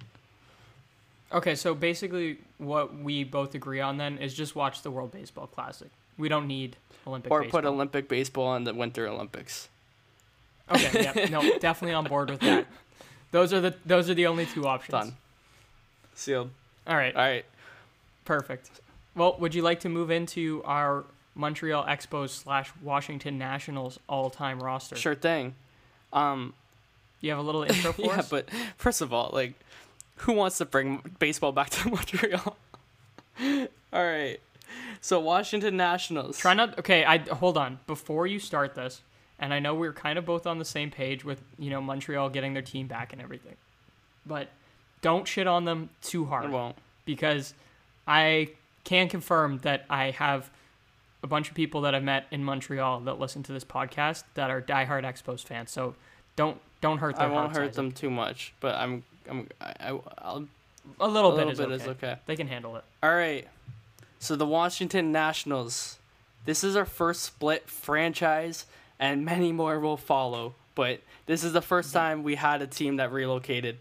[1.32, 1.54] Okay.
[1.54, 5.88] So basically, what we both agree on then is just watch the World Baseball Classic.
[6.16, 6.76] We don't need
[7.06, 7.30] Olympic.
[7.30, 7.60] Or baseball.
[7.62, 9.68] put Olympic baseball in the Winter Olympics.
[10.70, 12.66] Okay, yeah, no, definitely on board with that.
[13.30, 14.90] Those are the those are the only two options.
[14.92, 15.14] Done.
[16.14, 16.50] Sealed.
[16.86, 17.44] All right, All right.
[18.24, 18.70] perfect.
[19.14, 21.04] Well, would you like to move into our
[21.34, 24.96] Montreal Expos slash Washington Nationals all time roster?
[24.96, 25.54] Sure thing.
[26.12, 26.54] Um,
[27.20, 28.28] You have a little intro for yeah, us?
[28.30, 29.54] but first of all, like,
[30.22, 32.56] who wants to bring baseball back to Montreal?
[33.92, 34.38] all right.
[35.00, 36.38] So Washington Nationals.
[36.38, 36.78] Try not.
[36.78, 39.02] Okay, I hold on before you start this,
[39.38, 42.30] and I know we're kind of both on the same page with you know Montreal
[42.30, 43.56] getting their team back and everything,
[44.26, 44.48] but
[45.00, 46.76] don't shit on them too I hard won't.
[47.04, 47.54] because
[48.06, 48.48] I
[48.84, 50.50] can confirm that I have
[51.22, 54.50] a bunch of people that I've met in Montreal that listen to this podcast that
[54.50, 55.70] are diehard Expos fans.
[55.70, 55.94] So
[56.36, 60.00] don't don't hurt I their won't hurt them too much, but I'm I'm I, I
[60.18, 60.46] I'll,
[61.00, 62.06] A little, a little bit, bit is, is okay.
[62.08, 62.20] okay.
[62.26, 62.84] They can handle it.
[63.02, 63.46] All right.
[64.18, 65.98] So the Washington Nationals.
[66.44, 68.64] This is our first split franchise,
[68.98, 70.54] and many more will follow.
[70.74, 73.78] But this is the first time we had a team that relocated.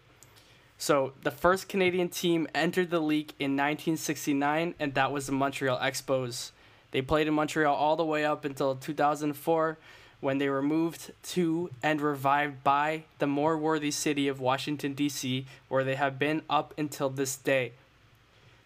[0.78, 5.78] So the first Canadian team entered the league in 1969, and that was the Montreal
[5.78, 6.52] Expos.
[6.92, 9.78] They played in Montreal all the way up until 2004,
[10.20, 15.46] when they were moved to and revived by the more worthy city of Washington, D.C.,
[15.68, 17.72] where they have been up until this day.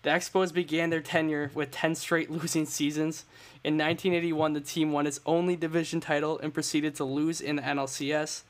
[0.03, 3.25] The Expos began their tenure with 10 straight losing seasons.
[3.63, 7.63] In 1981, the team won its only division title and proceeded to lose in the
[7.63, 8.43] NLCS.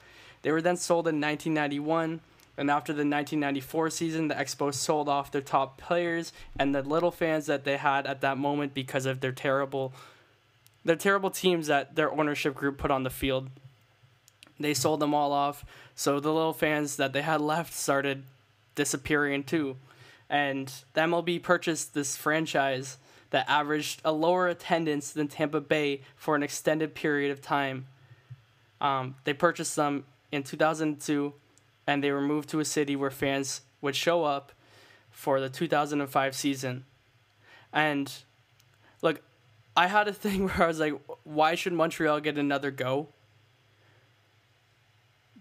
[0.42, 2.20] They were then sold in 1991,
[2.56, 7.10] and after the 1994 season, the Expos sold off their top players and the little
[7.10, 9.92] fans that they had at that moment because of their terrible
[10.84, 13.50] their terrible teams that their ownership group put on the field.
[14.58, 15.64] They sold them all off,
[15.94, 18.24] so the little fans that they had left started
[18.74, 19.76] disappearing too
[20.32, 22.96] and the MLB purchased this franchise
[23.30, 27.86] that averaged a lower attendance than Tampa Bay for an extended period of time.
[28.80, 31.34] Um, they purchased them in 2002,
[31.86, 34.52] and they were moved to a city where fans would show up
[35.10, 36.86] for the 2005 season.
[37.70, 38.10] And
[39.76, 40.94] I had a thing where I was like,
[41.24, 43.08] why should Montreal get another go?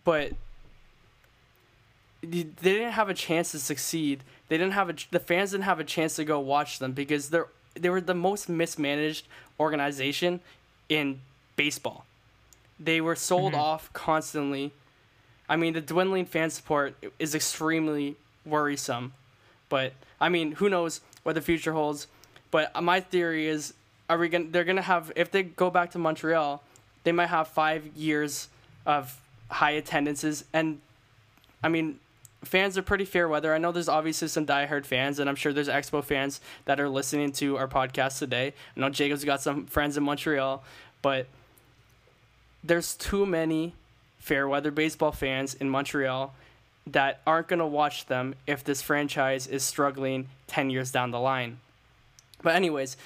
[0.03, 0.33] But
[2.23, 4.23] they didn't have a chance to succeed.
[4.47, 7.29] They didn't have a the fans didn't have a chance to go watch them because
[7.29, 9.27] they're they were the most mismanaged
[9.59, 10.39] organization
[10.89, 11.21] in
[11.55, 12.05] baseball.
[12.79, 13.57] they were sold Mhm.
[13.59, 14.71] off constantly.
[15.47, 19.13] I mean, the dwindling fan support is extremely worrisome.
[19.69, 22.07] But I mean, who knows what the future holds?
[22.49, 23.75] But uh, my theory is,
[24.11, 24.51] are we going?
[24.51, 26.61] They're gonna have if they go back to Montreal,
[27.03, 28.49] they might have five years
[28.85, 30.79] of high attendances, and
[31.63, 31.99] I mean,
[32.43, 33.53] fans are pretty fair weather.
[33.53, 36.89] I know there's obviously some diehard fans, and I'm sure there's Expo fans that are
[36.89, 38.53] listening to our podcast today.
[38.75, 40.63] I know Jacob's got some friends in Montreal,
[41.01, 41.27] but
[42.63, 43.73] there's too many
[44.19, 46.33] fair weather baseball fans in Montreal
[46.87, 51.19] that aren't going to watch them if this franchise is struggling 10 years down the
[51.19, 51.59] line.
[52.41, 52.97] But anyways,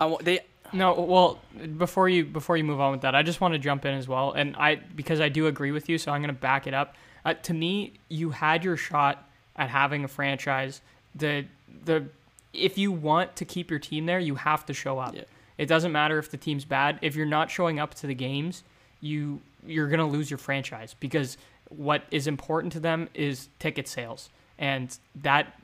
[0.00, 0.40] I wa- they
[0.72, 1.38] No, well,
[1.78, 4.08] before you before you move on with that, I just want to jump in as
[4.08, 6.74] well, and I because I do agree with you, so I'm going to back it
[6.74, 6.94] up.
[7.24, 10.80] Uh, to me, you had your shot at having a franchise.
[11.14, 11.44] The
[11.84, 12.06] the
[12.52, 15.14] if you want to keep your team there, you have to show up.
[15.14, 15.22] Yeah.
[15.58, 16.98] It doesn't matter if the team's bad.
[17.02, 18.64] If you're not showing up to the games,
[19.00, 21.38] you you're going to lose your franchise because
[21.68, 25.58] what is important to them is ticket sales, and that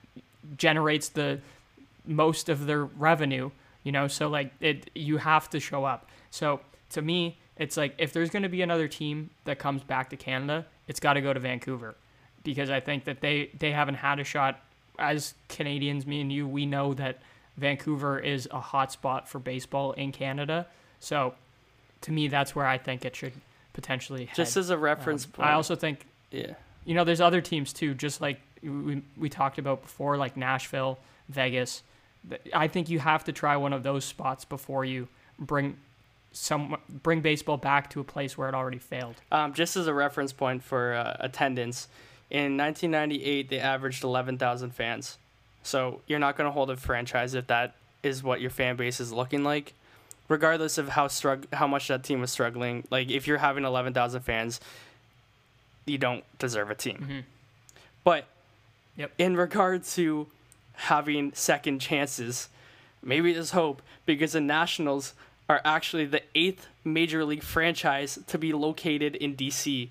[0.57, 1.40] generates the
[2.07, 3.51] most of their revenue
[3.83, 6.61] you know so like it you have to show up so
[6.91, 10.16] to me it's like if there's going to be another team that comes back to
[10.16, 11.95] canada it's got to go to vancouver
[12.45, 14.61] because i think that they they haven't had a shot
[14.99, 17.18] as canadians me and you we know that
[17.57, 20.66] vancouver is a hot spot for baseball in canada
[20.99, 21.35] so
[22.01, 23.33] to me that's where i think it should
[23.72, 24.37] potentially head.
[24.37, 25.49] just as a reference Um, point.
[25.49, 26.55] i also think yeah.
[26.85, 30.99] you know, there's other teams too, just like we, we talked about before, like Nashville,
[31.28, 31.83] Vegas.
[32.54, 35.08] I think you have to try one of those spots before you
[35.38, 35.76] bring
[36.32, 39.16] some bring baseball back to a place where it already failed.
[39.32, 41.88] Um, just as a reference point for uh, attendance,
[42.30, 45.18] in 1998 they averaged 11,000 fans.
[45.62, 49.00] So you're not going to hold a franchise if that is what your fan base
[49.00, 49.74] is looking like,
[50.28, 52.86] regardless of how strugg- how much that team was struggling.
[52.90, 54.60] Like if you're having 11,000 fans,
[55.86, 57.06] you don't deserve a team.
[57.10, 57.24] Mhm.
[58.04, 58.26] But
[58.96, 59.12] Yep.
[59.18, 60.28] in regard to
[60.81, 62.49] having second chances,
[63.03, 65.14] maybe there's hope because the Nationals
[65.49, 69.89] are actually the eighth major league franchise to be located in DC.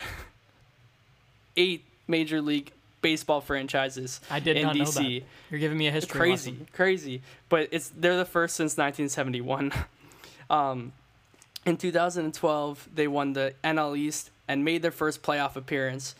[1.56, 4.94] Eight major league baseball franchises I did in not know DC.
[5.20, 5.26] that.
[5.50, 6.66] You're giving me a history Crazy, lesson.
[6.72, 7.22] crazy.
[7.48, 9.72] But it's they're the first since 1971.
[10.50, 10.92] um,
[11.66, 16.14] in 2012, they won the NL East and made their first playoff appearance.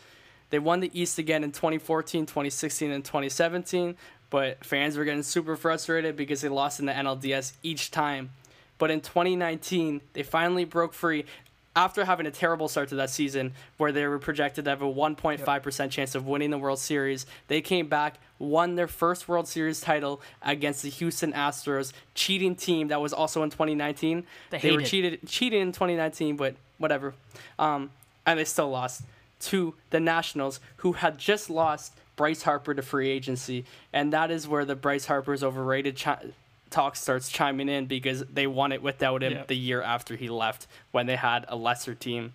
[0.51, 3.95] They won the East again in 2014, 2016, and 2017,
[4.29, 8.29] but fans were getting super frustrated because they lost in the NLDS each time.
[8.77, 11.25] But in 2019, they finally broke free
[11.73, 14.85] after having a terrible start to that season where they were projected to have a
[14.85, 17.25] 1.5% chance of winning the World Series.
[17.47, 22.89] They came back, won their first World Series title against the Houston Astros, cheating team
[22.89, 24.25] that was also in 2019.
[24.49, 27.13] They They, were cheated cheated in 2019, but whatever.
[27.57, 27.91] Um,
[28.25, 29.03] and they still lost
[29.41, 34.47] to the Nationals, who had just lost Bryce Harper to free agency, and that is
[34.47, 36.27] where the Bryce Harper's overrated chi-
[36.69, 40.67] talk starts chiming in because they won it without him the year after he left
[40.91, 42.33] when they had a lesser team.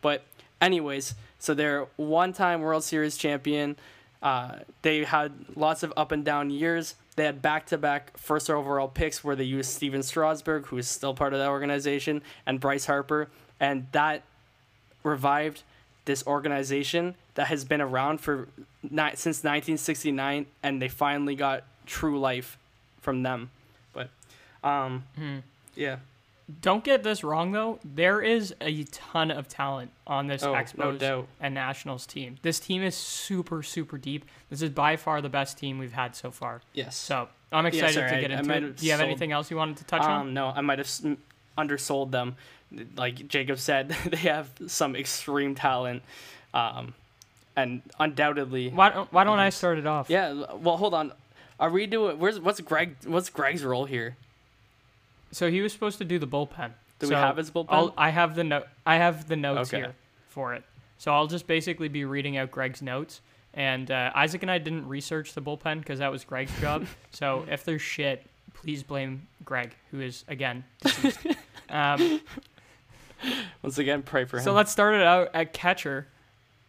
[0.00, 0.24] But
[0.60, 3.76] anyways, so they're one-time World Series champion.
[4.22, 6.94] Uh, they had lots of up and down years.
[7.14, 11.32] They had back-to-back first overall picks where they used Stephen Strasburg, who is still part
[11.32, 13.28] of that organization, and Bryce Harper,
[13.60, 14.22] and that
[15.02, 15.62] revived
[16.08, 18.48] this organization that has been around for
[18.82, 22.58] ni- since 1969, and they finally got true life
[23.00, 23.50] from them.
[23.92, 24.10] But,
[24.64, 25.38] um, Hmm.
[25.76, 25.98] yeah.
[26.62, 27.78] Don't get this wrong though.
[27.84, 31.28] There is a ton of talent on this Oh, no Expos doubt.
[31.40, 32.38] and Nationals team.
[32.40, 34.24] This team is super super deep.
[34.48, 36.62] This is by far the best team we've had so far.
[36.72, 36.96] Yes.
[36.96, 38.78] So I'm excited sorry, to get I into might it.
[38.78, 40.20] Do you have sold- anything else you wanted to touch on?
[40.28, 40.90] Um, no, I might have
[41.58, 42.36] undersold them.
[42.96, 46.02] Like Jacob said, they have some extreme talent,
[46.52, 46.94] um,
[47.56, 48.70] and undoubtedly.
[48.70, 50.10] Why don't Why don't I start it off?
[50.10, 50.44] Yeah.
[50.54, 51.12] Well, hold on.
[51.60, 52.18] Are we doing?
[52.18, 52.96] Where's what's Greg?
[53.06, 54.16] What's Greg's role here?
[55.32, 56.72] So he was supposed to do the bullpen.
[56.98, 57.66] Do we have his bullpen?
[57.70, 58.66] I'll, I have the note.
[58.86, 59.78] I have the notes Okay.
[59.84, 59.94] here
[60.28, 60.64] for it.
[60.98, 63.20] So I'll just basically be reading out Greg's notes.
[63.54, 66.86] And uh, Isaac and I didn't research the bullpen because that was Greg's job.
[67.12, 70.64] so if there's shit, please blame Greg, who is again
[71.70, 72.20] um,
[73.62, 74.44] Once again, pray for him.
[74.44, 76.06] so let's start it out at catcher,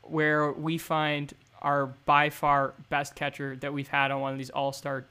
[0.04, 4.50] where we find our by far best catcher that we've had on one of these
[4.50, 5.06] all-star,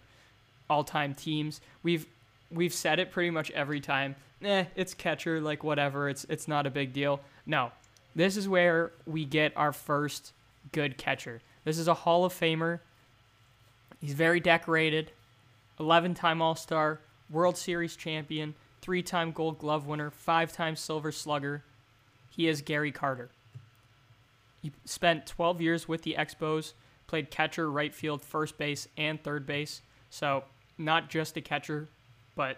[0.68, 1.60] all-time teams.
[1.82, 2.06] We've
[2.50, 4.16] we've said it pretty much every time.
[4.42, 6.08] Eh, it's catcher, like whatever.
[6.08, 7.20] It's it's not a big deal.
[7.46, 7.72] No,
[8.14, 10.32] this is where we get our first
[10.72, 11.40] good catcher.
[11.64, 12.80] This is a Hall of Famer.
[14.00, 15.10] He's very decorated,
[15.80, 18.54] 11-time All-Star, World Series champion,
[18.88, 21.62] three-time Gold Glove winner, five-time Silver Slugger,
[22.30, 23.28] he is Gary Carter.
[24.62, 26.72] He spent 12 years with the Expos,
[27.06, 29.82] played catcher, right field, first base, and third base.
[30.08, 30.44] So
[30.78, 31.86] not just a catcher,
[32.34, 32.56] but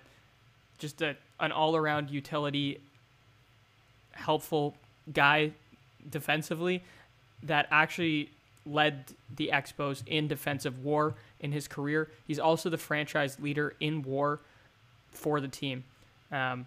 [0.79, 2.79] just a, an all around utility,
[4.13, 4.77] helpful
[5.13, 5.51] guy
[6.09, 6.81] defensively
[7.43, 8.31] that actually
[8.65, 12.09] led the Expos in defensive war in his career.
[12.25, 14.39] He's also the franchise leader in war
[15.11, 15.83] for the team.
[16.33, 16.67] Um,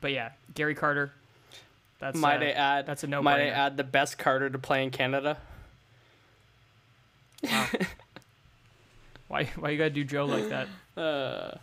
[0.00, 1.12] but yeah, Gary Carter.
[1.98, 2.86] That's might uh, I add?
[2.86, 3.24] that's a no-brainer.
[3.24, 5.38] Might I add the best Carter to play in Canada?
[7.42, 7.66] Wow.
[9.28, 10.68] why why you gotta do Joe like that?
[11.00, 11.56] Uh,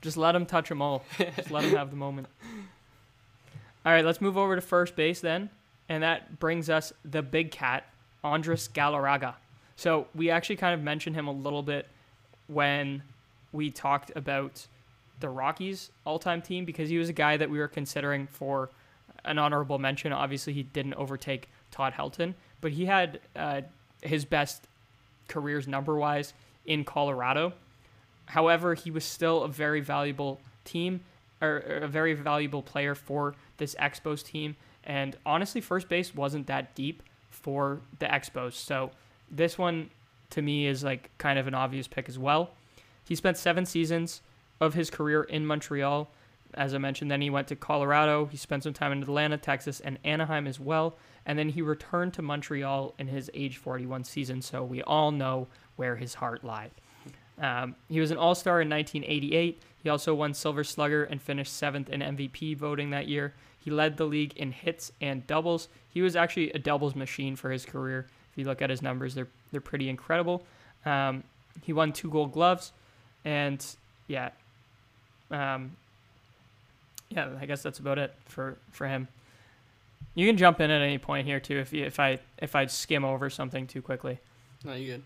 [0.00, 1.04] Just let him touch them all.
[1.18, 2.28] Just let him have the moment.
[3.84, 5.50] All right, let's move over to first base then,
[5.88, 7.84] and that brings us the big cat,
[8.22, 9.34] Andres Galarraga.
[9.74, 11.88] So we actually kind of mentioned him a little bit
[12.46, 13.02] when
[13.52, 14.66] we talked about
[15.22, 18.68] the Rockies all-time team because he was a guy that we were considering for
[19.24, 20.12] an honorable mention.
[20.12, 23.62] Obviously, he didn't overtake Todd Helton, but he had uh,
[24.02, 24.68] his best
[25.28, 26.34] careers number-wise
[26.66, 27.54] in Colorado.
[28.26, 31.00] However, he was still a very valuable team
[31.40, 34.56] or a very valuable player for this Expos team.
[34.84, 38.54] And honestly, first base wasn't that deep for the Expos.
[38.54, 38.90] So
[39.30, 39.90] this one
[40.30, 42.50] to me is like kind of an obvious pick as well.
[43.04, 44.20] He spent seven seasons
[44.62, 46.08] of his career in Montreal.
[46.54, 48.26] As I mentioned, then he went to Colorado.
[48.26, 50.96] He spent some time in Atlanta, Texas, and Anaheim as well.
[51.26, 54.40] And then he returned to Montreal in his age 41 season.
[54.40, 56.70] So we all know where his heart lied.
[57.40, 59.60] Um, he was an All Star in 1988.
[59.82, 63.34] He also won Silver Slugger and finished seventh in MVP voting that year.
[63.58, 65.68] He led the league in hits and doubles.
[65.88, 68.06] He was actually a doubles machine for his career.
[68.30, 70.44] If you look at his numbers, they're they're pretty incredible.
[70.84, 71.24] Um,
[71.62, 72.72] he won two Gold Gloves,
[73.24, 73.64] and
[74.06, 74.30] yeah,
[75.32, 75.76] um,
[77.08, 79.08] yeah, I guess that's about it for for him.
[80.14, 82.66] You can jump in at any point here too if you, if I if I
[82.66, 84.18] skim over something too quickly.
[84.64, 85.02] no, you good.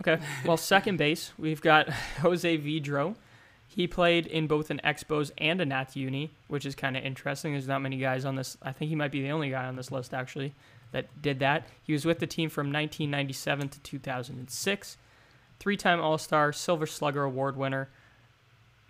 [0.00, 0.22] Okay.
[0.46, 1.88] Well, second base, we've got
[2.20, 3.16] Jose Vidro.
[3.68, 7.52] He played in both an Expos and a Nats uni, which is kind of interesting.
[7.52, 8.56] There's not many guys on this.
[8.62, 10.54] I think he might be the only guy on this list, actually,
[10.90, 11.68] that did that.
[11.84, 14.96] He was with the team from 1997 to 2006.
[15.60, 17.88] Three time All Star, Silver Slugger Award winner.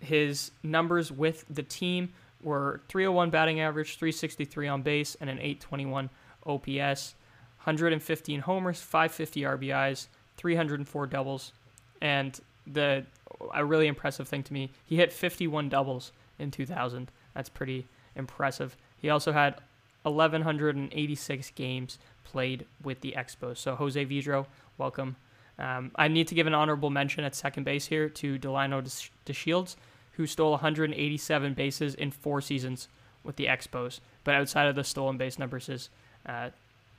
[0.01, 2.11] His numbers with the team
[2.43, 6.09] were 301 batting average, 363 on base, and an 821
[6.45, 7.15] OPS.
[7.63, 11.53] 115 homers, 550 RBIs, 304 doubles,
[12.01, 13.05] and the
[13.53, 17.11] a really impressive thing to me, he hit 51 doubles in 2000.
[17.33, 18.77] That's pretty impressive.
[18.97, 19.61] He also had
[20.03, 23.57] 1186 games played with the Expos.
[23.57, 24.45] So Jose Vidro,
[24.77, 25.15] welcome.
[25.59, 28.81] Um, I need to give an honorable mention at second base here to Delino
[29.25, 29.75] DeShields,
[30.13, 32.87] who stole 187 bases in four seasons
[33.23, 33.99] with the Expos.
[34.23, 35.89] But outside of the stolen base numbers, his
[36.25, 36.49] uh,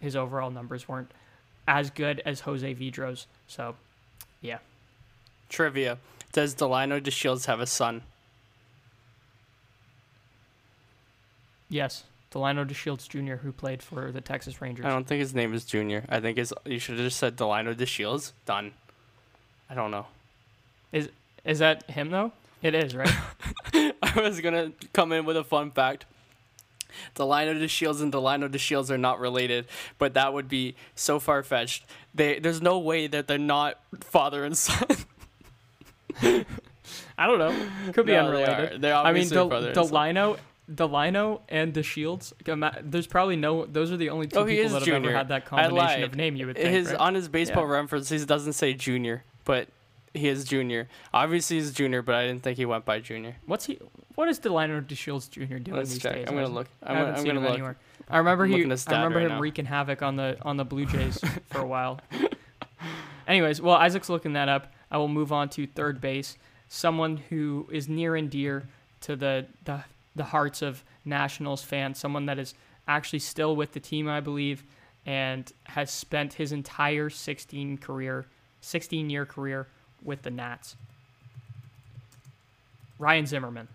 [0.01, 1.13] his overall numbers weren't
[1.69, 3.27] as good as Jose Vidro's.
[3.47, 3.77] So,
[4.41, 4.59] yeah.
[5.49, 5.99] Trivia:
[6.33, 8.03] Does Delino DeShields have a son?
[11.69, 12.05] Yes.
[12.33, 14.87] Delino DeShields Jr., who played for the Texas Rangers.
[14.87, 16.05] I don't think his name is Junior.
[16.09, 18.33] I think it's you should have just said Delino DeShields.
[18.47, 18.73] Done.
[19.69, 20.07] I don't know.
[20.93, 21.11] Is
[21.45, 22.33] Is that him, though?
[22.63, 23.11] It is, right?
[24.03, 26.05] I was gonna come in with a fun fact.
[27.17, 29.67] Delino DeShields and Delino DeShields are not related,
[29.99, 31.85] but that would be so far fetched.
[32.15, 34.87] They there's no way that they're not father and son.
[37.19, 37.93] I don't know.
[37.93, 38.73] Could be No, they unrelated.
[38.75, 38.79] are.
[38.79, 39.87] They're I mean, Del- father and son.
[39.89, 40.39] Delino,
[40.71, 42.33] Delino and DeShields.
[42.47, 43.65] ima- There's probably no.
[43.67, 45.09] Those are the only two Oh, people that have junior.
[45.11, 46.37] ever had that combination of name.
[46.37, 46.69] You would think.
[46.69, 46.97] His right?
[47.01, 47.73] on his baseball Yeah.
[47.73, 49.69] references doesn't say Junior, but
[50.15, 50.89] he is Junior.
[51.15, 53.37] Obviously he's Junior, but I didn't think he went by Junior.
[53.47, 53.79] What's he?
[54.15, 55.57] What is Delino DeShields Jr.
[55.57, 56.15] doing Let's these check.
[56.15, 56.25] days?
[56.29, 56.69] I'm gonna look.
[56.83, 57.53] I I'm, haven't gonna- I'm seen gonna him look.
[57.55, 57.77] anywhere.
[58.11, 58.53] I remember he.
[58.55, 59.41] looking at stat I remember right him now.
[59.41, 61.19] wreaking havoc on the on the Blue Jays
[61.51, 62.01] for a while.
[63.27, 66.37] Anyways, well, Isaac's looking that up, I will move on to third base.
[66.69, 68.69] Someone who is near and dear
[69.03, 69.85] to the the,
[70.17, 71.99] the hearts of Nationals fans.
[71.99, 72.55] Someone that is
[72.89, 74.65] actually still with the team, I believe,
[75.07, 78.27] and has spent his entire 16 career,
[78.61, 79.69] 16 year career
[80.05, 80.77] with the Nats.
[82.99, 83.69] Ryan Zimmerman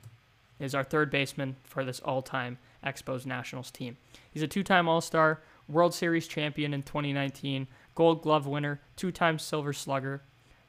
[0.60, 3.98] is our third baseman for this all-time Expos Nationals team.
[4.32, 10.22] He's a two-time All-Star, World Series champion in 2019, Gold Glove winner, two-time Silver Slugger,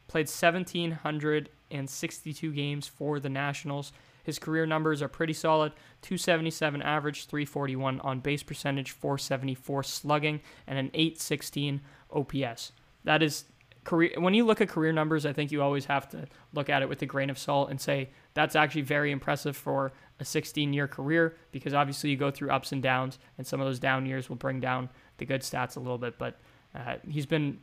[0.09, 3.93] played 1,762 games for the Nationals.
[4.25, 10.79] His career numbers are pretty solid: 277 average, 341 on base percentage, 474 slugging, and
[10.79, 11.81] an 816
[12.13, 12.73] OPS.
[13.05, 13.45] That is
[13.89, 14.13] career.
[14.19, 16.89] When you look at career numbers, I think you always have to look at it
[16.91, 20.87] with a grain of salt and say that's actually very impressive for a 16 year
[20.87, 24.29] career because obviously you go through ups and downs, and some of those down years
[24.29, 26.19] will bring down the good stats a little bit.
[26.19, 26.39] But
[26.75, 27.59] uh, he's been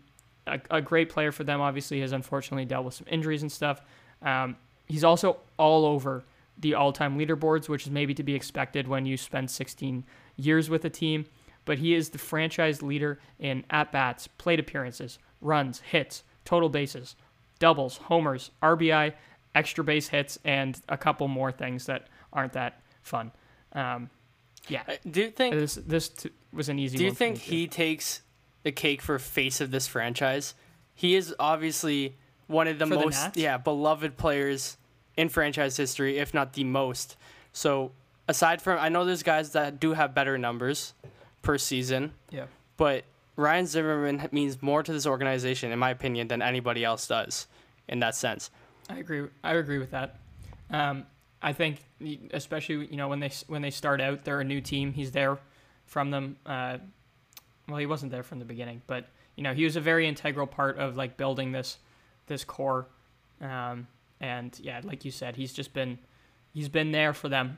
[0.47, 1.61] a, a, great player for them.
[1.61, 3.81] Obviously, has unfortunately dealt with some injuries and stuff.
[4.23, 4.55] Um,
[4.87, 6.23] he's also all over
[6.57, 10.03] the all time leaderboards, which is maybe to be expected when you spend 16
[10.37, 11.25] years with a team.
[11.65, 17.15] But he is the franchise leader in at bats, plate appearances, runs, hits, total bases,
[17.59, 19.13] doubles, homers, RBI,
[19.53, 23.31] extra base hits, and a couple more things that aren't that fun.
[23.73, 24.09] Um,
[24.67, 24.83] yeah.
[24.87, 26.97] Uh, do you think this this t- was an easy?
[26.97, 28.21] Do you think he takes
[28.63, 30.55] the cake for face of this franchise?
[30.93, 32.15] He is obviously
[32.47, 34.77] one of the for most the yeah beloved players
[35.17, 37.15] in franchise history, if not the most.
[37.53, 37.91] So
[38.27, 40.93] aside from, I know there's guys that do have better numbers
[41.41, 42.13] per season.
[42.29, 42.45] Yeah.
[42.77, 43.05] But
[43.35, 47.47] Ryan Zimmerman means more to this organization, in my opinion, than anybody else does,
[47.87, 48.49] in that sense.
[48.89, 49.27] I agree.
[49.43, 50.19] I agree with that.
[50.69, 51.05] Um,
[51.41, 51.79] I think,
[52.31, 54.93] especially you know when they when they start out, they're a new team.
[54.93, 55.37] He's there
[55.85, 56.37] from them.
[56.45, 56.77] Uh,
[57.67, 60.47] well, he wasn't there from the beginning, but you know he was a very integral
[60.47, 61.77] part of like building this
[62.27, 62.87] this core.
[63.41, 63.87] Um,
[64.21, 65.99] and yeah, like you said, he's just been
[66.53, 67.57] he's been there for them.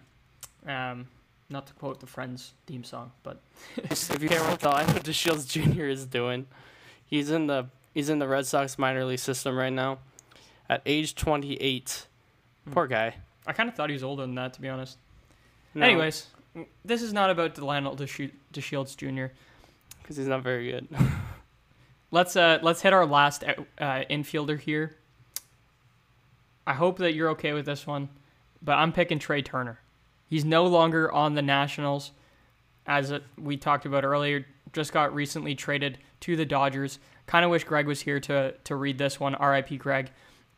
[0.66, 1.08] Um,
[1.50, 3.42] not to quote the Friends theme song, but
[3.78, 5.86] if you can't know what DeShields Jr.
[5.86, 6.48] is doing.
[7.06, 10.00] He's in the he's in the Red Sox minor league system right now,
[10.70, 12.08] at age 28.
[12.66, 12.72] Hmm.
[12.72, 13.16] Poor guy.
[13.46, 14.98] I kind of thought he was older than that, to be honest.
[15.74, 15.86] No.
[15.86, 16.28] Anyways,
[16.84, 19.34] this is not about Lionel DeShields Jr.
[20.02, 20.88] Because he's not very good.
[22.12, 24.96] let's uh let's hit our last uh, infielder here.
[26.66, 28.10] I hope that you're okay with this one,
[28.62, 29.80] but I'm picking Trea Turner.
[30.28, 32.12] He's no longer on the Nationals,
[32.86, 34.46] as we talked about earlier.
[34.74, 37.00] Just got recently traded to the Dodgers.
[37.26, 39.36] Kind of wish Greg was here to to read this one.
[39.36, 39.78] R.I.P.
[39.78, 40.12] Greg,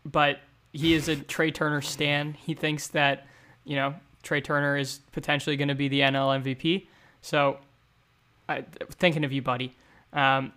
[0.03, 0.39] but
[0.73, 2.33] he is a Trea Turner stan.
[2.33, 3.27] He thinks that
[3.63, 6.87] you know Trea Turner is potentially going to be the NL MVP.
[7.21, 7.57] So,
[8.47, 9.75] I, thinking of you, buddy.
[10.13, 10.53] Um,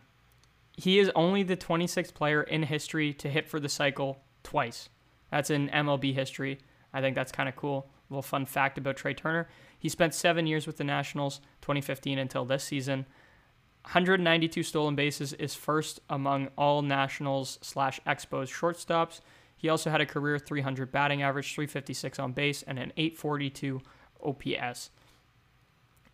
[0.77, 4.89] he is only the 26th player in history to hit for the cycle twice.
[5.31, 6.59] That's in MLB history.
[6.93, 7.89] I think that's kind of cool.
[8.13, 9.49] Little fun fact about Trea Turner.
[9.79, 13.07] He spent seven years with the Nationals, 2015 until this season.
[13.85, 19.21] 192 stolen bases is first among all Nationals slash Expos shortstops.
[19.57, 23.81] He also had a career 300 batting average, 356 on base, and an 842
[24.23, 24.91] OPS.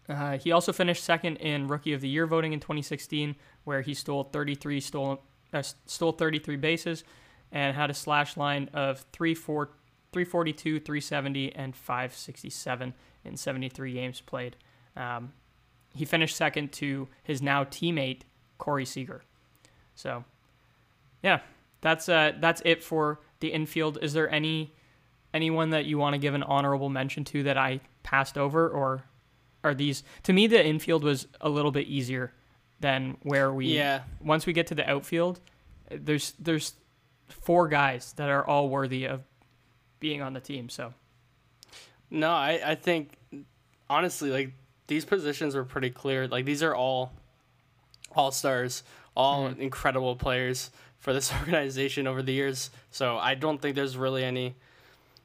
[0.09, 3.35] Uh, he also finished second in Rookie of the Year voting in 2016,
[3.65, 5.19] where he stole 33 stolen,
[5.53, 7.03] uh, stole 33 bases
[7.51, 9.71] and had a slash line of 3 4
[10.13, 12.95] 342, 370, and 567
[13.25, 14.57] in 73 games played.
[14.97, 15.33] Um,
[15.95, 18.23] he finished second to his now teammate
[18.59, 19.23] Corey Seager.
[19.95, 20.25] So,
[21.23, 21.41] yeah,
[21.81, 23.99] that's uh, that's it for the infield.
[24.03, 24.75] Is there any
[25.35, 29.05] anyone that you want to give an honorable mention to that I passed over, or
[29.65, 32.33] are these to me the infield was a little bit easier
[32.81, 35.41] than where we yeah once we get to the outfield
[35.91, 36.75] there's there's
[37.29, 39.23] four guys that are all worthy of
[40.01, 40.69] being on the team.
[40.69, 40.95] So,
[42.11, 43.17] no, I I think
[43.89, 44.53] honestly like
[44.87, 46.27] these positions were pretty clear.
[46.27, 47.13] Like these are all
[48.15, 48.83] all stars,
[49.17, 49.61] all mm-hmm.
[49.61, 52.71] incredible players for this organization over the years.
[52.91, 54.57] So I don't think there's really any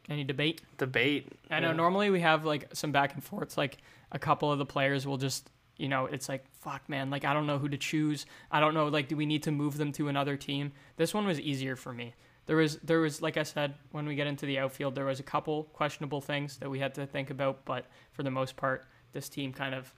[0.09, 0.61] any debate.
[0.77, 1.31] Debate.
[1.49, 1.69] I know.
[1.69, 1.73] Yeah.
[1.73, 3.57] Normally we have like some back and forths.
[3.57, 3.77] Like
[4.11, 7.33] a couple of the players will just you know it's like fuck man like i
[7.33, 9.91] don't know who to choose i don't know like do we need to move them
[9.91, 12.13] to another team this one was easier for me
[12.45, 15.19] there was there was like I said when we get into the outfield there was
[15.19, 18.85] a couple questionable things that we had to think about, but for the most part
[19.13, 19.93] this team kind of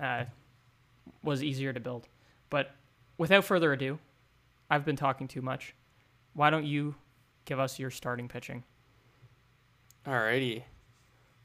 [0.00, 0.24] uh,
[1.22, 2.08] was easier to build.
[2.50, 2.74] But
[3.16, 3.98] without further ado,
[4.68, 5.74] I've been talking too much.
[6.34, 6.96] Why don't you
[7.44, 8.64] give us your starting pitching?
[10.06, 10.64] Alrighty.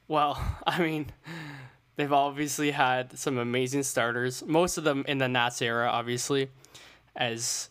[0.07, 1.07] Well, I mean,
[1.95, 4.43] they've obviously had some amazing starters.
[4.45, 6.49] Most of them in the Nats era, obviously,
[7.15, 7.69] as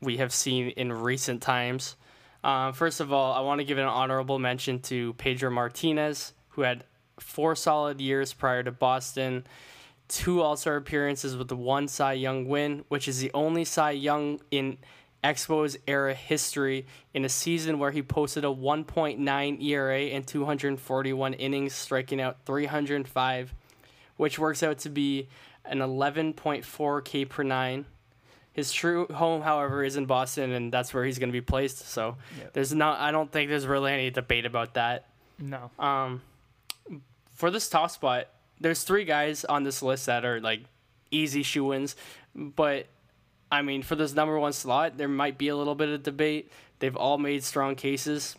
[0.00, 1.96] we have seen in recent times.
[2.44, 6.62] Um, first of all, I want to give an honorable mention to Pedro Martinez, who
[6.62, 6.84] had
[7.18, 9.44] four solid years prior to Boston,
[10.06, 13.90] two All Star appearances with the one Cy Young win, which is the only Cy
[13.92, 14.78] Young in
[15.24, 21.74] Expos era history in a season where he posted a 1.9 ERA and 241 innings,
[21.74, 23.52] striking out 305,
[24.16, 25.28] which works out to be
[25.64, 27.84] an 11.4 K per nine
[28.58, 31.88] his true home, however, is in Boston, and that's where he's going to be placed.
[31.88, 32.52] So yep.
[32.54, 32.98] there's not.
[32.98, 35.06] I don't think there's really any debate about that.
[35.38, 35.70] No.
[35.78, 36.22] Um,
[37.36, 38.26] for this top spot,
[38.60, 40.62] there's three guys on this list that are like
[41.12, 41.94] easy shoe ins,
[42.34, 42.86] but
[43.50, 46.50] I mean, for this number one slot, there might be a little bit of debate.
[46.80, 48.34] They've all made strong cases,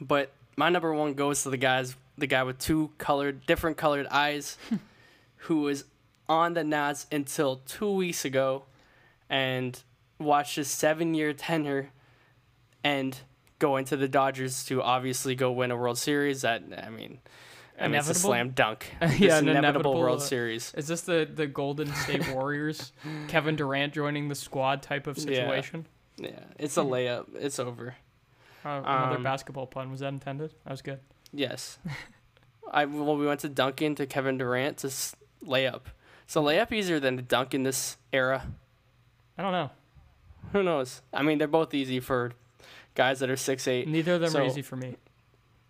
[0.00, 4.06] but my number one goes to the guys the guy with two colored, different colored
[4.08, 4.56] eyes,
[5.36, 5.84] who was
[6.28, 8.64] on the Nats until two weeks ago,
[9.28, 9.82] and
[10.18, 11.90] watch his seven-year tenure,
[12.84, 13.18] and
[13.58, 16.42] go into the Dodgers to obviously go win a World Series.
[16.42, 17.18] That I mean,
[17.80, 18.86] I mean it's a slam dunk.
[19.00, 20.72] Yeah, It's an inevitable inevitable, World uh, Series.
[20.76, 22.92] Is this the the Golden State Warriors,
[23.28, 25.24] Kevin Durant joining the squad type of Yeah.
[25.24, 25.86] situation?
[26.16, 27.26] Yeah, it's a layup.
[27.36, 27.94] It's over.
[28.64, 30.52] Uh, another Um, basketball pun was that intended?
[30.64, 30.98] That was good.
[31.32, 31.78] Yes.
[32.72, 35.14] I well, we went to Duncan to Kevin Durant to s-
[35.44, 35.82] layup.
[36.26, 38.46] So layup easier than to dunk in this era.
[39.38, 39.70] I don't know.
[40.52, 41.00] Who knows?
[41.12, 42.32] I mean, they're both easy for
[42.94, 43.86] guys that are six eight.
[43.88, 44.96] Neither of them So- are easy for me.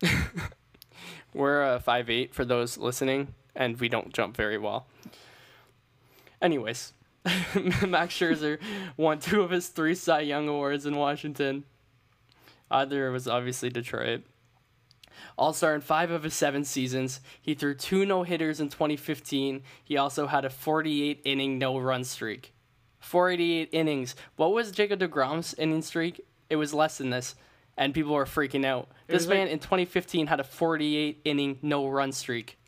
[1.34, 4.86] We're uh, five eight for those listening, and we don't jump very well.
[6.40, 6.92] Anyways,
[7.86, 8.58] Max Scherzer
[8.96, 11.64] won two of his three Cy Young awards in Washington.
[12.70, 14.22] Either was obviously Detroit.
[15.36, 17.20] All star in five of his seven seasons.
[17.40, 19.62] He threw two no hitters in 2015.
[19.84, 22.52] He also had a 48 inning no run streak.
[23.08, 24.14] 488 innings.
[24.36, 26.24] What was Jacob deGrom's inning streak?
[26.50, 27.34] It was less than this,
[27.76, 28.88] and people were freaking out.
[29.08, 32.58] It This was like- man in 2015 had a 48 inning no run streak.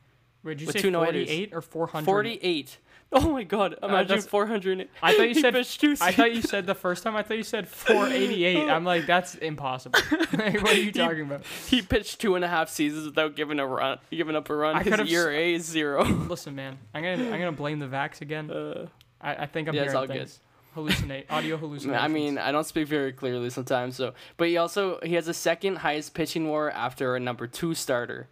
[0.43, 1.29] Wait, did you with say two no-hitters.
[1.29, 2.05] 48 or 400?
[2.07, 2.79] 48.
[3.13, 4.89] Oh my god, imagine Uh, that's- 400.
[5.03, 7.17] I thought you said I thought you said the first time.
[7.17, 8.69] I thought you said 488.
[8.71, 9.99] I'm like, that's impossible.
[10.33, 11.43] like, what are you talking about?
[11.69, 14.77] he pitched two and a half seasons without giving a run, giving up a run.
[14.77, 16.05] I His ERA is zero.
[16.05, 18.51] Listen, man, I'm gonna I'm gonna blame the vax again.
[18.51, 18.87] Uh,
[19.21, 20.17] I, I think I'm Yeah, it's hearing all good.
[20.29, 20.41] things.
[20.77, 22.03] Hallucinate, audio hallucinations.
[22.05, 25.35] I mean, I don't speak very clearly sometimes, so but he also he has the
[25.35, 28.29] second highest pitching WAR after a number two starter.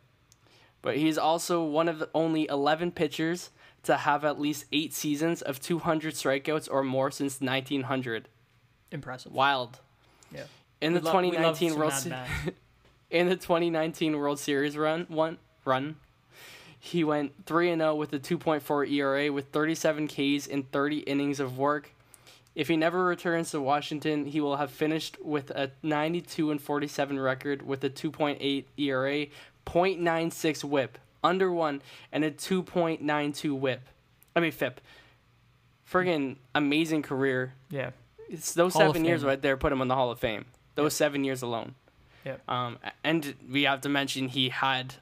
[0.81, 3.51] But he's also one of the only 11 pitchers
[3.83, 8.29] to have at least eight seasons of 200 strikeouts or more since 1900.
[8.93, 9.33] impressive.
[9.33, 9.81] Wild.
[10.33, 10.45] Yeah.
[10.81, 12.13] In the We love 2019 World Se-
[13.11, 15.97] in the 2019 World Series run one run
[16.79, 21.41] he went 3 and 0 with a 2.4 ERA with 37 Ks in 30 innings
[21.41, 21.91] of work.
[22.55, 27.19] If he never returns to Washington, he will have finished with a 92 and 47
[27.21, 29.27] record with a 2.8 ERA,
[29.67, 33.83] 0.96 whip, under 1 and a 2.92 whip.
[34.35, 34.81] I mean FIP.
[35.91, 37.55] Friggin' amazing career.
[37.71, 37.91] yeah.
[38.31, 40.45] It's those Hall seven years right there put him in the Hall of Fame.
[40.75, 40.99] Those Yep.
[40.99, 41.75] seven years alone.
[42.27, 42.43] Yep.
[42.47, 44.97] Um, and we have to mention he had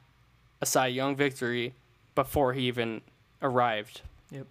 [0.61, 1.73] a Cy Young victory
[2.15, 3.01] before he even
[3.41, 4.01] arrived.
[4.31, 4.47] Yep.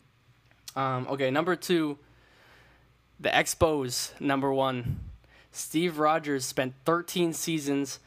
[0.77, 1.99] Um, okay, number two,
[3.19, 4.19] the Expos.
[4.21, 5.01] Number one,
[5.51, 7.99] Steve Rogers spent 13 seasons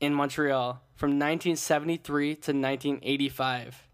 [0.00, 3.86] in Montreal from 1973 to 1985.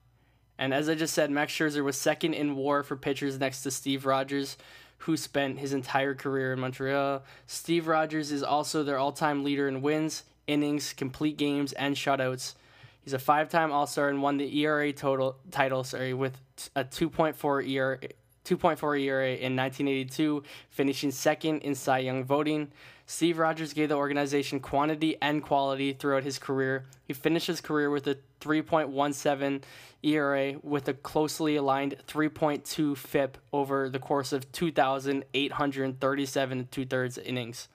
[0.59, 3.71] And as I just said, Max Scherzer was second in WAR for pitchers next to
[3.71, 4.57] Steve Rogers,
[4.99, 7.23] who spent his entire career in Montreal.
[7.47, 12.55] Steve Rogers is also their all-time leader in wins, innings, complete games, and shutouts.
[13.07, 16.37] He's a five-time All-Star and won the ERA total title, sorry, with
[16.75, 18.01] a 2.4 ERA.
[18.45, 22.73] 2.4 ERA in 1982, finishing second in Cy Young voting.
[23.07, 26.87] Steve Rogers gave the organization quantity and quality throughout his career.
[27.07, 29.63] He finished his career with a 3.17
[30.03, 37.69] ERA with a closely aligned 3.2 FIP over the course of 2,837 two thirds innings.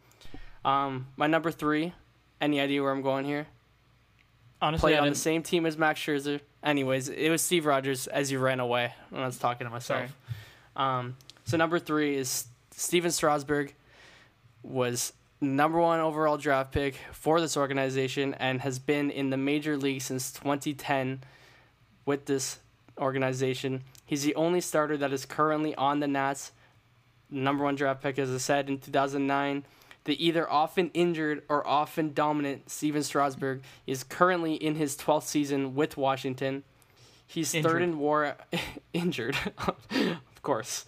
[0.66, 1.94] Um, my number three,
[2.42, 3.48] any idea where I'm going here?
[4.62, 6.40] Honestly, Played on the same team as Max Scherzer.
[6.64, 10.16] Anyways, it was Steve Rogers as you ran away when I was talking to myself.
[10.76, 11.16] Um,
[11.46, 13.74] so number three is Stephen Strasburg
[14.64, 19.76] was number one overall draft pick for this organization and has been in the major
[19.76, 21.22] league since 2010
[22.06, 22.60] with this
[23.00, 23.82] organization.
[24.06, 26.52] He's the only starter that is currently on the Nats.
[27.32, 29.64] Number one draft pick, as I said, in 2009.
[30.06, 35.76] The either often injured or often dominant Stephen Strasburg is currently in his 12th season
[35.76, 36.64] with Washington.
[37.28, 38.36] He's third in WAR,
[38.94, 39.38] injured,
[39.68, 40.86] of course.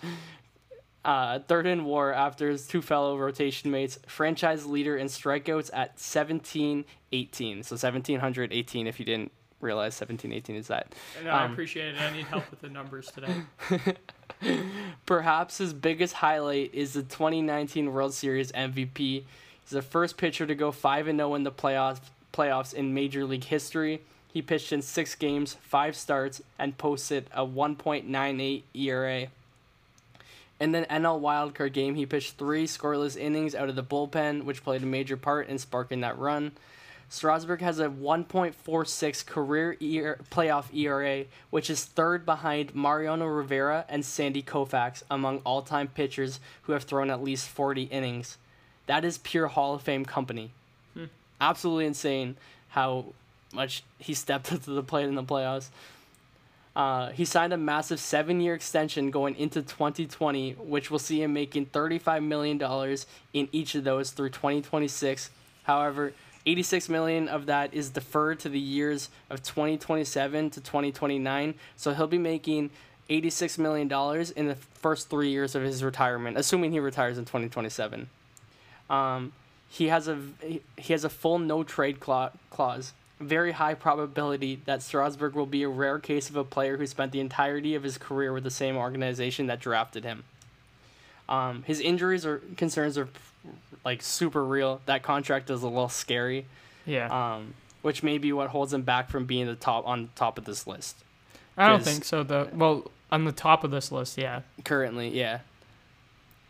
[1.05, 5.99] Uh, third in WAR after his two fellow rotation mates, franchise leader in strikeouts at
[5.99, 7.63] 1718.
[7.63, 9.31] So 1718 if you didn't
[9.63, 10.93] realize 1718 is that.
[11.23, 12.01] No, I um, appreciate it.
[12.01, 13.97] I need help with the numbers today.
[15.05, 19.23] Perhaps his biggest highlight is the 2019 World Series MVP.
[19.61, 22.01] He's the first pitcher to go 5 and 0 in the playoffs
[22.33, 24.01] playoffs in Major League history.
[24.33, 29.27] He pitched in 6 games, 5 starts and posted a 1.98 ERA.
[30.59, 34.63] In the NL wildcard game, he pitched 3 scoreless innings out of the bullpen, which
[34.63, 36.53] played a major part in sparking that run.
[37.09, 44.03] Strasburg has a 1.46 career ER, playoff ERA, which is third behind Mariano Rivera and
[44.03, 48.37] Sandy Koufax among all-time pitchers who have thrown at least 40 innings.
[48.87, 50.51] That is pure Hall of Fame company.
[51.39, 52.37] Absolutely insane
[52.69, 53.05] how
[53.53, 55.69] much he stepped up to the plate in the playoffs.
[56.75, 61.67] Uh, he signed a massive seven-year extension going into 2020, which will see him making
[61.67, 65.29] 35 million dollars in each of those through 2026.
[65.63, 66.13] However,
[66.45, 72.07] 86 million of that is deferred to the years of 2027 to 2029, so he'll
[72.07, 72.69] be making
[73.09, 77.25] 86 million dollars in the first three years of his retirement, assuming he retires in
[77.25, 78.09] 2027.
[78.89, 79.33] Um,
[79.69, 82.93] he has a he has a full no trade clause
[83.23, 87.11] very high probability that Strasburg will be a rare case of a player who spent
[87.11, 90.23] the entirety of his career with the same organization that drafted him.
[91.29, 93.07] Um, his injuries or concerns are
[93.85, 94.81] like super real.
[94.85, 96.45] That contract is a little scary.
[96.85, 97.35] Yeah.
[97.35, 100.45] Um, which may be what holds him back from being the top on top of
[100.45, 100.95] this list.
[101.57, 102.23] I don't think so.
[102.23, 104.41] The well on the top of this list, yeah.
[104.63, 105.39] Currently, yeah.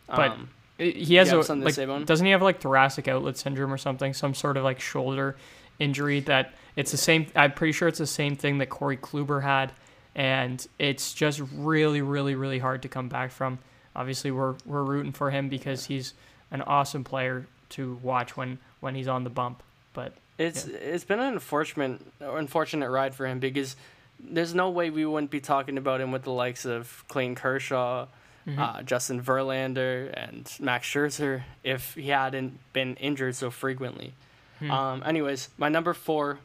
[0.08, 1.76] But um, he has a like,
[2.06, 4.14] doesn't he have like thoracic outlet syndrome or something?
[4.14, 5.36] Some sort of like shoulder
[5.80, 7.28] injury that it's the same.
[7.36, 9.72] I'm pretty sure it's the same thing that Corey Kluber had,
[10.16, 13.60] and it's just really, really, really hard to come back from.
[13.96, 16.14] Obviously, we're we're rooting for him because he's
[16.54, 19.62] an awesome player to watch when when he's on the bump.
[19.94, 20.78] But it's yeah.
[20.78, 23.76] it's been an unfortunate unfortunate ride for him because
[24.20, 28.06] there's no way we wouldn't be talking about him with the likes of Clayton Kershaw,
[28.48, 28.60] mm-hmm.
[28.60, 34.14] uh, Justin Verlander, and Max Scherzer if he hadn't been injured so frequently.
[34.60, 34.72] Hmm.
[34.72, 36.40] Um, anyways, my number four,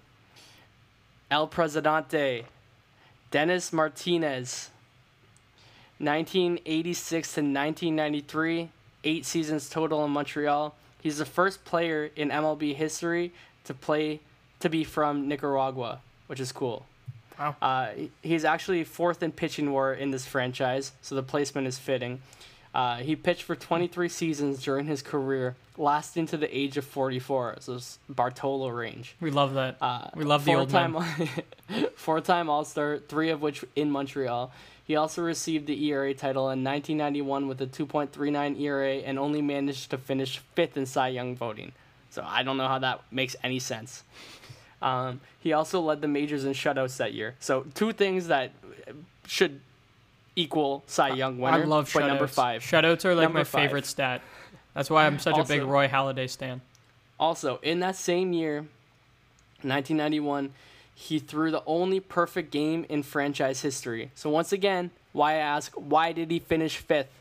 [1.30, 2.46] El Presidente,
[3.30, 4.70] Dennis Martinez.
[6.00, 8.70] 1986 to 1993,
[9.04, 10.74] eight seasons total in Montreal.
[11.00, 13.32] He's the first player in MLB history
[13.64, 14.20] to play
[14.60, 16.86] to be from Nicaragua, which is cool.
[17.38, 17.54] Wow.
[17.62, 17.88] Uh,
[18.22, 22.20] he's actually fourth in pitching WAR in this franchise, so the placement is fitting.
[22.74, 27.56] Uh, he pitched for 23 seasons during his career, lasting to the age of 44.
[27.60, 29.14] So it's Bartolo range.
[29.20, 29.76] We love that.
[29.80, 30.96] Uh, we love the old time,
[31.96, 34.52] four-time All-Star, three of which in Montreal.
[34.88, 39.90] He also received the ERA title in 1991 with a 2.39 ERA and only managed
[39.90, 41.72] to finish fifth in Cy Young voting.
[42.08, 44.02] So I don't know how that makes any sense.
[44.80, 47.36] Um, he also led the majors in shutouts that year.
[47.38, 48.52] So two things that
[49.26, 49.60] should
[50.34, 51.58] equal Cy Young winner.
[51.58, 52.08] I love shutouts.
[52.08, 52.62] number five.
[52.62, 53.64] Shutouts are like number my five.
[53.64, 54.22] favorite stat.
[54.72, 56.62] That's why I'm such also, a big Roy Halladay stan.
[57.20, 58.60] Also, in that same year,
[59.60, 60.54] 1991,
[61.00, 64.10] he threw the only perfect game in franchise history.
[64.16, 67.12] So once again, why I ask, why did he finish fifth?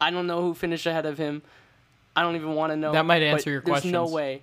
[0.00, 1.42] I don't know who finished ahead of him.
[2.16, 2.92] I don't even want to know.
[2.92, 3.92] That might answer your question.
[3.92, 4.40] There's no way.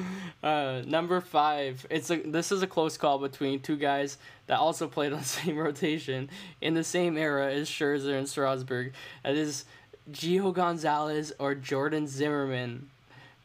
[0.42, 1.86] Uh, number five.
[1.88, 5.24] It's a this is a close call between two guys that also played on the
[5.24, 6.28] same rotation
[6.60, 8.92] in the same era as Scherzer and Strasburg.
[9.22, 9.64] That is
[10.12, 12.90] Gio Gonzalez or Jordan Zimmermann.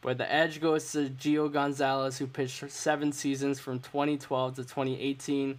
[0.02, 5.58] But the edge goes to Gio Gonzalez, who pitched seven seasons from 2012 to 2018.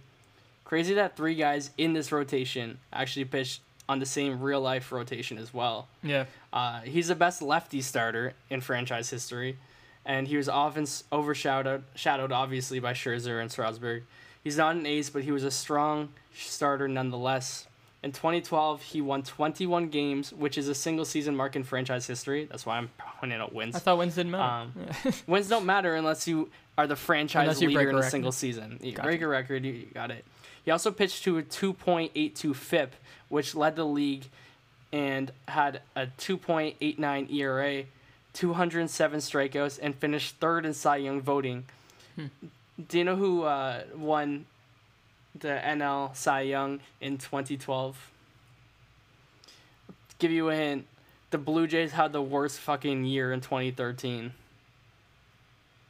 [0.64, 5.38] Crazy that three guys in this rotation actually pitched on the same real life rotation
[5.38, 5.88] as well.
[6.02, 6.24] Yeah.
[6.52, 9.58] Uh, he's the best lefty starter in franchise history,
[10.04, 14.04] and he was often overshadowed, shadowed obviously by Scherzer and Strasburg.
[14.42, 17.66] He's not an ace, but he was a strong starter nonetheless.
[18.02, 22.46] In 2012, he won 21 games, which is a single season mark in franchise history.
[22.50, 23.76] That's why I'm pointing out wins.
[23.76, 24.70] I thought wins didn't matter.
[25.04, 28.10] Um, wins don't matter unless you are the franchise leader in a record.
[28.10, 28.80] single season.
[28.82, 29.06] You Gotcha.
[29.06, 30.24] break a record, you got it.
[30.64, 32.94] He also pitched to a 2.82 FIP,
[33.28, 34.24] which led the league,
[34.92, 37.84] and had a 2.89 ERA,
[38.34, 41.64] 207 strikeouts, and finished third in Cy Young voting.
[42.16, 42.26] Hmm.
[42.88, 44.46] Do you know who uh, won
[45.38, 48.10] the NL Cy Young in 2012?
[50.18, 50.86] Give you a hint.
[51.30, 54.32] The Blue Jays had the worst fucking year in 2013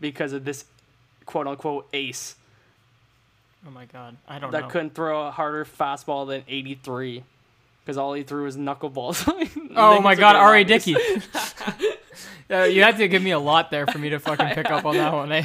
[0.00, 0.64] because of this
[1.26, 2.36] quote unquote ace
[3.66, 4.58] oh my god, I don't know.
[4.58, 4.70] that know.
[4.70, 7.22] couldn't throw a harder fastball than 83
[7.84, 9.26] because all he threw was knuckleballs.
[9.76, 10.36] oh my god.
[10.36, 10.64] R.A.
[10.64, 10.96] Dickey.
[12.50, 14.84] uh, you had to give me a lot there for me to fucking pick up
[14.84, 15.44] on that one, eh?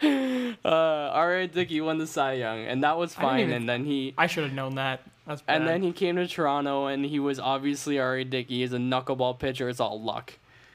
[0.64, 1.46] Uh, R.A.
[1.46, 3.40] Dickey won the Cy Young, and that was fine.
[3.40, 5.00] even- And then he I should have known that.
[5.26, 5.58] That's bad.
[5.60, 8.24] and then he came to Toronto, and he was obviously R.A.
[8.24, 8.60] Dickey.
[8.60, 9.68] He's a knuckleball pitcher.
[9.68, 10.32] It's all luck.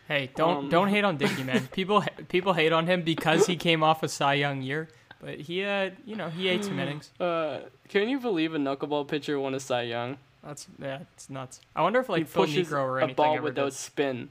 [0.08, 1.68] Hey, don't Um, don't hate on Dickey, man.
[1.72, 4.88] People people hate on him because he came off a Cy Young year,
[5.20, 7.12] but he uh you know he ate some innings.
[7.20, 10.18] Uh, can you believe a knuckleball pitcher won a Cy Young?
[10.44, 11.60] That's yeah, it's nuts.
[11.76, 13.78] I wonder if like he Phil Niekro or a ball ever without does.
[13.78, 14.30] spin.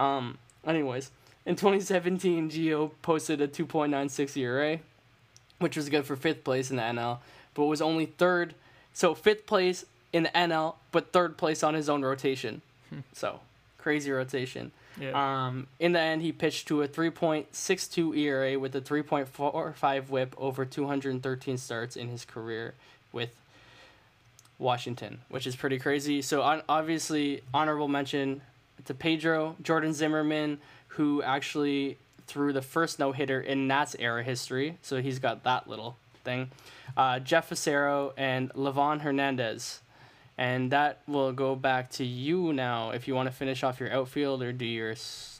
[0.00, 0.38] Um.
[0.66, 1.10] Anyways,
[1.46, 4.78] in 2017, Gio posted a 2.96 ERA,
[5.58, 7.18] which was good for fifth place in the NL,
[7.54, 8.54] but was only third.
[8.92, 12.62] So fifth place in the NL, but third place on his own rotation.
[13.12, 13.40] so
[13.78, 14.72] crazy rotation.
[15.00, 15.46] Yeah.
[15.46, 20.64] Um, in the end, he pitched to a 3.62 ERA with a 3.45 WHIP over
[20.64, 22.74] 213 starts in his career
[23.12, 23.30] with
[24.58, 26.20] Washington, which is pretty crazy.
[26.20, 28.42] So on, obviously, honorable mention
[28.86, 30.58] to Pedro Jordan Zimmermann,
[30.88, 34.78] who actually threw the first no hitter in Nats era history.
[34.82, 36.50] So he's got that little thing.
[36.96, 39.80] Uh, Jeff Fassero and Livan Hernandez.
[40.38, 43.92] And that will go back to you now if you want to finish off your
[43.92, 44.94] outfield or do your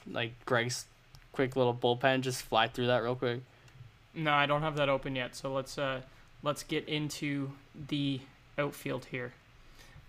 [0.05, 0.85] like Greg's
[1.31, 2.21] quick little bullpen.
[2.21, 3.41] Just fly through that real quick.
[4.13, 5.35] No, I don't have that open yet.
[5.35, 6.01] So let's uh
[6.43, 7.51] let's get into
[7.87, 8.19] the
[8.59, 9.33] outfield here.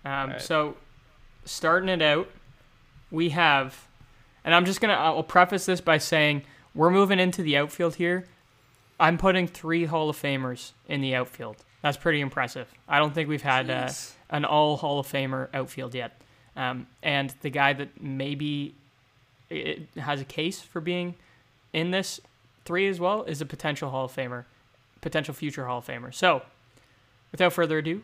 [0.05, 0.41] Um, Alright.
[0.41, 0.75] So
[1.45, 2.29] starting it out,
[3.13, 3.87] we have,
[4.43, 6.41] and I'm just gonna I'll preface this by saying
[6.75, 8.25] we're moving into the outfield here.
[8.99, 11.57] I'm putting three Hall of Famers in the outfield.
[11.81, 12.73] That's pretty impressive.
[12.89, 13.89] I don't think we've had uh,
[14.29, 16.19] an all Hall of Famer outfield yet.
[16.55, 18.75] Um, and the guy that maybe
[19.97, 21.15] has a case for being
[21.71, 22.19] in this
[22.65, 24.45] three as well is a potential Hall of Famer,
[25.01, 26.13] potential future Hall of Famer.
[26.13, 26.41] So,
[27.31, 28.01] without further ado,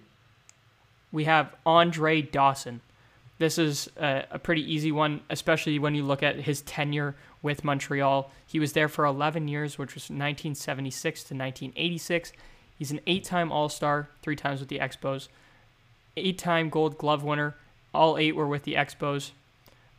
[1.11, 2.81] we have Andre Dawson.
[3.39, 7.63] This is a, a pretty easy one, especially when you look at his tenure with
[7.63, 8.31] Montreal.
[8.45, 12.33] He was there for 11 years, which was 1976 to 1986.
[12.77, 15.29] He's an eight time All Star, three times with the Expos,
[16.17, 17.55] eight time Gold Glove winner.
[17.93, 19.31] All eight were with the Expos.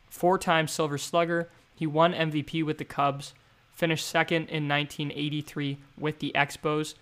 [0.09, 1.49] Four time Silver Slugger.
[1.75, 3.33] He won MVP with the Cubs,
[3.73, 6.93] finished second in 1983 with the Expos.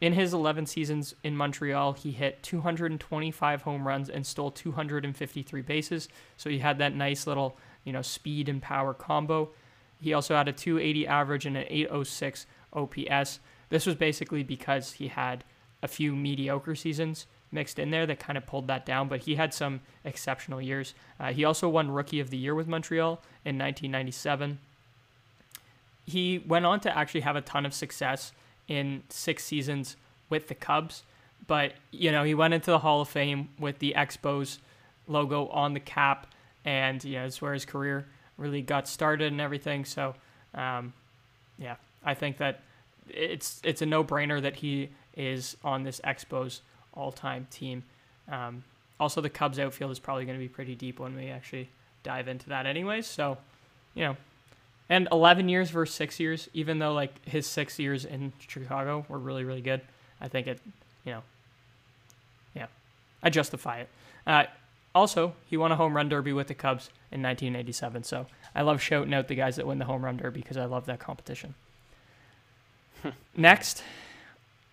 [0.00, 6.08] In his 11 seasons in Montreal, he hit 225 home runs and stole 253 bases.
[6.36, 9.50] So he had that nice little, you know, speed and power combo.
[10.00, 13.40] He also had a 280 average and an 806 OPS.
[13.70, 15.44] This was basically because he had
[15.82, 19.36] a few mediocre seasons mixed in there that kind of pulled that down, but he
[19.36, 20.94] had some exceptional years.
[21.20, 24.58] Uh, he also won Rookie of the Year with Montreal in 1997.
[26.04, 28.32] He went on to actually have a ton of success
[28.68, 29.96] in six seasons
[30.30, 31.02] with the Cubs,
[31.46, 34.58] but you know he went into the Hall of Fame with the Expos
[35.06, 36.26] logo on the cap,
[36.64, 39.84] and you know it's where his career really got started and everything.
[39.84, 40.14] So,
[40.54, 40.92] um,
[41.58, 42.60] yeah, I think that
[43.08, 46.60] it's it's a no brainer that he is on this Expos
[46.94, 47.84] all time team.
[48.30, 48.64] Um,
[48.98, 51.68] also, the Cubs outfield is probably going to be pretty deep when we actually
[52.02, 53.06] dive into that, anyways.
[53.06, 53.38] So,
[53.94, 54.16] you know,
[54.88, 59.18] and 11 years versus six years, even though like his six years in Chicago were
[59.18, 59.80] really really good,
[60.20, 60.60] I think it,
[61.04, 61.22] you know,
[62.54, 62.66] yeah,
[63.22, 63.88] I justify it.
[64.26, 64.44] Uh,
[64.94, 68.04] also, he won a home run derby with the Cubs in 1987.
[68.04, 70.66] So I love shouting out the guys that win the home run derby because I
[70.66, 71.54] love that competition.
[73.36, 73.82] Next,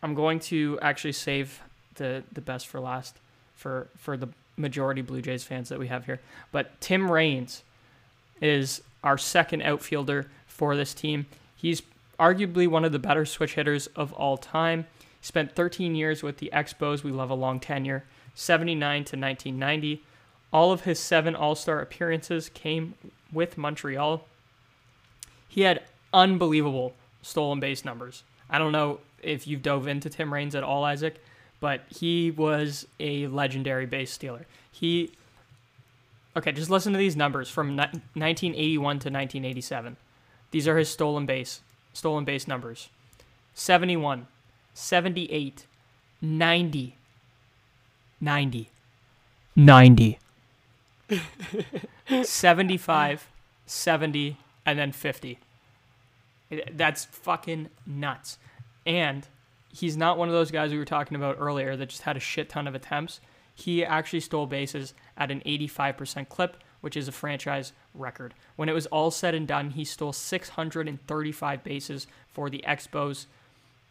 [0.03, 1.61] I'm going to actually save
[1.95, 3.17] the the best for last
[3.55, 6.19] for for the majority Blue Jays fans that we have here.
[6.51, 7.63] But Tim Raines
[8.41, 11.25] is our second outfielder for this team.
[11.55, 11.81] He's
[12.19, 14.85] arguably one of the better switch hitters of all time.
[15.21, 17.03] Spent 13 years with the Expos.
[17.03, 18.05] We love a long tenure.
[18.35, 20.03] 79 to 1990.
[20.53, 22.95] All of his seven All Star appearances came
[23.31, 24.25] with Montreal.
[25.47, 25.83] He had
[26.13, 28.23] unbelievable stolen base numbers.
[28.49, 31.23] I don't know if you've dove into Tim Raines at all, Isaac,
[31.59, 34.45] but he was a legendary base stealer.
[34.71, 35.11] He
[36.35, 37.83] Okay, just listen to these numbers from ni-
[38.13, 39.97] 1981 to 1987.
[40.51, 41.61] These are his stolen base
[41.93, 42.89] stolen base numbers.
[43.53, 44.27] 71,
[44.73, 45.65] 78,
[46.21, 46.95] 90,
[48.21, 48.69] 90,
[49.55, 50.19] 90,
[52.23, 53.29] 75,
[53.65, 55.39] 70, and then 50.
[56.71, 58.37] That's fucking nuts.
[58.85, 59.27] And
[59.73, 62.21] he's not one of those guys we were talking about earlier that just had a
[62.21, 63.19] shit ton of attempts.
[63.55, 68.33] He actually stole bases at an 85% clip, which is a franchise record.
[68.55, 73.25] When it was all said and done, he stole 635 bases for the Expos.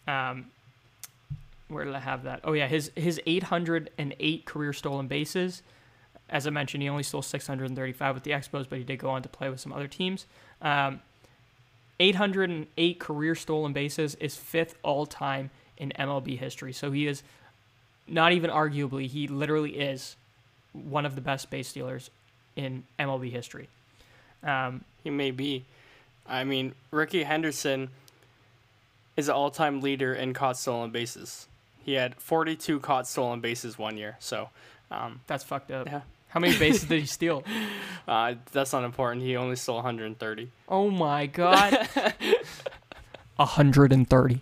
[0.08, 0.46] Um,
[1.68, 2.40] where did I have that?
[2.44, 5.62] Oh yeah, his his 808 career stolen bases.
[6.28, 9.22] As I mentioned, he only stole 635 with the Expos, but he did go on
[9.22, 10.26] to play with some other teams.
[10.62, 11.00] Um,
[11.98, 16.72] 808 career stolen bases is fifth all time in MLB history.
[16.72, 17.22] So he is
[18.10, 20.16] not even arguably, he literally is
[20.72, 22.10] one of the best base stealers
[22.56, 23.68] in MLB history.
[24.42, 25.64] Um, He may be.
[26.28, 27.88] I mean, Rickey Henderson
[29.16, 31.46] is an all-time leader in caught stolen bases.
[31.84, 34.16] He had 42 caught stolen bases one year.
[34.20, 34.50] So,
[34.90, 35.86] um, that's fucked up.
[35.86, 37.42] yeah, How many bases did he steal?
[38.06, 39.22] uh, that's not important.
[39.24, 40.50] He only stole 130.
[40.68, 41.88] Oh my god.
[43.36, 44.40] 130.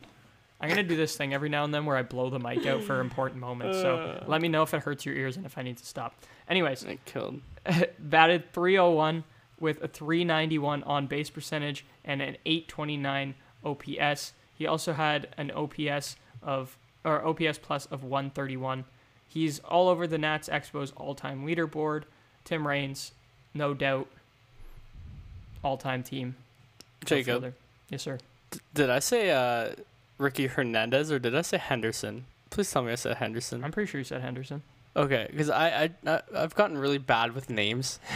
[0.60, 2.82] I'm gonna do this thing every now and then where I blow the mic out
[2.82, 3.78] for important moments.
[3.78, 6.14] So let me know if it hurts your ears and if I need to stop.
[6.48, 7.40] Anyways, It killed.
[7.98, 9.24] batted 301
[9.60, 14.32] with a 391 on base percentage and an 829 OPS.
[14.54, 18.84] He also had an OPS of or OPS plus of 131.
[19.28, 22.04] He's all over the Nats Expos all-time leaderboard.
[22.44, 23.12] Tim Raines,
[23.54, 24.08] no doubt,
[25.62, 26.34] all-time team.
[27.04, 27.54] Jacob.
[27.90, 28.18] Yes, sir.
[28.74, 29.70] did I say uh,
[30.18, 32.26] Ricky Hernandez or did I say Henderson?
[32.50, 33.64] Please tell me I said Henderson.
[33.64, 34.62] I'm pretty sure you said Henderson.
[34.96, 38.00] Okay, because I, I I I've gotten really bad with names.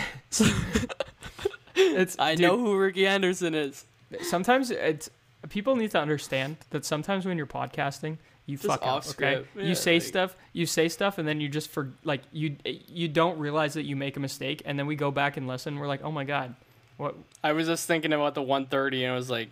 [1.74, 3.84] It's I dude, know who Rickey Henderson is.
[4.22, 5.10] Sometimes it's
[5.48, 9.06] people need to understand that sometimes when you're podcasting, you Just fuck up.
[9.08, 9.44] Okay.
[9.56, 12.56] Yeah, you say like- stuff, you say stuff, and then you just for like you
[12.64, 15.78] you don't realize that you make a mistake, and then we go back and listen.
[15.78, 16.54] We're like, oh my god,
[16.98, 17.14] what?
[17.42, 19.48] I was just thinking about the 130 and I was like,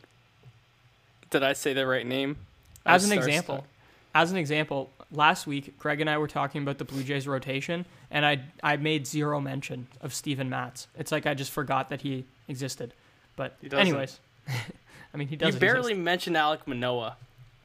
[1.31, 2.37] did I say the right name?
[2.85, 3.67] As an example,
[4.15, 7.87] as an example, last week Greg and I were talking about the Blue Jays rotation,
[8.11, 10.89] and I I made zero mention of Steven Matz.
[10.99, 12.95] It's like I just forgot that he existed.
[13.37, 15.55] But He anyways, I mean he does.
[15.55, 16.05] You barely exist.
[16.05, 17.17] mentioned Alek Manoah,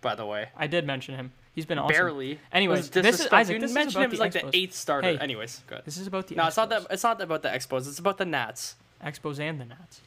[0.02, 0.50] by the way.
[0.56, 1.32] I did mention him.
[1.54, 1.96] He's been awesome.
[1.96, 2.40] Barely.
[2.52, 5.08] Anyways, this is- Isaac, You this is mentioned about him as like the eighth starter.
[5.08, 5.18] Hey.
[5.18, 5.82] Anyways, good.
[5.86, 6.86] This is about the No, it's not that.
[6.92, 7.88] It's not about the Expos.
[7.88, 8.76] It's about the Nats.
[9.04, 10.02] Expos and the Nats.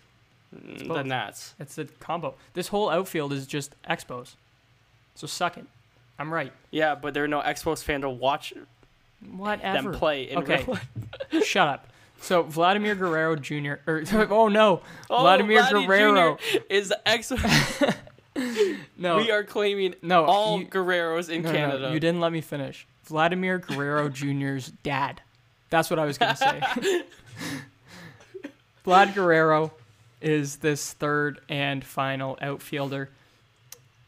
[0.53, 1.07] The both.
[1.07, 1.55] Nats.
[1.59, 2.35] It's the combo.
[2.55, 4.35] This whole outfield is just Expos.
[5.15, 5.67] So suck it.
[6.19, 6.53] I'm right.
[6.71, 8.53] Yeah, but there are no Expos fan to watch
[9.37, 9.91] Whatever.
[9.91, 10.65] them play in Okay.
[10.67, 10.79] real
[11.33, 11.45] life.
[11.45, 11.87] Shut up.
[12.21, 13.75] So Vladimir Guerrero Jr.
[13.87, 14.81] or oh no,
[15.11, 16.37] Oh, Vladimir Vladdy Guerrero.
[16.37, 16.59] Jr.
[16.69, 17.95] is the Expos.
[18.97, 20.25] No, We are claiming no.
[20.25, 21.91] all you, Guerreros in no, no, Canada.
[21.93, 22.87] you didn't let me finish.
[23.05, 25.21] Vladimir Guerrero Jr.'s dad.
[25.71, 26.61] That's what I was gonna say.
[28.87, 29.73] Vlad Guerrero
[30.21, 33.11] is this third and final outfielder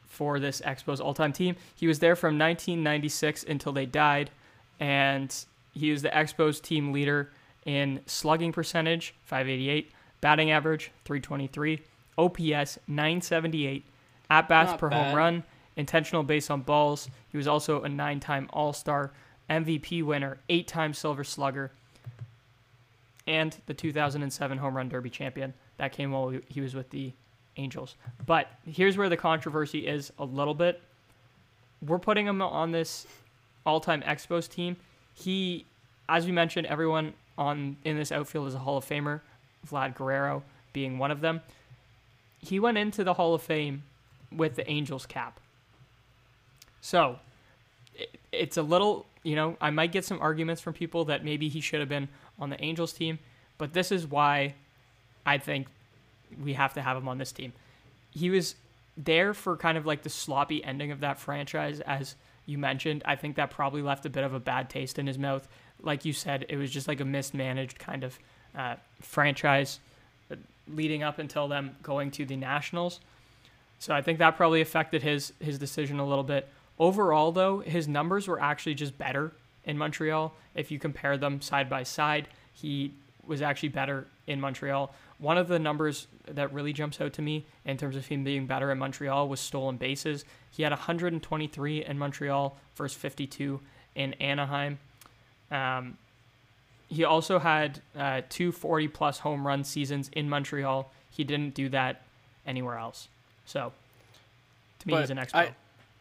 [0.06, 1.56] for this Expos all-time team.
[1.76, 4.30] He was there from 1996 until they died,
[4.78, 5.34] and
[5.72, 7.30] he was the Expos team leader
[7.64, 11.80] in slugging percentage, 588, batting average, 323,
[12.18, 13.84] OPS, 978,
[14.30, 15.06] at bats per bad.
[15.06, 15.42] home run,
[15.76, 17.08] intentional base on balls.
[17.30, 19.12] He was also a nine-time All-Star,
[19.48, 21.70] MVP winner, eight-time Silver Slugger,
[23.26, 25.54] and the 2007 Home Run Derby champion.
[25.80, 27.10] That came while he was with the
[27.56, 27.96] Angels.
[28.26, 30.82] But here's where the controversy is a little bit.
[31.80, 33.06] We're putting him on this
[33.64, 34.76] all-time Expos team.
[35.14, 35.64] He,
[36.06, 39.22] as we mentioned, everyone on in this outfield is a Hall of Famer.
[39.66, 40.42] Vlad Guerrero
[40.74, 41.40] being one of them.
[42.40, 43.82] He went into the Hall of Fame
[44.30, 45.40] with the Angels cap.
[46.82, 47.18] So,
[47.94, 51.48] it, it's a little, you know, I might get some arguments from people that maybe
[51.48, 52.08] he should have been
[52.38, 53.18] on the Angels team,
[53.56, 54.54] but this is why
[55.24, 55.68] I think
[56.42, 57.52] we have to have him on this team.
[58.10, 58.54] He was
[58.96, 62.16] there for kind of like the sloppy ending of that franchise, as
[62.46, 63.02] you mentioned.
[63.04, 65.46] I think that probably left a bit of a bad taste in his mouth.
[65.82, 68.18] Like you said, it was just like a mismanaged kind of
[68.56, 69.80] uh, franchise
[70.30, 70.36] uh,
[70.68, 73.00] leading up until them going to the Nationals.
[73.78, 76.48] So I think that probably affected his his decision a little bit.
[76.78, 79.32] Overall, though, his numbers were actually just better
[79.64, 80.34] in Montreal.
[80.54, 82.92] If you compare them side by side, he
[83.26, 84.92] was actually better in Montreal.
[85.18, 88.46] one of the numbers that really jumps out to me in terms of him being
[88.46, 90.24] better in Montreal was stolen bases.
[90.50, 93.60] He had 123 in Montreal versus 52
[93.94, 94.78] in Anaheim.
[95.50, 95.98] Um,
[96.88, 100.90] he also had uh, two 40 plus home run seasons in Montreal.
[101.10, 102.02] He didn't do that
[102.46, 103.08] anywhere else.
[103.44, 103.72] So
[104.80, 105.34] to me, But he's an expo.
[105.34, 105.54] I-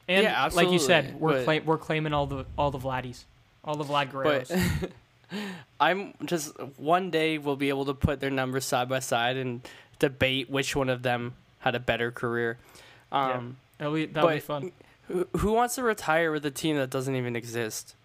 [0.08, 3.26] and Yeah, like you said, we're but- we're claiming all the all the Vladdies,
[3.64, 4.50] all the Vlad Guerreros.
[4.82, 4.92] But
[5.80, 9.62] I'm just one day we'll be able to put their numbers side by side and
[10.00, 12.58] debate which one of them had a better career.
[13.12, 13.34] Yeah.
[13.34, 14.72] Um, that'll be that'll be fun.
[15.08, 17.96] who, who wants to retire with a team that doesn't even exist?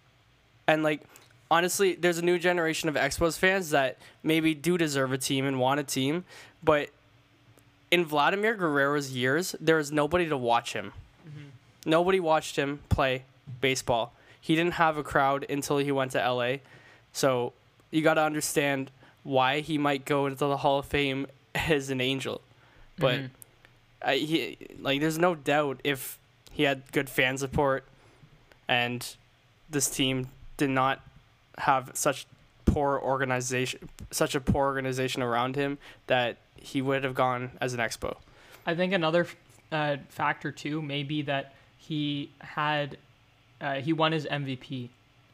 [0.67, 1.01] And like
[1.49, 5.59] honestly, there's a new generation of Expos fans that maybe do deserve a team and
[5.59, 6.25] want a team,
[6.63, 6.89] but
[7.91, 10.93] in Vladimir Guerrero's years, there was nobody to watch him.
[11.85, 13.23] Nobody watched him play
[13.61, 14.11] baseball.
[14.41, 16.57] He didn't have a crowd until he went to LA.
[17.15, 17.53] So
[17.91, 18.91] you got to understand
[19.23, 22.41] why he might go into the Hall of Fame as an angel.
[22.97, 23.29] But Mhm.
[24.01, 26.19] I, he like there's no doubt if
[26.51, 27.85] he had good fan support
[28.67, 29.15] and
[29.69, 31.01] this team did not
[31.57, 32.27] have such
[32.65, 35.77] poor organization such a poor organization around him
[36.07, 38.17] that he would have gone as an expo
[38.65, 39.27] I think another
[39.71, 42.97] uh, factor too may be that he had
[43.61, 44.89] uh, he won his MVP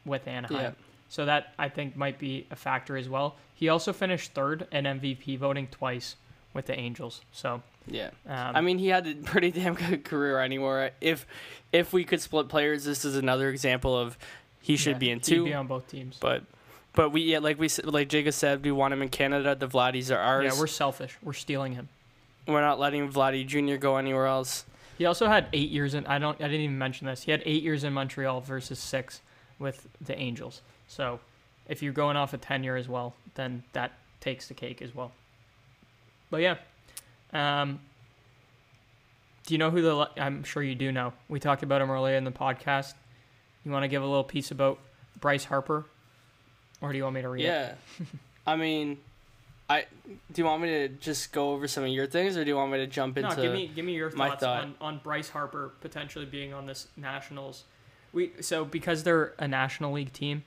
[0.05, 0.57] with Anaheim.
[0.61, 0.71] Yeah.
[1.11, 3.35] So that I think might be a factor as well.
[3.53, 6.15] He also finished third in MVP voting twice
[6.53, 7.19] with the Angels.
[7.33, 11.25] So yeah um, i mean he had a pretty damn good career anywhere if
[11.71, 14.19] if we could split players this is another example of
[14.61, 16.15] he should yeah, be in he'd two be on both teams.
[16.21, 16.43] but
[16.93, 20.15] but we yeah like we like jacob said we want him in canada the vladdies
[20.15, 21.17] are ours yeah, we're selfish.
[21.23, 21.89] We're stealing him.
[22.47, 24.63] we're not letting vladdy jr go anywhere else
[24.99, 26.05] He also had eight years in.
[26.05, 26.39] I don't.
[26.39, 27.23] I didn't even mention this.
[27.23, 29.21] He had eight years in Montreal versus six
[29.57, 30.61] with the Angels.
[30.91, 31.21] So,
[31.69, 35.13] if you're going off a tenure as well, then that takes the cake as well.
[36.29, 36.55] But yeah,
[37.31, 37.79] um,
[39.45, 40.09] do you know who the?
[40.17, 41.13] I'm sure you do know.
[41.29, 42.93] We talked about him earlier in the podcast.
[43.63, 44.79] You want to give a little piece about
[45.19, 45.85] Bryce Harper,
[46.81, 47.43] or do you want me to read?
[47.43, 47.75] Yeah.
[48.47, 48.97] I mean,
[49.69, 49.85] I
[50.33, 52.57] do you want me to just go over some of your things, or do you
[52.57, 53.33] want me to jump into?
[53.33, 54.63] No, give me give me your thoughts thought.
[54.63, 57.63] on, on Bryce Harper potentially being on this Nationals.
[58.11, 60.43] We so because they're a National League team,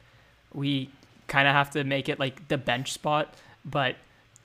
[0.54, 0.88] we
[1.28, 3.34] kind of have to make it like the bench spot.
[3.64, 3.96] But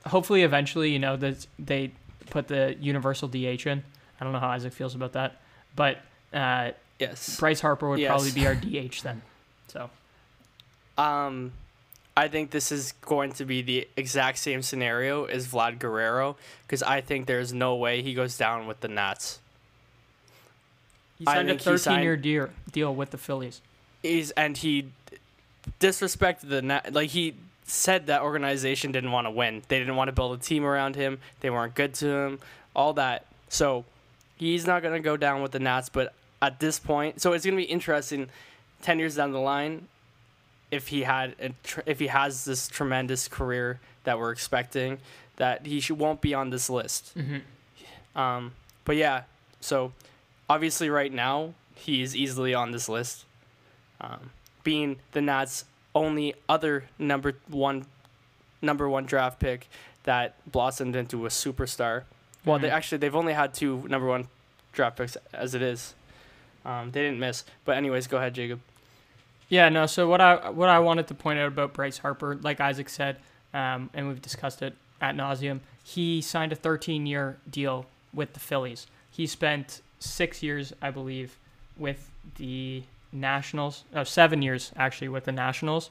[0.06, 1.91] hopefully, eventually, you know, that they
[2.30, 3.84] put the universal DH in.
[4.19, 5.40] I don't know how Isaac feels about that,
[5.76, 5.99] but
[6.34, 7.40] uh, yes.
[7.40, 8.10] Bryce Harper would Yes.
[8.10, 8.56] probably be our
[8.90, 9.22] DH then.
[9.68, 9.90] So
[10.98, 11.53] Um,
[12.18, 16.84] I think this is going to be the exact same scenario as Vlad Guerrero because
[16.84, 19.40] I think there's no way he goes down with the Nats.
[21.18, 23.61] he signed a think he 13 year deal deal with the Phillies.
[24.03, 24.91] He's and he
[25.80, 26.94] disrespected the Nat.
[26.94, 29.61] Like he said that organization didn't want to win.
[29.68, 31.19] They didn't want to build a team around him.
[31.41, 32.40] They weren't good to him.
[32.76, 33.26] All that.
[33.49, 33.86] So
[34.38, 35.90] he's not gonna go down with the Nats.
[35.90, 38.30] But at this point, so it's gonna be interesting.
[38.81, 39.88] Ten years down the line,
[40.72, 44.99] if he had a tr- if he has this tremendous career that we're expecting,
[45.36, 47.18] that he should, won't be on this list.
[47.18, 48.19] Mm-hmm.
[48.19, 48.53] Um,
[48.86, 49.23] but yeah,
[49.61, 49.91] so
[50.49, 53.26] obviously right now he is easily on this list,
[54.02, 54.31] um,
[54.64, 55.65] being the Nats'
[55.95, 57.86] only other number one
[58.61, 59.68] number one draft pick
[60.03, 62.03] that blossomed into a superstar.
[62.45, 62.73] Well, they Mhm.
[62.73, 64.27] actually they've only had two number one
[64.73, 65.94] draft picks as it is.
[66.65, 67.44] Um, they didn't miss.
[67.65, 68.60] But anyways, go ahead, Jacob.
[69.48, 69.86] Yeah, no.
[69.88, 73.18] So what I what I wanted to point out about Bryce Harper, like Isaac said,
[73.53, 78.40] um, and we've discussed it at nauseum, he signed a 13 year deal with the
[78.40, 78.88] Phillies.
[79.10, 81.38] He spent six years, I believe,
[81.77, 83.84] with the Nationals.
[84.03, 85.90] Seven years actually with the Nationals.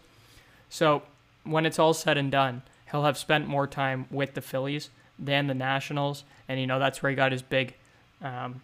[0.69, 1.03] So
[1.45, 5.47] when it's all said and done, he'll have spent more time with the Phillies than
[5.47, 7.75] the Nationals, and you know that's where he got his big,
[8.23, 8.61] um,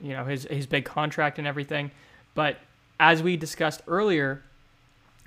[0.00, 1.90] you know, his his big contract and everything.
[2.34, 2.58] But
[2.98, 4.42] as we discussed earlier,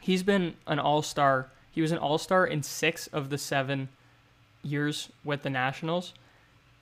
[0.02, 1.50] he's been an all star.
[1.72, 3.90] He was an all star in six of the seven
[4.64, 6.14] years with the Nationals.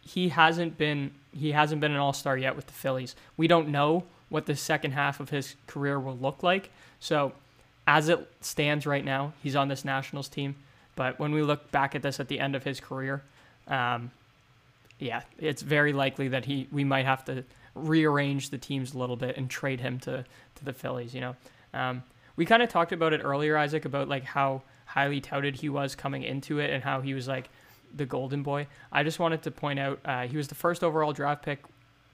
[0.02, 3.16] He hasn't been he hasn't been an all star yet with the Phillies.
[3.38, 6.70] We don't know what the second half of his career will look like.
[7.00, 7.34] So
[7.88, 10.56] as it stands right now, he's on this Nationals team.
[10.96, 13.24] But when we look back at this at the end of his career,
[13.68, 14.12] um,
[15.00, 17.44] yeah, it's very likely that he we might have to
[17.74, 20.26] rearrange the teams a little bit and trade him to
[20.56, 21.14] to the Phillies.
[21.16, 21.36] You know,
[21.74, 22.04] um,
[22.36, 25.96] we kind of talked about it earlier, Isaac, about like how highly touted he was
[25.96, 27.50] coming into it and how he was like
[27.96, 28.68] the golden boy.
[28.92, 31.64] I just wanted to point out uh, he was the first overall draft pick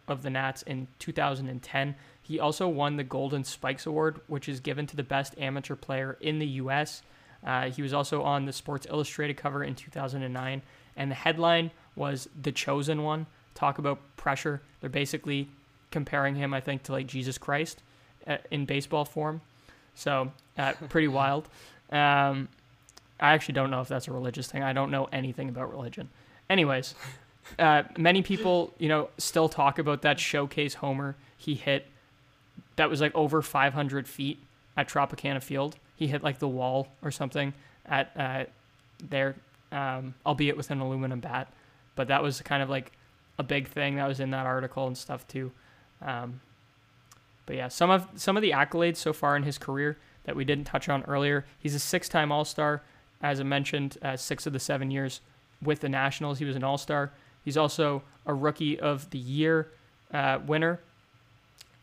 [0.07, 1.95] of the Nats in 2010.
[2.21, 6.17] He also won the Golden Spikes Award, which is given to the best amateur player
[6.21, 7.01] in the U.S.
[7.45, 10.61] Uh, he was also on the Sports Illustrated cover in 2009,
[10.97, 13.27] and the headline was The Chosen One.
[13.53, 14.61] Talk about pressure.
[14.81, 15.49] They're basically
[15.91, 17.81] comparing him, I think, to like Jesus Christ
[18.27, 19.41] uh, in baseball form.
[19.93, 21.47] So, uh, pretty wild.
[21.91, 22.49] Um,
[23.19, 24.63] I actually don't know if that's a religious thing.
[24.63, 26.09] I don't know anything about religion.
[26.49, 26.95] Anyways,
[27.59, 31.87] uh, many people, you know, still talk about that showcase homer he hit
[32.75, 34.39] that was like over 500 feet
[34.75, 35.77] at Tropicana Field.
[35.95, 37.53] He hit like the wall or something
[37.85, 38.45] at uh,
[39.07, 39.35] there,
[39.71, 41.51] um, albeit with an aluminum bat.
[41.95, 42.91] But that was kind of like
[43.39, 45.51] a big thing that was in that article and stuff too.
[46.01, 46.41] Um,
[47.45, 50.43] but yeah, some of some of the accolades so far in his career that we
[50.43, 51.45] didn't touch on earlier.
[51.59, 52.81] He's a six-time All-Star,
[53.21, 55.21] as I mentioned, uh, six of the seven years
[55.61, 56.39] with the Nationals.
[56.39, 57.11] He was an All-Star.
[57.45, 59.71] He's also a Rookie of the Year
[60.11, 60.81] uh, winner,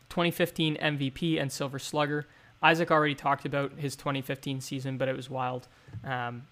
[0.09, 2.27] 2015 MVP and Silver Slugger.
[2.61, 5.67] Isaac already talked about his 2015 season, but it was wild.
[6.03, 6.43] Um,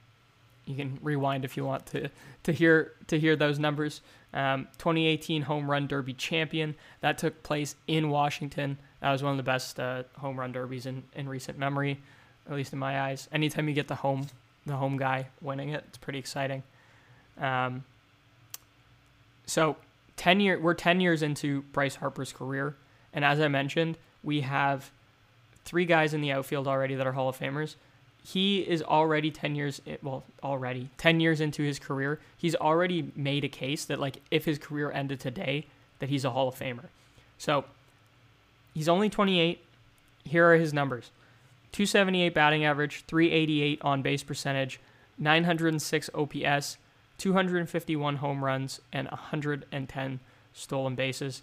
[0.66, 2.10] you can rewind if you want to
[2.44, 4.02] to hear to hear those numbers.
[4.34, 8.78] Um, 2018 home run derby champion that took place in Washington.
[9.02, 12.00] That was one of the best uh, home run derbies in, in recent memory,
[12.48, 13.28] at least in my eyes.
[13.34, 14.28] Anytime you get the home
[14.66, 16.64] the home guy winning it, it's pretty exciting.
[17.38, 17.84] Um,
[19.52, 19.76] so
[20.16, 22.78] 10 year we're 10 years into Bryce Harper's career,
[23.12, 24.92] and as I mentioned, we have
[25.66, 27.76] three guys in the outfield already that are Hall of Famers.
[28.24, 32.22] He is already 10 years eh, well already 10 years into his career.
[32.38, 35.68] He's already made a case that like if his career ended today
[36.00, 36.86] that he's a hall of famer.
[37.38, 37.66] So
[38.74, 39.62] he's only 28
[40.24, 41.12] here are his numbers.
[41.74, 44.80] 278 batting average 388 on base percentage
[45.18, 46.78] 906 ops
[47.22, 50.20] 251 home runs and 110
[50.54, 51.42] stolen bases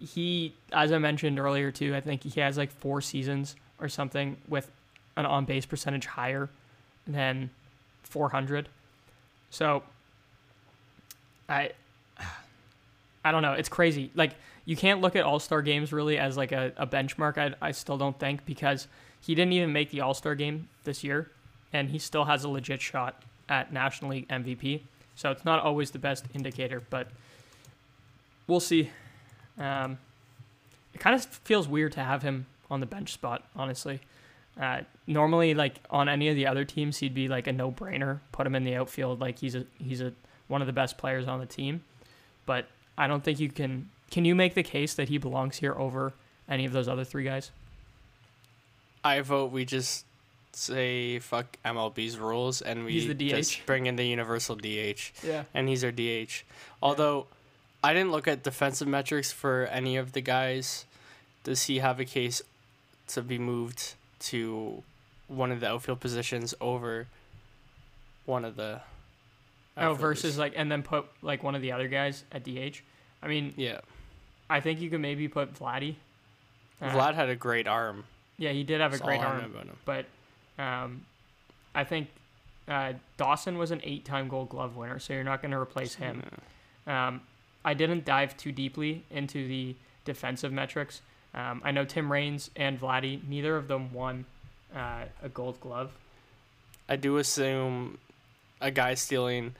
[0.00, 4.36] he as i mentioned earlier too i think he has like four seasons or something
[4.48, 4.70] with
[5.16, 6.50] an on base percentage higher
[7.06, 7.50] than
[8.02, 8.68] 400.
[9.50, 9.82] So
[11.48, 11.70] I
[13.24, 13.52] I don't know.
[13.52, 14.10] It's crazy.
[14.14, 14.34] Like
[14.64, 17.38] you can't look at All Star games really as like a, a benchmark.
[17.38, 18.88] I I still don't think because
[19.20, 21.30] he didn't even make the All Star game this year,
[21.72, 24.82] and he still has a legit shot at National League MVP.
[25.14, 27.08] So it's not always the best indicator, but
[28.46, 28.90] we'll see.
[29.58, 29.98] Um,
[30.92, 34.00] it kind of feels weird to have him on the bench spot, honestly.
[34.60, 38.20] Uh, normally, like on any of the other teams, he'd be like a no-brainer.
[38.32, 40.12] Put him in the outfield, like he's a he's a
[40.46, 41.82] one of the best players on the team.
[42.46, 42.66] But
[42.96, 43.90] I don't think you can.
[44.10, 46.12] Can you make the case that he belongs here over
[46.48, 47.50] any of those other three guys?
[49.02, 50.06] I vote we just
[50.54, 55.12] say fuck MLB's rules and we just bring in the universal DH.
[55.22, 55.44] Yeah.
[55.52, 56.44] And he's our DH.
[56.82, 57.90] Although yeah.
[57.90, 60.84] I didn't look at defensive metrics for any of the guys.
[61.42, 62.40] Does he have a case
[63.08, 64.82] to be moved to
[65.28, 67.06] one of the outfield positions over
[68.24, 68.80] one of the.
[69.76, 72.80] Oh, versus like, and then put like one of the other guys at DH.
[73.22, 73.80] I mean, yeah,
[74.48, 75.96] I think you could maybe put Vladdy.
[76.80, 78.04] Uh, Vlad had a great arm.
[78.38, 79.52] Yeah, he did have That's a great arm,
[79.84, 80.06] but
[80.58, 81.04] um,
[81.74, 82.08] I think
[82.68, 86.22] uh, Dawson was an eight-time Gold Glove winner, so you're not going to replace him.
[86.86, 87.08] Yeah.
[87.08, 87.20] Um,
[87.64, 89.74] I didn't dive too deeply into the
[90.04, 91.00] defensive metrics.
[91.34, 94.24] Um, I know Tim Raines and Vladdy, neither of them won
[94.74, 95.90] uh, a Gold Glove.
[96.88, 97.98] I do assume
[98.60, 99.54] a guy stealing.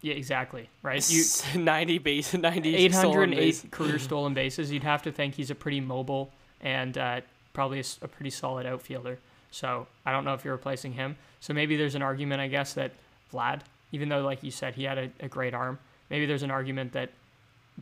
[0.00, 0.68] Yeah, exactly.
[0.82, 1.04] Right.
[1.10, 1.24] You
[1.60, 2.76] ninety base, ninety.
[2.76, 4.70] Eight hundred eight career stolen bases.
[4.70, 7.20] You'd have to think he's a pretty mobile and uh,
[7.52, 9.18] probably a, a, pretty solid outfielder.
[9.50, 11.16] So I don't know if you're replacing him.
[11.40, 12.92] So maybe there's an argument, I guess, that
[13.32, 13.60] Vlad,
[13.92, 15.78] even though like you said he had a, a great arm,
[16.10, 17.10] maybe there's an argument that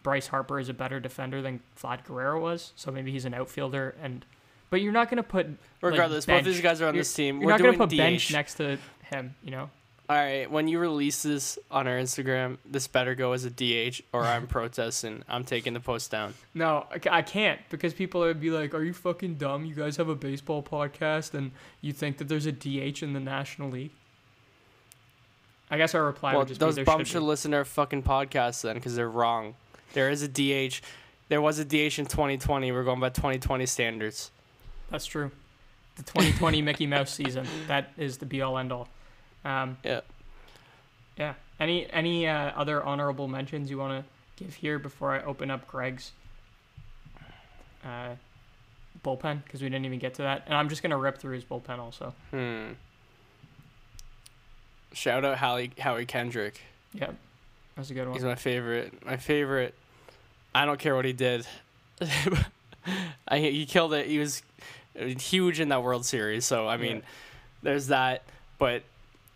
[0.03, 3.95] Bryce Harper is a better defender than Vlad Guerrero was, so maybe he's an outfielder.
[4.03, 4.25] And
[4.71, 5.47] but you're not going to put
[5.81, 6.29] regardless.
[6.29, 7.41] Like, both these guys are on you're, this team.
[7.41, 7.97] You're We're not going to put DH.
[7.97, 9.35] bench next to him.
[9.43, 9.71] You know.
[10.09, 14.03] All right, when you release this on our Instagram, this better go as a DH,
[14.13, 15.25] or I'm protesting.
[15.29, 16.35] I'm taking the post down.
[16.55, 19.65] No, I can't because people would be like, "Are you fucking dumb?
[19.65, 21.51] You guys have a baseball podcast, and
[21.81, 23.91] you think that there's a DH in the National League?"
[25.71, 28.05] I guess our reply well, would just those be, bums should listen to our fucking
[28.05, 29.57] podcast then, because they're wrong.
[29.93, 30.83] There is a DH.
[31.29, 32.71] There was a DH in 2020.
[32.71, 34.31] We're going by 2020 standards.
[34.91, 35.33] That's true.
[35.97, 37.47] The 2020 Mickey Mouse season.
[37.67, 38.89] That is the be all end all.
[39.47, 40.01] Um, yeah.
[41.17, 41.35] Yeah.
[41.59, 45.67] Any any uh, other honorable mentions you want to give here before I open up
[45.67, 46.13] Greg's
[47.85, 48.17] uh,
[49.05, 51.45] bullpen because we didn't even get to that, and I'm just gonna rip through his
[51.45, 52.13] bullpen also.
[52.31, 52.73] Hmm.
[54.93, 56.61] Shout out Howie Howie Kendrick.
[56.93, 57.15] Yep.
[57.77, 58.15] That's a good one.
[58.15, 59.05] He's my favorite.
[59.05, 59.75] My favorite
[60.57, 61.47] I don't care what he did.
[63.29, 64.07] I he killed it.
[64.07, 64.43] He was
[64.95, 66.47] huge in that World Series.
[66.47, 67.03] So I mean, yeah.
[67.63, 68.23] there's that.
[68.59, 68.83] But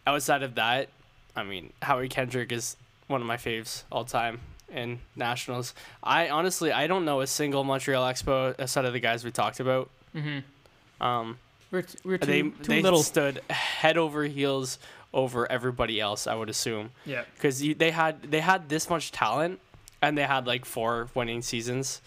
[0.06, 0.88] outside of that,
[1.36, 4.40] I mean, Howie Kendrick is one of my faves all time
[4.72, 5.74] in Nationals.
[6.02, 9.60] I honestly, I don't know a single Montreal Expo aside of the guys we talked
[9.60, 9.90] about.
[10.14, 11.02] Mm-hmm.
[11.02, 11.38] Um,
[11.70, 13.02] We're, t- we're too, they too they little.
[13.02, 14.78] stood head over heels
[15.12, 16.26] over everybody else.
[16.26, 17.24] I would assume yeah.
[17.34, 19.60] because they had they had this much talent
[20.02, 22.00] and they had like four winning seasons.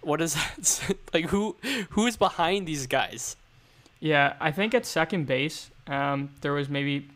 [0.00, 0.96] What is that?
[1.12, 1.56] like who
[1.90, 3.36] who is behind these guys?
[4.00, 7.08] Yeah, I think at second base, um, there was maybe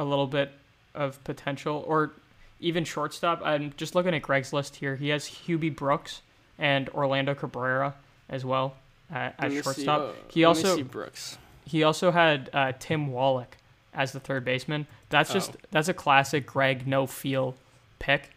[0.00, 0.50] a little bit
[0.94, 2.10] of potential, or
[2.58, 3.40] even shortstop.
[3.44, 4.96] I'm just looking at Greg's list here.
[4.96, 6.22] He has Hubie Brooks
[6.58, 7.94] and Orlando Cabrera
[8.28, 8.74] as well
[9.14, 10.00] uh, Let as me see, shortstop.
[10.00, 11.38] uh, he also Brooks.
[11.64, 13.56] he also had uh, Tim Wallach
[13.94, 14.86] as the third baseman.
[15.08, 15.58] That's just Oh.
[15.70, 17.54] that's a classic Greg no feel
[17.98, 18.30] pick,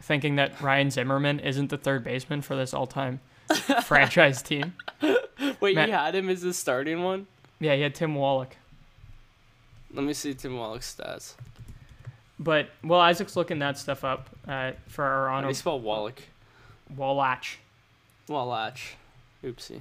[0.00, 3.20] thinking that Ryan Zimmerman isn't the third baseman for this all time
[3.84, 4.74] franchise team.
[5.60, 7.26] Wait, Matt- you had him as the starting one?
[7.60, 8.56] Yeah, he had Tim Wallach.
[9.92, 11.34] Let me see Tim Wallach's stats.
[12.38, 15.48] But well, Isaac's looking that stuff up uh, for our How do honor.
[15.48, 16.22] you spell Wallach?
[16.96, 17.44] Wallach.
[18.28, 18.78] Wallach.
[19.44, 19.80] Oopsie.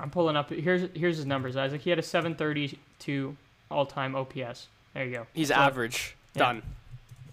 [0.00, 0.50] I'm pulling up.
[0.50, 1.80] Here's here's his numbers, Isaac.
[1.82, 3.36] He had a 732
[3.70, 4.68] all-time OPS.
[4.94, 5.26] There you go.
[5.32, 6.16] He's So, average.
[6.34, 6.40] yeah.
[6.44, 6.62] Done.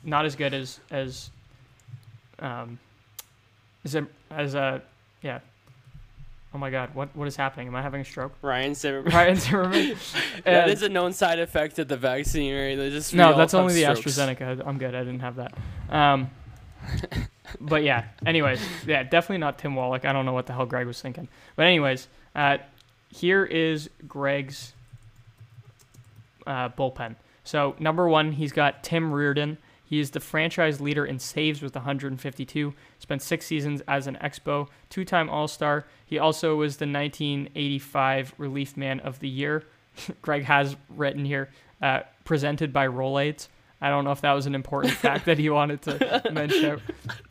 [0.04, 1.30] Not as good as as
[2.40, 2.80] um
[3.88, 4.82] Zim as a
[5.22, 5.40] yeah.
[6.54, 7.68] Oh my God, what what is happening?
[7.68, 8.34] Am I having a stroke?
[8.42, 9.14] Ryan Zimmerman.
[9.14, 9.96] Ryan Zimmerman.
[10.46, 12.76] that is a known side effect of the vaccine, right?
[12.76, 14.18] They just no, that's only the strokes.
[14.18, 14.64] AstraZeneca.
[14.66, 14.96] I'm good.
[14.96, 15.54] I didn't have that.
[15.90, 16.32] Um,
[17.62, 18.06] but yeah.
[18.26, 20.06] Anyways, yeah, definitely not Tim Wallach.
[20.06, 21.28] I don't know what the hell Greg was thinking.
[21.56, 22.58] But anyways, uh,
[23.10, 24.74] here is Greg's
[26.48, 27.16] uh, bullpen.
[27.44, 29.60] So number one, he's got Tim Reardon.
[29.90, 32.74] He is the franchise leader in saves with 152.
[33.00, 35.88] Spent six seasons as an Expo, two-time All-Star.
[36.06, 39.64] He also was the 1985 Relief Man of the Year.
[40.22, 41.50] Greg has written here,
[41.82, 43.48] uh, presented by Rolaids.
[43.82, 46.80] I don't know if that was an important fact that he wanted to mention.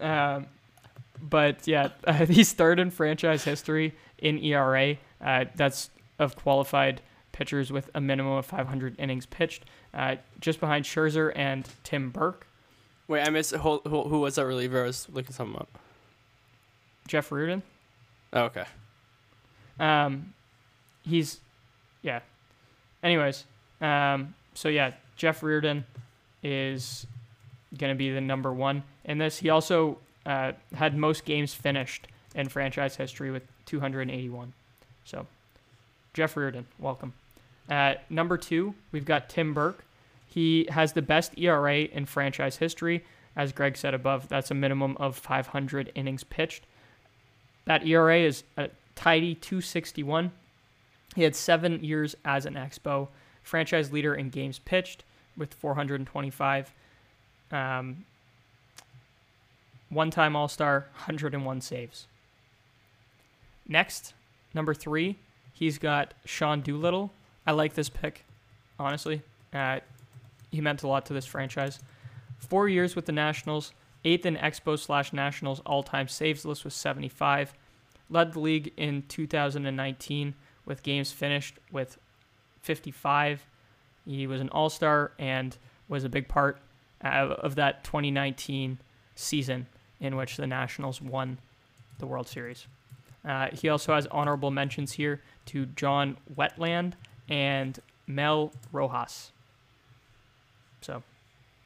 [0.01, 0.47] Um,
[1.21, 4.97] but yeah, uh, he's third in franchise history in ERA.
[5.21, 9.65] Uh, that's of qualified pitchers with a minimum of 500 innings pitched,
[9.95, 12.48] uh, just behind Scherzer and Tim Burke.
[13.09, 14.83] Wait, I missed who, who, who was that reliever?
[14.83, 15.79] I was looking something up.
[17.09, 17.63] Jeff Reardon.
[18.35, 18.65] Oh, okay.
[19.81, 20.35] Um,
[21.03, 21.41] he's,
[22.03, 22.21] yeah.
[23.03, 23.45] Anyways,
[23.81, 25.85] um, so yeah, Jeff Reardon
[26.43, 27.07] is
[27.77, 29.39] going to be the number one in this.
[29.39, 34.53] He also uh, had most games finished in franchise history with 281.
[35.05, 35.27] So,
[36.13, 37.15] Jeff Reardon, welcome.
[37.71, 39.85] Uh, number two, we've got Tim Burke.
[40.29, 43.05] He has the best ERA in franchise history.
[43.35, 46.65] As Greg said above, that's a minimum of 500 innings pitched.
[47.65, 50.33] That ERA is a tidy 261.
[51.15, 53.09] He had seven years as an Expo,
[53.43, 55.05] franchise leader in games pitched
[55.37, 56.73] with 425.
[57.51, 58.05] Um,
[59.89, 62.07] one time All Star, 101 saves.
[63.67, 64.15] Next,
[64.55, 65.17] number three,
[65.53, 67.11] he's got Sean Doolittle.
[67.47, 68.25] I like this pick,
[68.79, 69.23] honestly.
[69.53, 69.81] Uh,
[70.51, 71.81] he meant a lot to this franchise.
[72.39, 73.73] Four years with the Nationals,
[74.05, 77.55] eighth in Expo slash Nationals all time saves list with 75.
[78.11, 80.35] Led the league in 2019
[80.65, 81.99] with games finished with
[82.63, 83.47] 55.
[84.07, 85.57] He was an all star and
[85.89, 86.61] was a big part
[87.01, 88.79] of, that 2019
[89.15, 89.67] season
[90.01, 91.39] in which the Nationals won
[91.99, 92.67] the World Series.
[93.25, 96.95] Uh, he also has honorable mentions here to John Wetteland
[97.29, 99.33] and Mel Rojas.
[100.81, 101.03] So,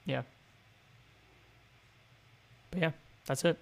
[0.07, 0.23] yeah.
[2.71, 2.91] But yeah,
[3.27, 3.59] that's it.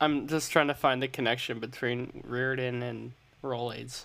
[0.00, 3.12] I'm just trying to find the connection between Reardon and
[3.42, 4.04] Rolaids.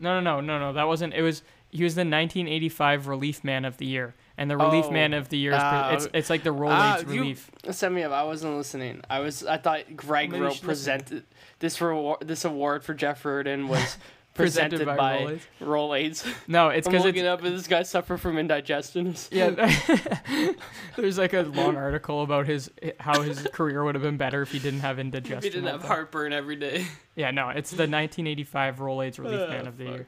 [0.00, 0.72] No, no, no, no, no.
[0.72, 1.14] That wasn't.
[1.14, 1.42] It was.
[1.70, 5.28] He was the 1985 Relief Man of the Year, and the Relief Oh, Man of
[5.28, 5.58] the Year is.
[5.62, 7.50] uh, it's it's like the Rolaids you- Relief.
[7.70, 8.12] Send me up.
[8.12, 9.02] I wasn't listening.
[9.08, 9.44] I was.
[9.44, 10.66] I thought Greg wrote should listen.
[10.66, 11.24] presented
[11.60, 12.18] this reward.
[12.26, 13.96] This award for Jeff Reardon was
[14.34, 16.26] Presented presented, by by, Rolaids.
[16.48, 17.28] No, it's I'm because looking it's.
[17.28, 17.44] up.
[17.44, 19.14] and This guy suffered from indigestion.
[19.30, 19.50] Yeah,
[20.96, 24.50] there's like a long article about his how his career would have been better if
[24.50, 25.38] he didn't have indigestion.
[25.38, 26.84] If He didn't have the heartburn every day.
[27.14, 29.94] Yeah, no, it's the 1985 Rolaids Relief Ah, Man of the fuck.
[29.94, 30.06] Year.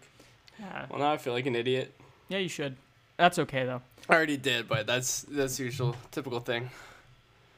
[0.59, 0.87] Yeah.
[0.91, 1.95] Well, now I feel like an idiot.
[2.29, 2.77] yeah, you should.
[3.19, 3.83] That's okay though.
[4.09, 6.71] I already did, but that's that's usual, typical thing.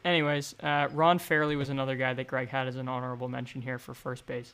[0.04, 3.78] Anyways, uh, Ron Fairly was another guy that Greg had as an honorable mention here
[3.78, 4.52] for first base.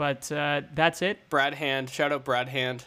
[0.00, 1.28] But uh, that's it.
[1.28, 2.86] Brad Hand, shout out Brad Hand,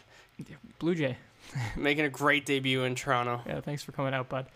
[0.80, 1.16] Blue Jay.
[1.76, 3.40] making a great debut in Toronto.
[3.46, 4.46] Yeah, thanks for coming out, bud.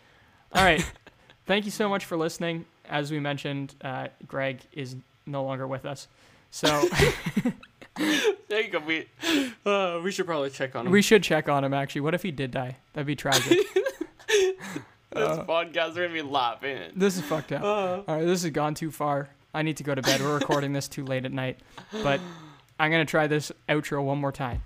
[0.53, 0.85] All right.
[1.47, 2.65] Thank you so much for listening.
[2.89, 6.09] As we mentioned, uh, Greg is no longer with us.
[6.51, 6.67] So
[7.97, 8.81] There you go.
[8.81, 9.07] We
[9.65, 10.91] uh, we should probably check on him.
[10.91, 12.01] we should check on him, actually.
[12.01, 12.77] What if he did die?
[12.93, 13.57] That'd be tragic.
[14.27, 14.57] this
[15.13, 16.91] podcast are gonna be laughing.
[16.97, 17.63] This is fucked up.
[17.63, 19.29] All right, this has gone too far.
[19.55, 20.21] I need to go to bed.
[20.21, 21.61] We're recording this too late at night,
[22.03, 22.21] but
[22.79, 24.63] I'm gonna try this outro one more time.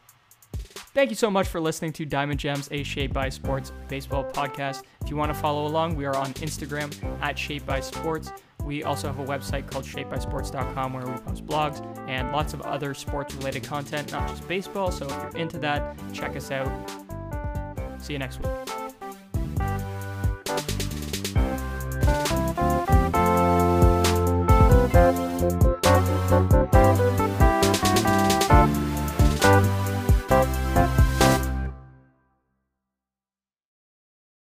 [0.95, 4.83] Thank you so much for listening to Diamond Gems, a Shaped by Sports baseball podcast.
[5.03, 8.31] If you want to follow along, we are on Instagram at Shaped by Sports.
[8.63, 12.93] We also have a website called shapedbysports.com where we post blogs and lots of other
[12.93, 14.93] sports related content, not just baseball.
[14.93, 16.71] So if you're into that, check us out.
[17.99, 18.82] See you next week.